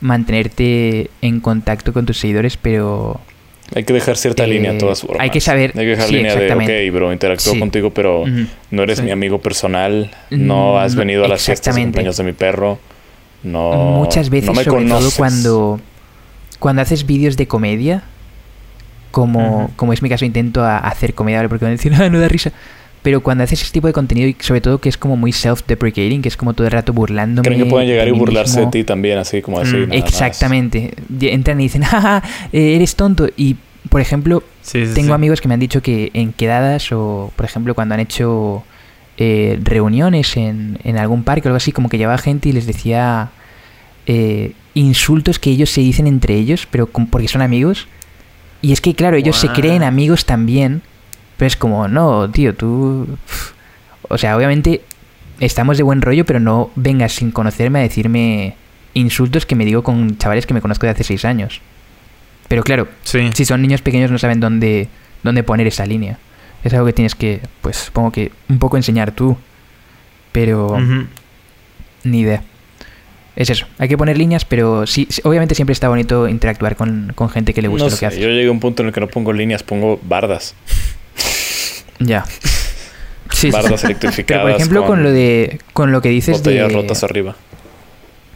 [0.00, 3.20] mantenerte en contacto con tus seguidores, pero
[3.74, 5.20] Hay que dejar cierta Eh, línea a todas formas.
[5.20, 7.58] hay que saber- Hay que dejar sí, línea de, ok, bro, interactúo Sí.
[7.60, 8.24] contigo, pero
[8.70, 9.04] no eres Sí.
[9.04, 12.78] mi amigo personal, no has Mm, venido a las fiestas de cumpleaños de mi perro,
[13.42, 13.72] no...
[13.72, 15.80] muchas veces, no me sobre todo cuando,
[16.58, 18.02] cuando haces vídeos de comedia,
[19.10, 21.48] como, como es mi caso, intento a- hacer comedia, ¿vale?
[21.48, 22.52] porque a decir, ah, no da risa.
[23.02, 26.20] Pero cuando haces ese tipo de contenido, y sobre todo que es como muy self-deprecating,
[26.20, 27.48] que es como todo el rato burlándome.
[27.48, 28.70] Creen que pueden llegar y burlarse mismo.
[28.70, 29.74] de ti también, así como así.
[29.74, 30.08] Mm, nada más.
[30.10, 30.94] Exactamente.
[31.20, 32.22] Entran y dicen, jaja,
[32.52, 33.28] eh, eres tonto.
[33.38, 33.56] Y,
[33.88, 35.12] por ejemplo, Sí, sí, tengo sí.
[35.14, 38.62] amigos que me han dicho que en quedadas o, por ejemplo, cuando han hecho
[39.16, 42.66] eh, reuniones en, en algún parque o algo así, como que llevaba gente y les
[42.66, 43.30] decía
[44.06, 47.88] eh, insultos que ellos se dicen entre ellos, pero con- porque son amigos.
[48.62, 50.82] Y es que, claro, ellos se creen amigos también,
[51.40, 53.06] pero es como, no, tío, tú...
[54.10, 54.82] O sea, obviamente
[55.40, 58.56] estamos de buen rollo, pero no vengas sin conocerme a decirme
[58.92, 61.62] insultos que me digo con chavales que me conozco de hace seis años.
[62.48, 63.30] Pero claro, Sí.
[63.32, 64.88] si son niños pequeños no saben dónde,
[65.22, 66.18] dónde poner esa línea.
[66.62, 69.38] Es algo que tienes que, pues supongo que un poco enseñar tú.
[70.32, 70.76] Pero
[72.04, 72.42] ni idea.
[73.34, 77.12] Es eso, hay que poner líneas, pero sí, sí, obviamente siempre está bonito interactuar con,
[77.14, 78.20] con gente que le gusta No lo sé, que hace.
[78.20, 80.54] yo llegué a un punto en el que no pongo líneas, pongo bardas.
[82.00, 82.24] Ya.
[83.32, 83.86] Sí, Bardas sí.
[83.86, 84.42] electrificadas.
[84.44, 87.36] Pero por ejemplo con, lo de con lo que dices de Botellas rotas arriba.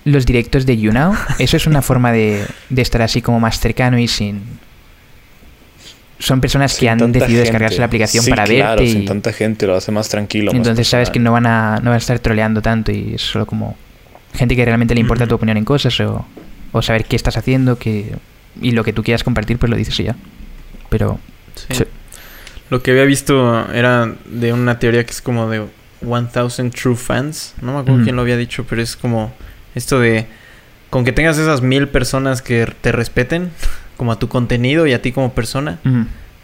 [0.05, 3.99] los directos de YouNow, eso es una forma de, de estar así como más cercano
[3.99, 4.43] y sin
[6.19, 7.39] son personas que han decidido gente.
[7.41, 10.53] descargarse la aplicación Sí, para claro, verte sin y tanta gente lo hace más tranquilo.
[10.53, 13.23] más entonces sabes que no van a no van a estar troleando tanto y es
[13.23, 13.77] solo como
[14.35, 16.25] gente que realmente le importa tu opinión en cosas o,
[16.73, 18.13] o saber qué estás haciendo que
[18.63, 20.17] y lo que tú quieras compartir pues lo dices y ya
[20.89, 21.19] pero
[21.71, 21.85] Sí.
[22.75, 25.63] Lo que había visto era de una teoría que es como de
[26.03, 27.55] 1000 True Fans.
[27.63, 29.33] No me acuerdo quién lo había dicho, pero es como
[29.77, 30.27] esto de
[30.91, 33.51] con que tengas esas mil personas que te respeten
[33.97, 35.79] como a tu contenido y a ti como persona,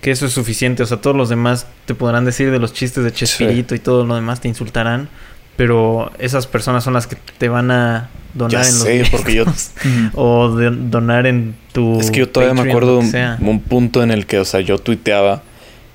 [0.01, 0.85] que eso es suficiente.
[0.85, 4.07] O sea, todos los demás te podrán decir de los chistes de Chespirito y todo
[4.07, 5.09] lo demás te insultarán.
[5.57, 9.11] pero esas personas son las que te van a donar Ya en los sé, videos.
[9.11, 9.45] porque yo...
[10.15, 14.13] o de- donar en tu Es que yo todavía me acuerdo un, un punto en
[14.13, 15.43] el que, o sea, yo tuiteaba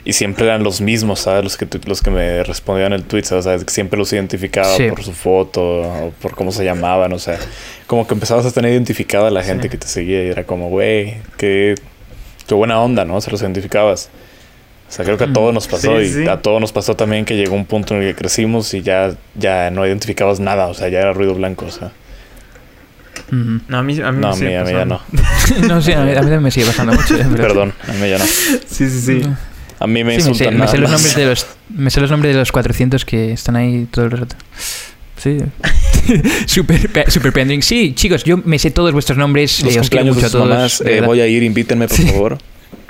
[0.06, 1.44] y siempre eran los mismos, ¿sabes?
[1.44, 3.46] Los que, tu- los que me respondían el tweet, ¿sabes?
[3.48, 4.88] O sea, que siempre los identificaba Sí.
[4.88, 7.38] por su foto o por cómo se llamaban, o sea,
[7.88, 9.70] como que empezabas a tener identificada a la gente Sí.
[9.70, 11.74] que te seguía y era como, güey, qué,
[12.48, 13.20] qué buena onda, ¿no?
[13.20, 14.10] Se los identificabas.
[14.88, 16.28] O sea, creo que a todos nos pasó Sí, y sí.
[16.28, 19.16] a todos nos pasó también que llegó un punto en el que crecimos y ya,
[19.34, 21.92] ya no identificabas nada, o sea, ya era ruido blanco, o sea.
[23.32, 25.02] No, a mí, a mí No, me a sigue mí, a mí ya no.
[25.68, 27.18] no sé, a mí, a mí me sigue pasando mucho.
[27.36, 28.26] Perdón, a mí ya no.
[28.26, 29.22] Sí, sí, sí.
[29.80, 31.02] A mí me Sí, me sé, insultan me nada sé los más.
[31.02, 34.12] nombres de los me sé los nombres de los 400 que están ahí todo el
[34.12, 34.36] rato.
[35.18, 35.38] Sí.
[36.46, 37.62] super, pe- super pending.
[37.62, 39.62] Sí, chicos, yo me sé todos vuestros nombres.
[39.64, 40.50] Los eh, os quiero cumpleaños mucho de a todos.
[40.50, 42.38] mamás, eh, voy a ir, invítenme por favor.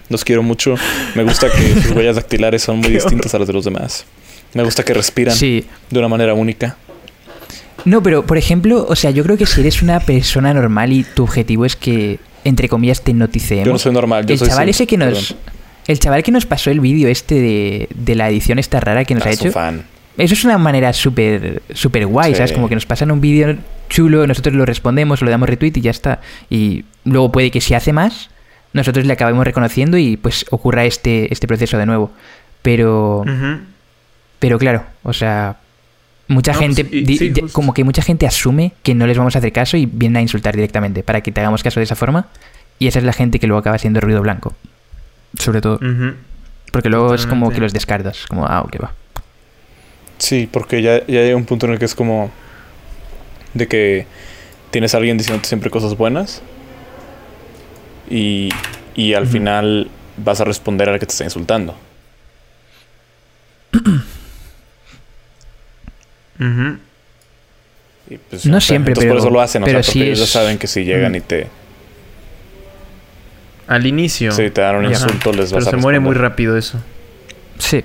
[0.10, 0.76] Los quiero mucho.
[1.16, 4.06] Me gusta que sus huellas dactilares son muy distintas a las de los demás.
[4.54, 5.66] Me gusta que respiran Sí.
[5.90, 6.78] de una manera única.
[7.86, 11.04] No, pero por ejemplo, o sea, yo creo que si eres una persona normal y
[11.04, 13.66] tu objetivo es que, entre comillas, te noticemos.
[13.66, 15.34] Yo no soy normal, yo el soy chaval ese que nos.
[15.34, 15.56] perdón.
[15.88, 19.14] El chaval que nos pasó el vídeo este de, de la edición esta rara que
[19.16, 19.52] nos ha hecho.
[19.52, 19.84] fan.
[20.18, 22.38] Eso es una manera súper súper guay, Sí.
[22.38, 22.54] ¿sabes?
[22.54, 23.58] Como que nos pasan un vídeo
[23.90, 26.22] chulo, nosotros lo respondemos, le damos retweet y ya está.
[26.50, 28.30] Y luego puede que si hace más,
[28.74, 32.12] nosotros le acabemos reconociendo y pues ocurra este, este proceso de nuevo.
[32.62, 33.24] Pero,
[34.40, 35.58] pero claro, o sea,
[36.28, 37.54] mucha No, gente, pues, y- di- sí, di- justo.
[37.56, 40.22] como que mucha gente asume que no les vamos a hacer caso y vienen a
[40.22, 42.28] insultar directamente para que te hagamos caso de esa forma.
[42.80, 44.54] Y esa es la gente que luego acaba siendo ruido blanco.
[45.40, 45.80] Sobre todo.
[46.72, 48.26] Porque luego es como que los descartas.
[48.28, 48.94] Como, ah, ok, va.
[50.18, 52.32] Sí, porque ya, ya llega un punto en el que es como
[53.54, 54.06] de que
[54.72, 56.42] tienes a alguien diciéndote siempre cosas buenas
[58.10, 58.50] y,
[58.96, 61.76] y al final vas a responder al que te está insultando.
[68.10, 70.04] Y pues, No siempre, entonces por pero- eso lo hacen, o pero sea, porque sí
[70.04, 71.16] ellos ya saben que si llegan Mm.
[71.16, 71.48] y te,
[73.68, 74.32] Al inicio.
[74.32, 74.94] si te dan un Ajá.
[74.94, 76.80] insulto, les Pero vas a se muere muy rápido eso.
[77.58, 77.84] Sí.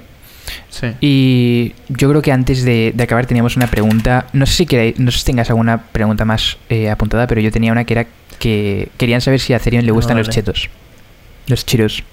[0.68, 0.86] Sí.
[1.00, 4.26] Y yo creo que antes de, de acabar teníamos una pregunta.
[4.32, 7.50] No sé si queréis, no sé si tengas alguna pregunta más eh, apuntada, pero yo
[7.50, 8.06] tenía una que era
[8.38, 10.70] que querían saber si a Cerion le No, gustan los chetos.
[11.46, 12.02] Los chiros.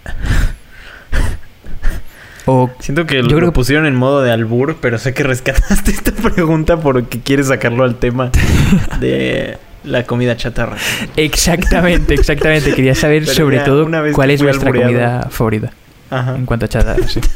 [2.45, 5.23] o Siento que Yo lo creo que- pusieron en modo de albur, pero sé que
[5.23, 8.31] rescataste esta pregunta porque quieres sacarlo al tema
[8.99, 9.57] de
[9.88, 10.77] la comida chatarra.
[11.15, 12.73] exactamente, exactamente.
[12.73, 14.72] Quería saber Pero sobre ya, todo una vez cuál es albureado.
[14.88, 15.72] comida favorita
[16.09, 16.35] Ajá.
[16.35, 17.07] en cuanto a chatarra.
[17.07, 17.19] sí.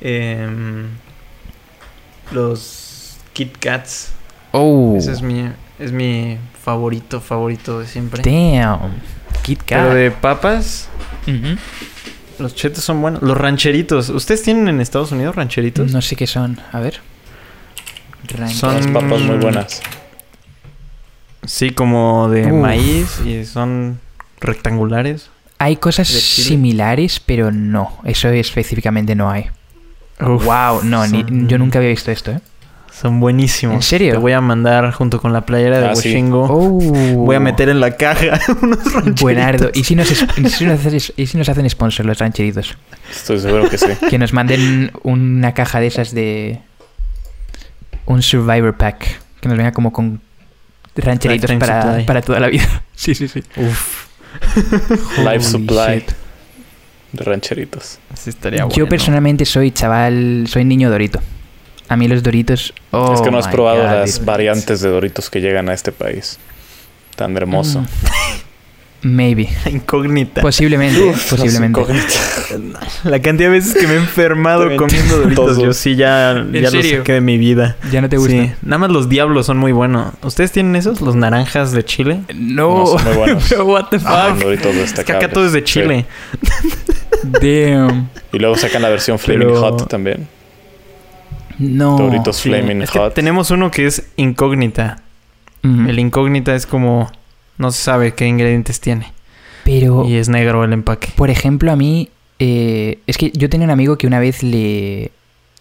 [0.00, 0.86] Em,
[2.32, 4.12] los Kit Kats.
[4.52, 5.48] Oh, Ese es mi,
[5.78, 8.22] es mi favorito, favorito de siempre.
[8.22, 8.92] damn.
[9.42, 9.82] Kit Kat.
[9.82, 10.88] Pero de papas,
[12.38, 13.22] los chetos son buenos.
[13.22, 14.10] Los rancheritos.
[14.10, 15.92] ¿Ustedes tienen en Estados Unidos rancheritos?
[15.92, 16.60] No sé qué son.
[16.72, 17.00] A ver.
[18.52, 19.82] Son- Las papas muy buenas.
[21.46, 22.52] Sí, como de Uf.
[22.60, 23.98] maíz y son
[24.40, 25.30] rectangulares.
[25.58, 27.98] Hay cosas similares, pero no.
[28.04, 29.46] Eso específicamente no hay.
[30.20, 32.40] Uf, wow, no, ni- yo nunca había visto esto, ¿eh?
[32.92, 33.74] Son buenísimos.
[33.74, 34.12] ¿En serio?
[34.12, 36.14] Te voy a mandar junto con la playera de Ah, sí.
[36.32, 36.78] Oh.
[37.16, 39.20] Voy a meter en la caja unos rancheritos.
[39.20, 39.70] Buenardo.
[39.74, 42.76] ¿Y si, nos, es- y si nos haces- y si nos hacen sponsor los rancheritos?
[43.10, 43.86] Estoy seguro que sí.
[44.10, 46.60] Que nos manden una caja de esas de...
[48.06, 49.20] Un Survivor Pack.
[49.40, 50.20] Que nos venga como con
[51.02, 52.82] rancheritos para, para toda la vida.
[52.96, 53.42] Sí, sí, sí.
[53.56, 54.06] Uf.
[55.18, 56.12] Life supply shit.
[57.12, 57.98] de rancheritos.
[58.12, 58.76] Así estaría bueno.
[58.76, 61.20] Yo personalmente soy chaval, soy niño dorito.
[61.88, 62.72] A mí los doritos...
[62.92, 65.92] es que no oh has probado God, las variantes de Doritos que llegan a este
[65.92, 66.38] país.
[67.16, 67.80] Tan hermoso.
[67.80, 67.86] Mm.
[69.04, 69.48] Maybe.
[69.70, 70.40] Incógnita.
[70.40, 70.98] Posiblemente,
[71.30, 71.78] posiblemente.
[71.80, 73.04] Las incógnitas.
[73.04, 77.12] La cantidad de veces que me he enfermado comiendo doritos, yo sí ya, ya saqué
[77.12, 77.76] de mi vida.
[77.92, 78.32] Ya no te gusta.
[78.32, 80.14] Sí, nada más los diablos son muy buenos.
[80.22, 81.02] ¿Ustedes tienen esos?
[81.02, 82.22] Los naranjas de Chile.
[82.34, 83.46] No, No, son muy buenos.
[83.48, 84.10] Pero what the fuck.
[84.10, 86.06] Son Doritos Es que acá todo es de Chile.
[87.22, 88.08] Damn.
[88.32, 90.26] Y luego sacan la versión Flaming Pero- Hot también.
[91.58, 91.96] No.
[91.98, 93.14] Doritos Sí, Flaming es que Hot.
[93.14, 95.00] tenemos uno que es incógnita.
[95.62, 97.10] El incógnita es como
[97.58, 99.12] no se sabe qué ingredientes tiene
[99.64, 101.08] Pero, y es negro el empaque.
[101.16, 102.10] por ejemplo, a mí.
[102.38, 105.10] eh, es que yo tenía un amigo que una vez le.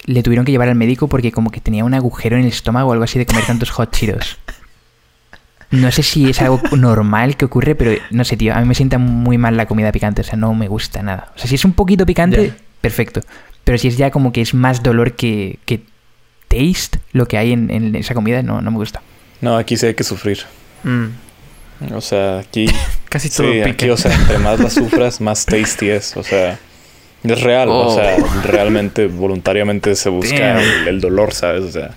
[0.06, 2.90] Le tuvieron que llevar al médico porque como que tenía un agujero en el estómago
[2.90, 4.38] o algo así de comer tantos hot cheetos.
[5.72, 8.53] No sé si es algo normal que ocurre, pero no sé, tío.
[8.53, 10.22] A mí me sienta muy mal la comida picante.
[10.22, 11.32] O sea, no me gusta nada.
[11.36, 13.22] O sea, si es un poquito picante, perfecto.
[13.64, 15.82] Pero si es ya como que es más dolor que, que
[16.49, 19.02] taste lo que hay en, en esa comida, no, no me gusta.
[19.40, 20.40] No, aquí sí hay que sufrir.
[20.84, 21.06] Mm,
[21.93, 22.65] O sea, aquí...
[23.10, 23.69] Casi todo sí, pica.
[23.69, 26.15] aquí, o sea, entre más la sufras, más tasty es.
[26.18, 26.57] O sea,
[27.23, 27.95] Es real, o Oh.
[27.95, 31.64] sea, realmente, voluntariamente se busca el, el dolor, ¿sabes?
[31.64, 31.91] O sea,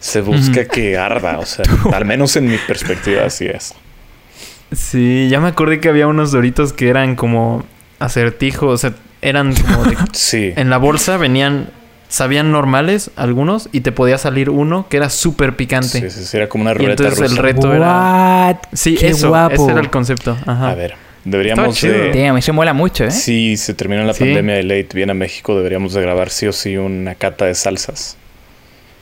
[0.00, 1.64] se busca que arda, o sea,
[1.94, 3.74] al menos en mi perspectiva así es.
[4.72, 7.64] Sí, ya me acordé que había unos doritos que eran como
[8.00, 10.52] acertijo, o sea, eran como de- Sí.
[10.56, 11.68] en la bolsa venían,
[12.14, 16.00] sabían normales algunos y te podía salir uno que era súper picante.
[16.00, 17.42] Sí, sí, sí, era como una Y ruleta entonces el rusa.
[17.42, 18.46] reto era...
[18.50, 18.56] What?
[18.72, 19.54] Sí, Qué eso, guapo.
[19.54, 20.36] ese era el concepto.
[20.46, 20.70] Ajá.
[20.70, 22.12] A ver, deberíamos de...
[22.12, 23.10] Damn, eso mola mucho, ¿eh?
[23.10, 24.20] Si se termina la Sí.
[24.24, 27.54] pandemia y Late viene a México, deberíamos de grabar sí o sí una cata de
[27.54, 28.16] salsas.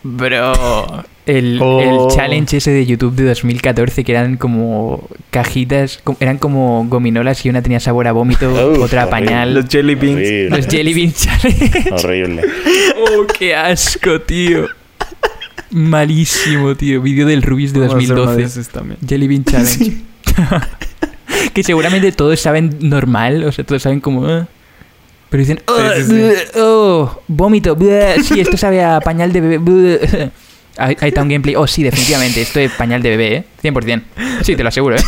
[0.02, 1.05] Bro.
[1.24, 2.08] El, Oh.
[2.08, 7.48] el challenge ese de YouTube de 2014 que eran como cajitas, eran como gominolas y
[7.48, 9.54] una tenía sabor a vómito, Uf, otra a pañal.
[9.54, 10.16] Los jelly beans.
[10.18, 10.50] Horrible.
[10.50, 11.84] Los Jelly Bean Challenge.
[11.92, 12.42] Horrible.
[12.98, 14.66] oh, qué asco, tío.
[15.70, 17.00] Malísimo, tío.
[17.00, 18.60] Vídeo del Rubis de Vamos a hacer uno de 2012.
[18.60, 18.98] esos también.
[19.08, 19.92] Jelly Bean Challenge.
[21.54, 24.26] que seguramente todos saben normal, o sea, todos saben como...
[24.26, 24.48] ah.
[25.30, 26.12] Pero dicen, oh, Sí, sí, sí.
[26.12, 27.74] bleh, oh, vómito,
[28.22, 30.30] sí, esto sabe a pañal de bebé.
[30.76, 30.84] Bleh".
[30.84, 31.54] Ahí ahí está un gameplay.
[31.56, 33.44] Oh, sí, definitivamente, esto es pañal de bebé, ¿eh?
[33.62, 34.02] 100%.
[34.42, 35.02] Sí, te lo aseguro, ¿eh?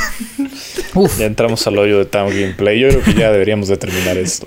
[0.95, 2.79] Uf, Ya entramos al hoyo de Town Gameplay.
[2.81, 4.47] Yo creo que ya deberíamos de terminar esto.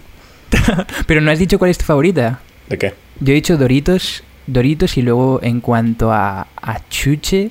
[1.07, 2.39] pero no has dicho cuál es tu favorita.
[2.69, 2.94] ¿De qué?
[3.19, 7.49] Yo he dicho Doritos, Doritos y luego en cuanto a, a chuche,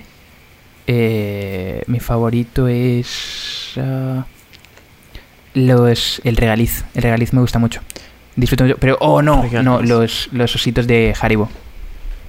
[0.87, 4.25] eh, mi favorito es ah,
[5.55, 6.85] los el regaliz.
[6.95, 7.81] El regaliz me gusta mucho.
[8.37, 8.77] Disfruto mucho.
[8.79, 11.51] Pero, oh no, no, los, los ositos de Haribo.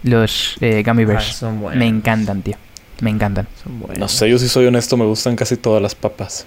[0.07, 1.25] Los eh, Gummy Ah, Bears.
[1.35, 1.77] son buenos.
[1.79, 2.55] me encantan, tío.
[3.01, 3.47] Me encantan.
[3.63, 3.99] Son buenos.
[3.99, 6.45] No sé, yo si soy honesto, me gustan casi todas las papas.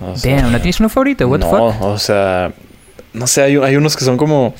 [0.00, 1.26] O sea, Damn, ¿no tienes uno favorito?
[1.28, 1.82] What the no, fuck?
[1.82, 2.52] o sea,
[3.12, 4.54] no sé, hay, hay unos que son como...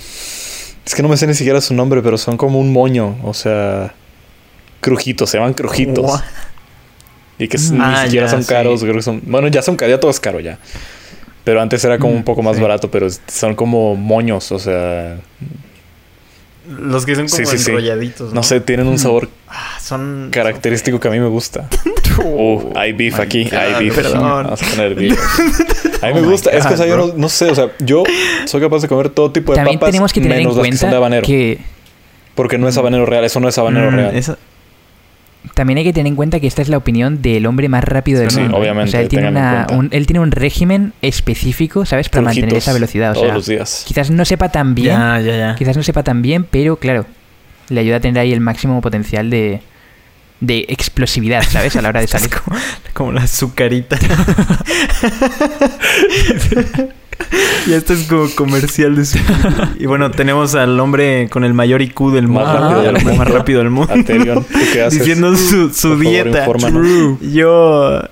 [0.85, 3.35] Es que no me sé ni siquiera su nombre, pero son como un moño, o
[3.35, 3.95] sea...
[4.81, 6.05] Crujitos, se llaman crujitos.
[6.05, 6.21] What?
[7.39, 8.49] Y que Ah, ni siquiera ya, son sí.
[8.49, 9.21] caros, creo que son...
[9.25, 10.59] Bueno, ya son caros, ya todo es caro ya.
[11.45, 12.63] Pero antes era como Mm, un poco más sí.
[12.63, 15.19] barato, pero son como moños, o sea...
[16.69, 17.71] Los que son como Sí, sí, sí.
[17.71, 18.33] enrolladitos.
[18.33, 20.29] No sé, tienen un sabor Ah, son...
[20.31, 21.69] característico que a mí me gusta.
[22.25, 23.95] Uh, hay beef aquí, God, hay beef.
[23.97, 24.21] perdón.
[24.23, 25.19] Vamos a poner beef.
[26.03, 27.55] A mí Oh me my gusta, es que o sea, yo no, no sé, o
[27.55, 28.03] sea, yo
[28.47, 30.65] soy capaz de comer todo tipo de También papas tenemos que tener en menos las
[30.67, 31.27] que son de cuenta habanero.
[31.27, 31.59] que
[32.35, 34.17] Porque no es habanero real, eso no es habanero Mm, real.
[34.17, 34.37] esa-
[35.55, 38.21] También hay que tener en cuenta que esta es la opinión del hombre más rápido
[38.21, 38.57] del Sí, mundo.
[38.59, 42.09] obviamente, O sea, él tiene, una- un, él tiene un régimen específico, ¿sabes?
[42.09, 43.11] Para mantener esa velocidad.
[43.11, 43.85] O todos sea, los días.
[43.87, 45.55] quizás no sepa tan bien, Ya, ya, ya.
[45.57, 47.07] quizás no sepa tan bien, pero claro,
[47.69, 49.61] le ayuda a tener ahí el máximo potencial de,
[50.43, 51.77] de explosividad, ¿sabes?
[51.77, 52.31] A la hora de salir.
[52.93, 53.97] Como la azucarita.
[57.67, 59.19] y esto es como comercial de su...
[59.79, 62.45] Y bueno, tenemos al hombre con el mayor IQ del mundo.
[62.45, 63.95] Más rápido del más rápido del mundo.
[63.95, 64.99] Aterion, ¿tú qué haces?
[64.99, 66.47] Diciendo su, su Por dieta.
[67.21, 68.03] Yo...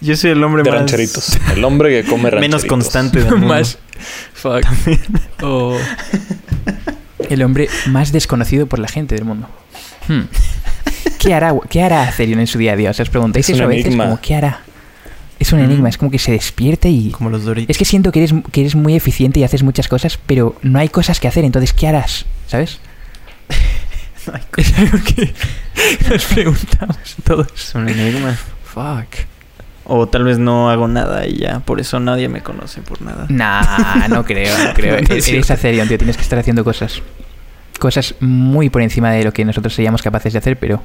[0.00, 0.80] Yo soy el hombre De más...
[0.80, 1.38] rancheritos.
[1.54, 2.62] El hombre que come rancheritos.
[2.62, 3.46] Menos constante del mundo.
[3.46, 3.78] más.
[4.34, 4.64] Fuck.
[5.42, 5.78] O
[7.28, 9.48] el hombre más desconocido por la gente del mundo.
[10.08, 10.22] Hmm.
[11.18, 12.90] ¿Qué hará, qué hará Atherion en su día a día?
[12.90, 14.04] O sea, os preguntáis Es un eso a veces, enigma.
[14.04, 14.60] como, ¿qué hará?
[15.38, 15.64] Es un Mm.
[15.64, 17.10] enigma, es como que se despierta y...
[17.10, 17.70] Como los Doritos.
[17.70, 20.78] Es que siento que eres, que eres muy eficiente y haces muchas cosas, pero no
[20.78, 22.26] hay cosas que hacer, entonces, ¿qué harás?
[22.46, 22.78] ¿Sabes?
[24.26, 25.34] No hay Es algo que
[26.08, 27.48] nos preguntamos todos.
[27.56, 28.36] Es un enigma.
[28.64, 29.26] Fuck.
[29.84, 31.58] O tal vez no hago nada y ya.
[31.58, 33.26] Por eso nadie me conoce por nada.
[33.28, 34.94] Nah, no creo, no creo.
[35.02, 35.50] No, no es eres.
[35.50, 37.02] Atherion, tío, tienes que estar haciendo cosas.
[37.82, 40.80] Cosas muy por encima de lo que nosotros seríamos capaces de hacer, pero...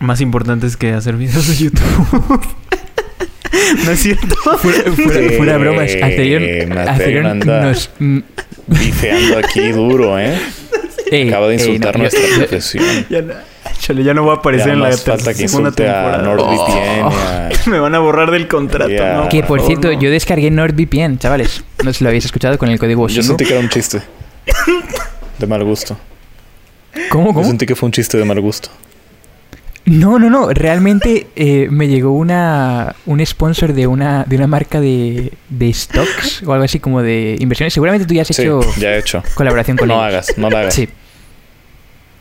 [0.00, 2.40] Más importante es que hacer videos de YouTube.
[3.84, 4.34] no es cierto.
[4.58, 7.88] Fuera, fuera- fuera bromas, Eh, Atherion Atherion anda- nos...
[8.66, 10.36] Bifeando aquí duro, ¿eh?
[11.12, 12.84] eh, Acaba de eh, insultar no, nuestra yo- profesión.
[13.08, 13.34] ya, no,
[13.78, 16.22] chale, ya no voy a aparecer Ya en la falta que segunda insulte a temporada.
[16.24, 17.10] NordVPN Oh.
[17.12, 19.14] a- Me van a borrar del contrato, Ya.
[19.14, 19.28] ¿no?
[19.28, 20.00] Que por Oh, cierto, no.
[20.00, 21.62] yo descargué NordVPN, chavales.
[21.84, 24.02] No sé si lo habéis escuchado con el código Yo sentí que era un chiste.
[25.38, 25.96] De mal gusto.
[27.10, 27.46] ¿Cómo, Yo cómo?
[27.46, 28.70] sentí que fue un chiste de mal gusto.
[29.84, 30.48] No, no, no.
[30.50, 36.42] Realmente eh, me llegó una un sponsor de una de una marca de, de stocks
[36.44, 37.72] o algo así como de inversiones.
[37.74, 39.22] Seguramente tú ya has Sí, hecho ya he hecho.
[39.34, 40.06] colaboración con No ellos.
[40.06, 40.74] hagas, no lo hagas.
[40.74, 40.88] Sí.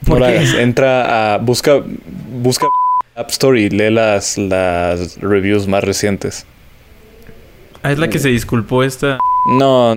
[0.02, 0.38] No ¿Por lo qué?
[0.38, 0.54] hagas.
[0.56, 1.38] Entra a.
[1.40, 1.82] Busca.
[2.30, 2.68] Busca
[3.16, 6.46] App Store y lee las, las reviews más recientes.
[7.82, 9.18] Ah, es la que se disculpó esta.
[9.46, 9.96] No,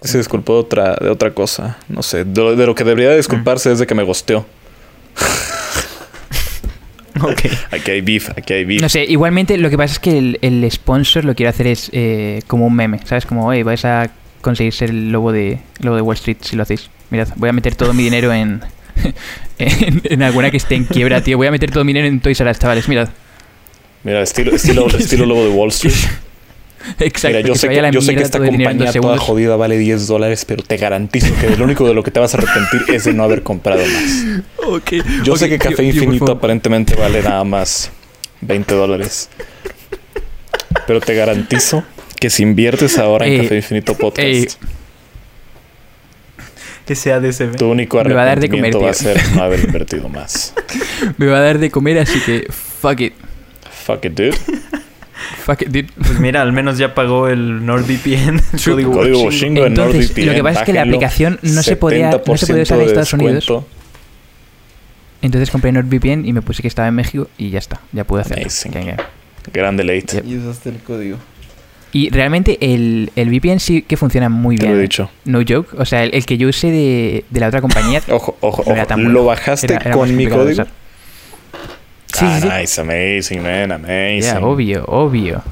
[0.00, 1.78] se disculpó de otra, de otra cosa.
[1.88, 2.24] No sé.
[2.24, 4.46] De lo, de lo que debería de disculparse es de que me gosteó.
[7.22, 7.42] Ok.
[7.70, 8.80] Aquí hay beef, aquí hay beef.
[8.80, 11.90] No sé, igualmente lo que pasa es que el, el sponsor lo quiere hacer es
[11.92, 13.26] eh, como un meme, ¿sabes?
[13.26, 16.62] Como, oye, vais a conseguir ser el lobo de, lobo de Wall Street si lo
[16.62, 16.88] hacéis.
[17.10, 18.62] Mirad, voy a meter todo mi dinero en,
[19.58, 21.36] en, en alguna que esté en quiebra, tío.
[21.36, 23.10] Voy a meter todo mi dinero en Toys R Us, chavales, mirad.
[24.02, 25.94] Mira, estilo, estilo, estilo lobo de Wall Street.
[26.98, 27.36] Exacto.
[27.36, 30.44] Mira, yo que sé que, yo sé que esta compañía toda jodida vale 10 dólares,
[30.44, 33.12] pero te garantizo que lo único de lo que te vas a arrepentir es de
[33.12, 34.24] no haber comprado más.
[35.24, 37.90] Yo sé que Café Infinito aparentemente vale nada más
[38.40, 39.28] 20 dólares.
[40.86, 41.84] Pero te garantizo
[42.18, 44.46] que si inviertes ahora en Ey, Café Infinito Podcast, ey.
[46.86, 47.56] Ese ADCB.
[47.56, 50.08] tu único Me va a dar de comer, arrepentimiento va a ser no haber invertido
[50.08, 50.52] más.
[51.18, 53.12] Me va a dar de comer, así que fuck it.
[53.86, 54.36] Fuck it, dude.
[55.44, 55.88] Fuck it, dude.
[55.98, 58.40] Pues mira, al menos ya pagó el NordVPN.
[58.52, 60.26] el código en Entonces, NordVPN.
[60.26, 62.84] lo que pasa es que la aplicación no se podía- no se podía usar en
[62.84, 63.64] 70% de Estados Unidos.
[65.22, 67.80] Entonces compré NordVPN y me puse que estaba en México y ya está.
[67.92, 68.48] Ya pude hacerlo.
[68.72, 68.96] Ya.
[69.52, 70.16] Grande late.
[70.16, 70.26] Yep.
[70.26, 71.18] Y usaste el código.
[71.92, 74.74] Y realmente el, el VPN sí que funciona muy Te bien.
[74.74, 75.10] lo he dicho.
[75.24, 75.74] No joke.
[75.76, 78.00] O sea, el, el que yo usé de, de la otra compañía.
[78.08, 78.88] Ojo, ojo, No era ojo.
[78.88, 79.12] tan bueno.
[79.12, 80.64] ¿Lo bajaste era- era con mi código?
[82.20, 82.48] Sí, ah, sí, sí.
[82.60, 84.20] nice, amazing, man, amazing.
[84.22, 85.42] Ya, obvio, obvio.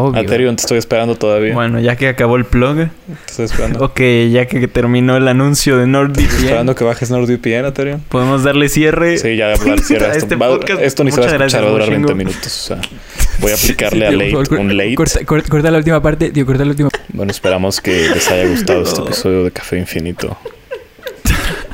[0.00, 0.20] Obvio.
[0.20, 1.52] Aterion, te estoy esperando todavía.
[1.54, 2.76] Bueno, ya que acabó el plug.
[2.76, 2.88] Te
[3.26, 3.84] estoy esperando.
[3.84, 4.00] Ok,
[4.30, 6.24] ya que terminó el anuncio de Estoy NordVPN.
[6.44, 8.00] esperando que bajes NordVPN, Aterion.
[8.08, 9.18] Podemos darle cierre.
[9.18, 10.24] Sí, ya voy a dar cierre a A esto.
[10.26, 10.80] este Va- podcast.
[10.82, 12.14] esto ni se va a escuchar, va a durar 20 Washingo.
[12.30, 12.46] minutos.
[12.46, 12.80] O sea,
[13.40, 14.94] voy a aplicarle a Tío, late por favor, un late.
[14.94, 18.46] Corta, corta- corta la última parte, tío, corta la última Bueno, esperamos que les haya
[18.46, 20.36] gustado este episodio de Café Infinito.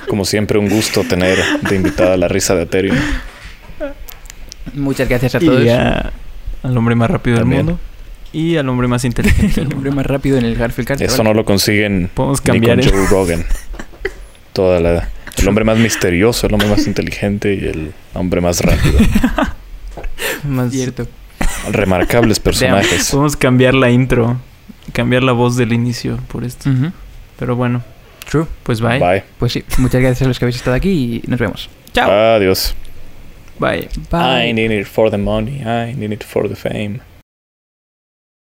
[0.09, 1.37] Como siempre, un gusto tener
[1.69, 2.97] de invitada a la risa de Aterion.
[4.75, 5.63] Muchas gracias a todos.
[5.65, 6.13] Y a-
[6.63, 7.59] al hombre más rápido También.
[7.67, 7.81] del mundo.
[8.33, 9.61] Y al hombre más inteligente.
[9.61, 11.01] El hombre más rápido en el Garfield Kart.
[11.01, 13.45] Eso no lo consiguen Podemos ni cambiar con el- Joe Rogan.
[14.53, 18.99] Toda la, el hombre más misterioso, el hombre más inteligente y el hombre más rápido.
[20.49, 21.07] más- Cierto.
[21.71, 23.11] Remarcables personajes.
[23.11, 24.37] Podemos cambiar la intro.
[24.93, 26.71] Cambiar la voz del inicio por esto.
[27.39, 27.83] Pero bueno,
[28.31, 28.47] True.
[28.63, 28.99] pues bye.
[28.99, 29.25] Bye.
[29.39, 31.69] Pues sí, muchas gracias a los que habéis estado aquí y nos vemos.
[31.93, 32.11] Chao.
[32.11, 32.75] Adiós.
[33.59, 33.89] Bye.
[34.11, 34.43] Bye.
[34.47, 35.65] I need it for the money.
[35.65, 37.03] I need it for the fame.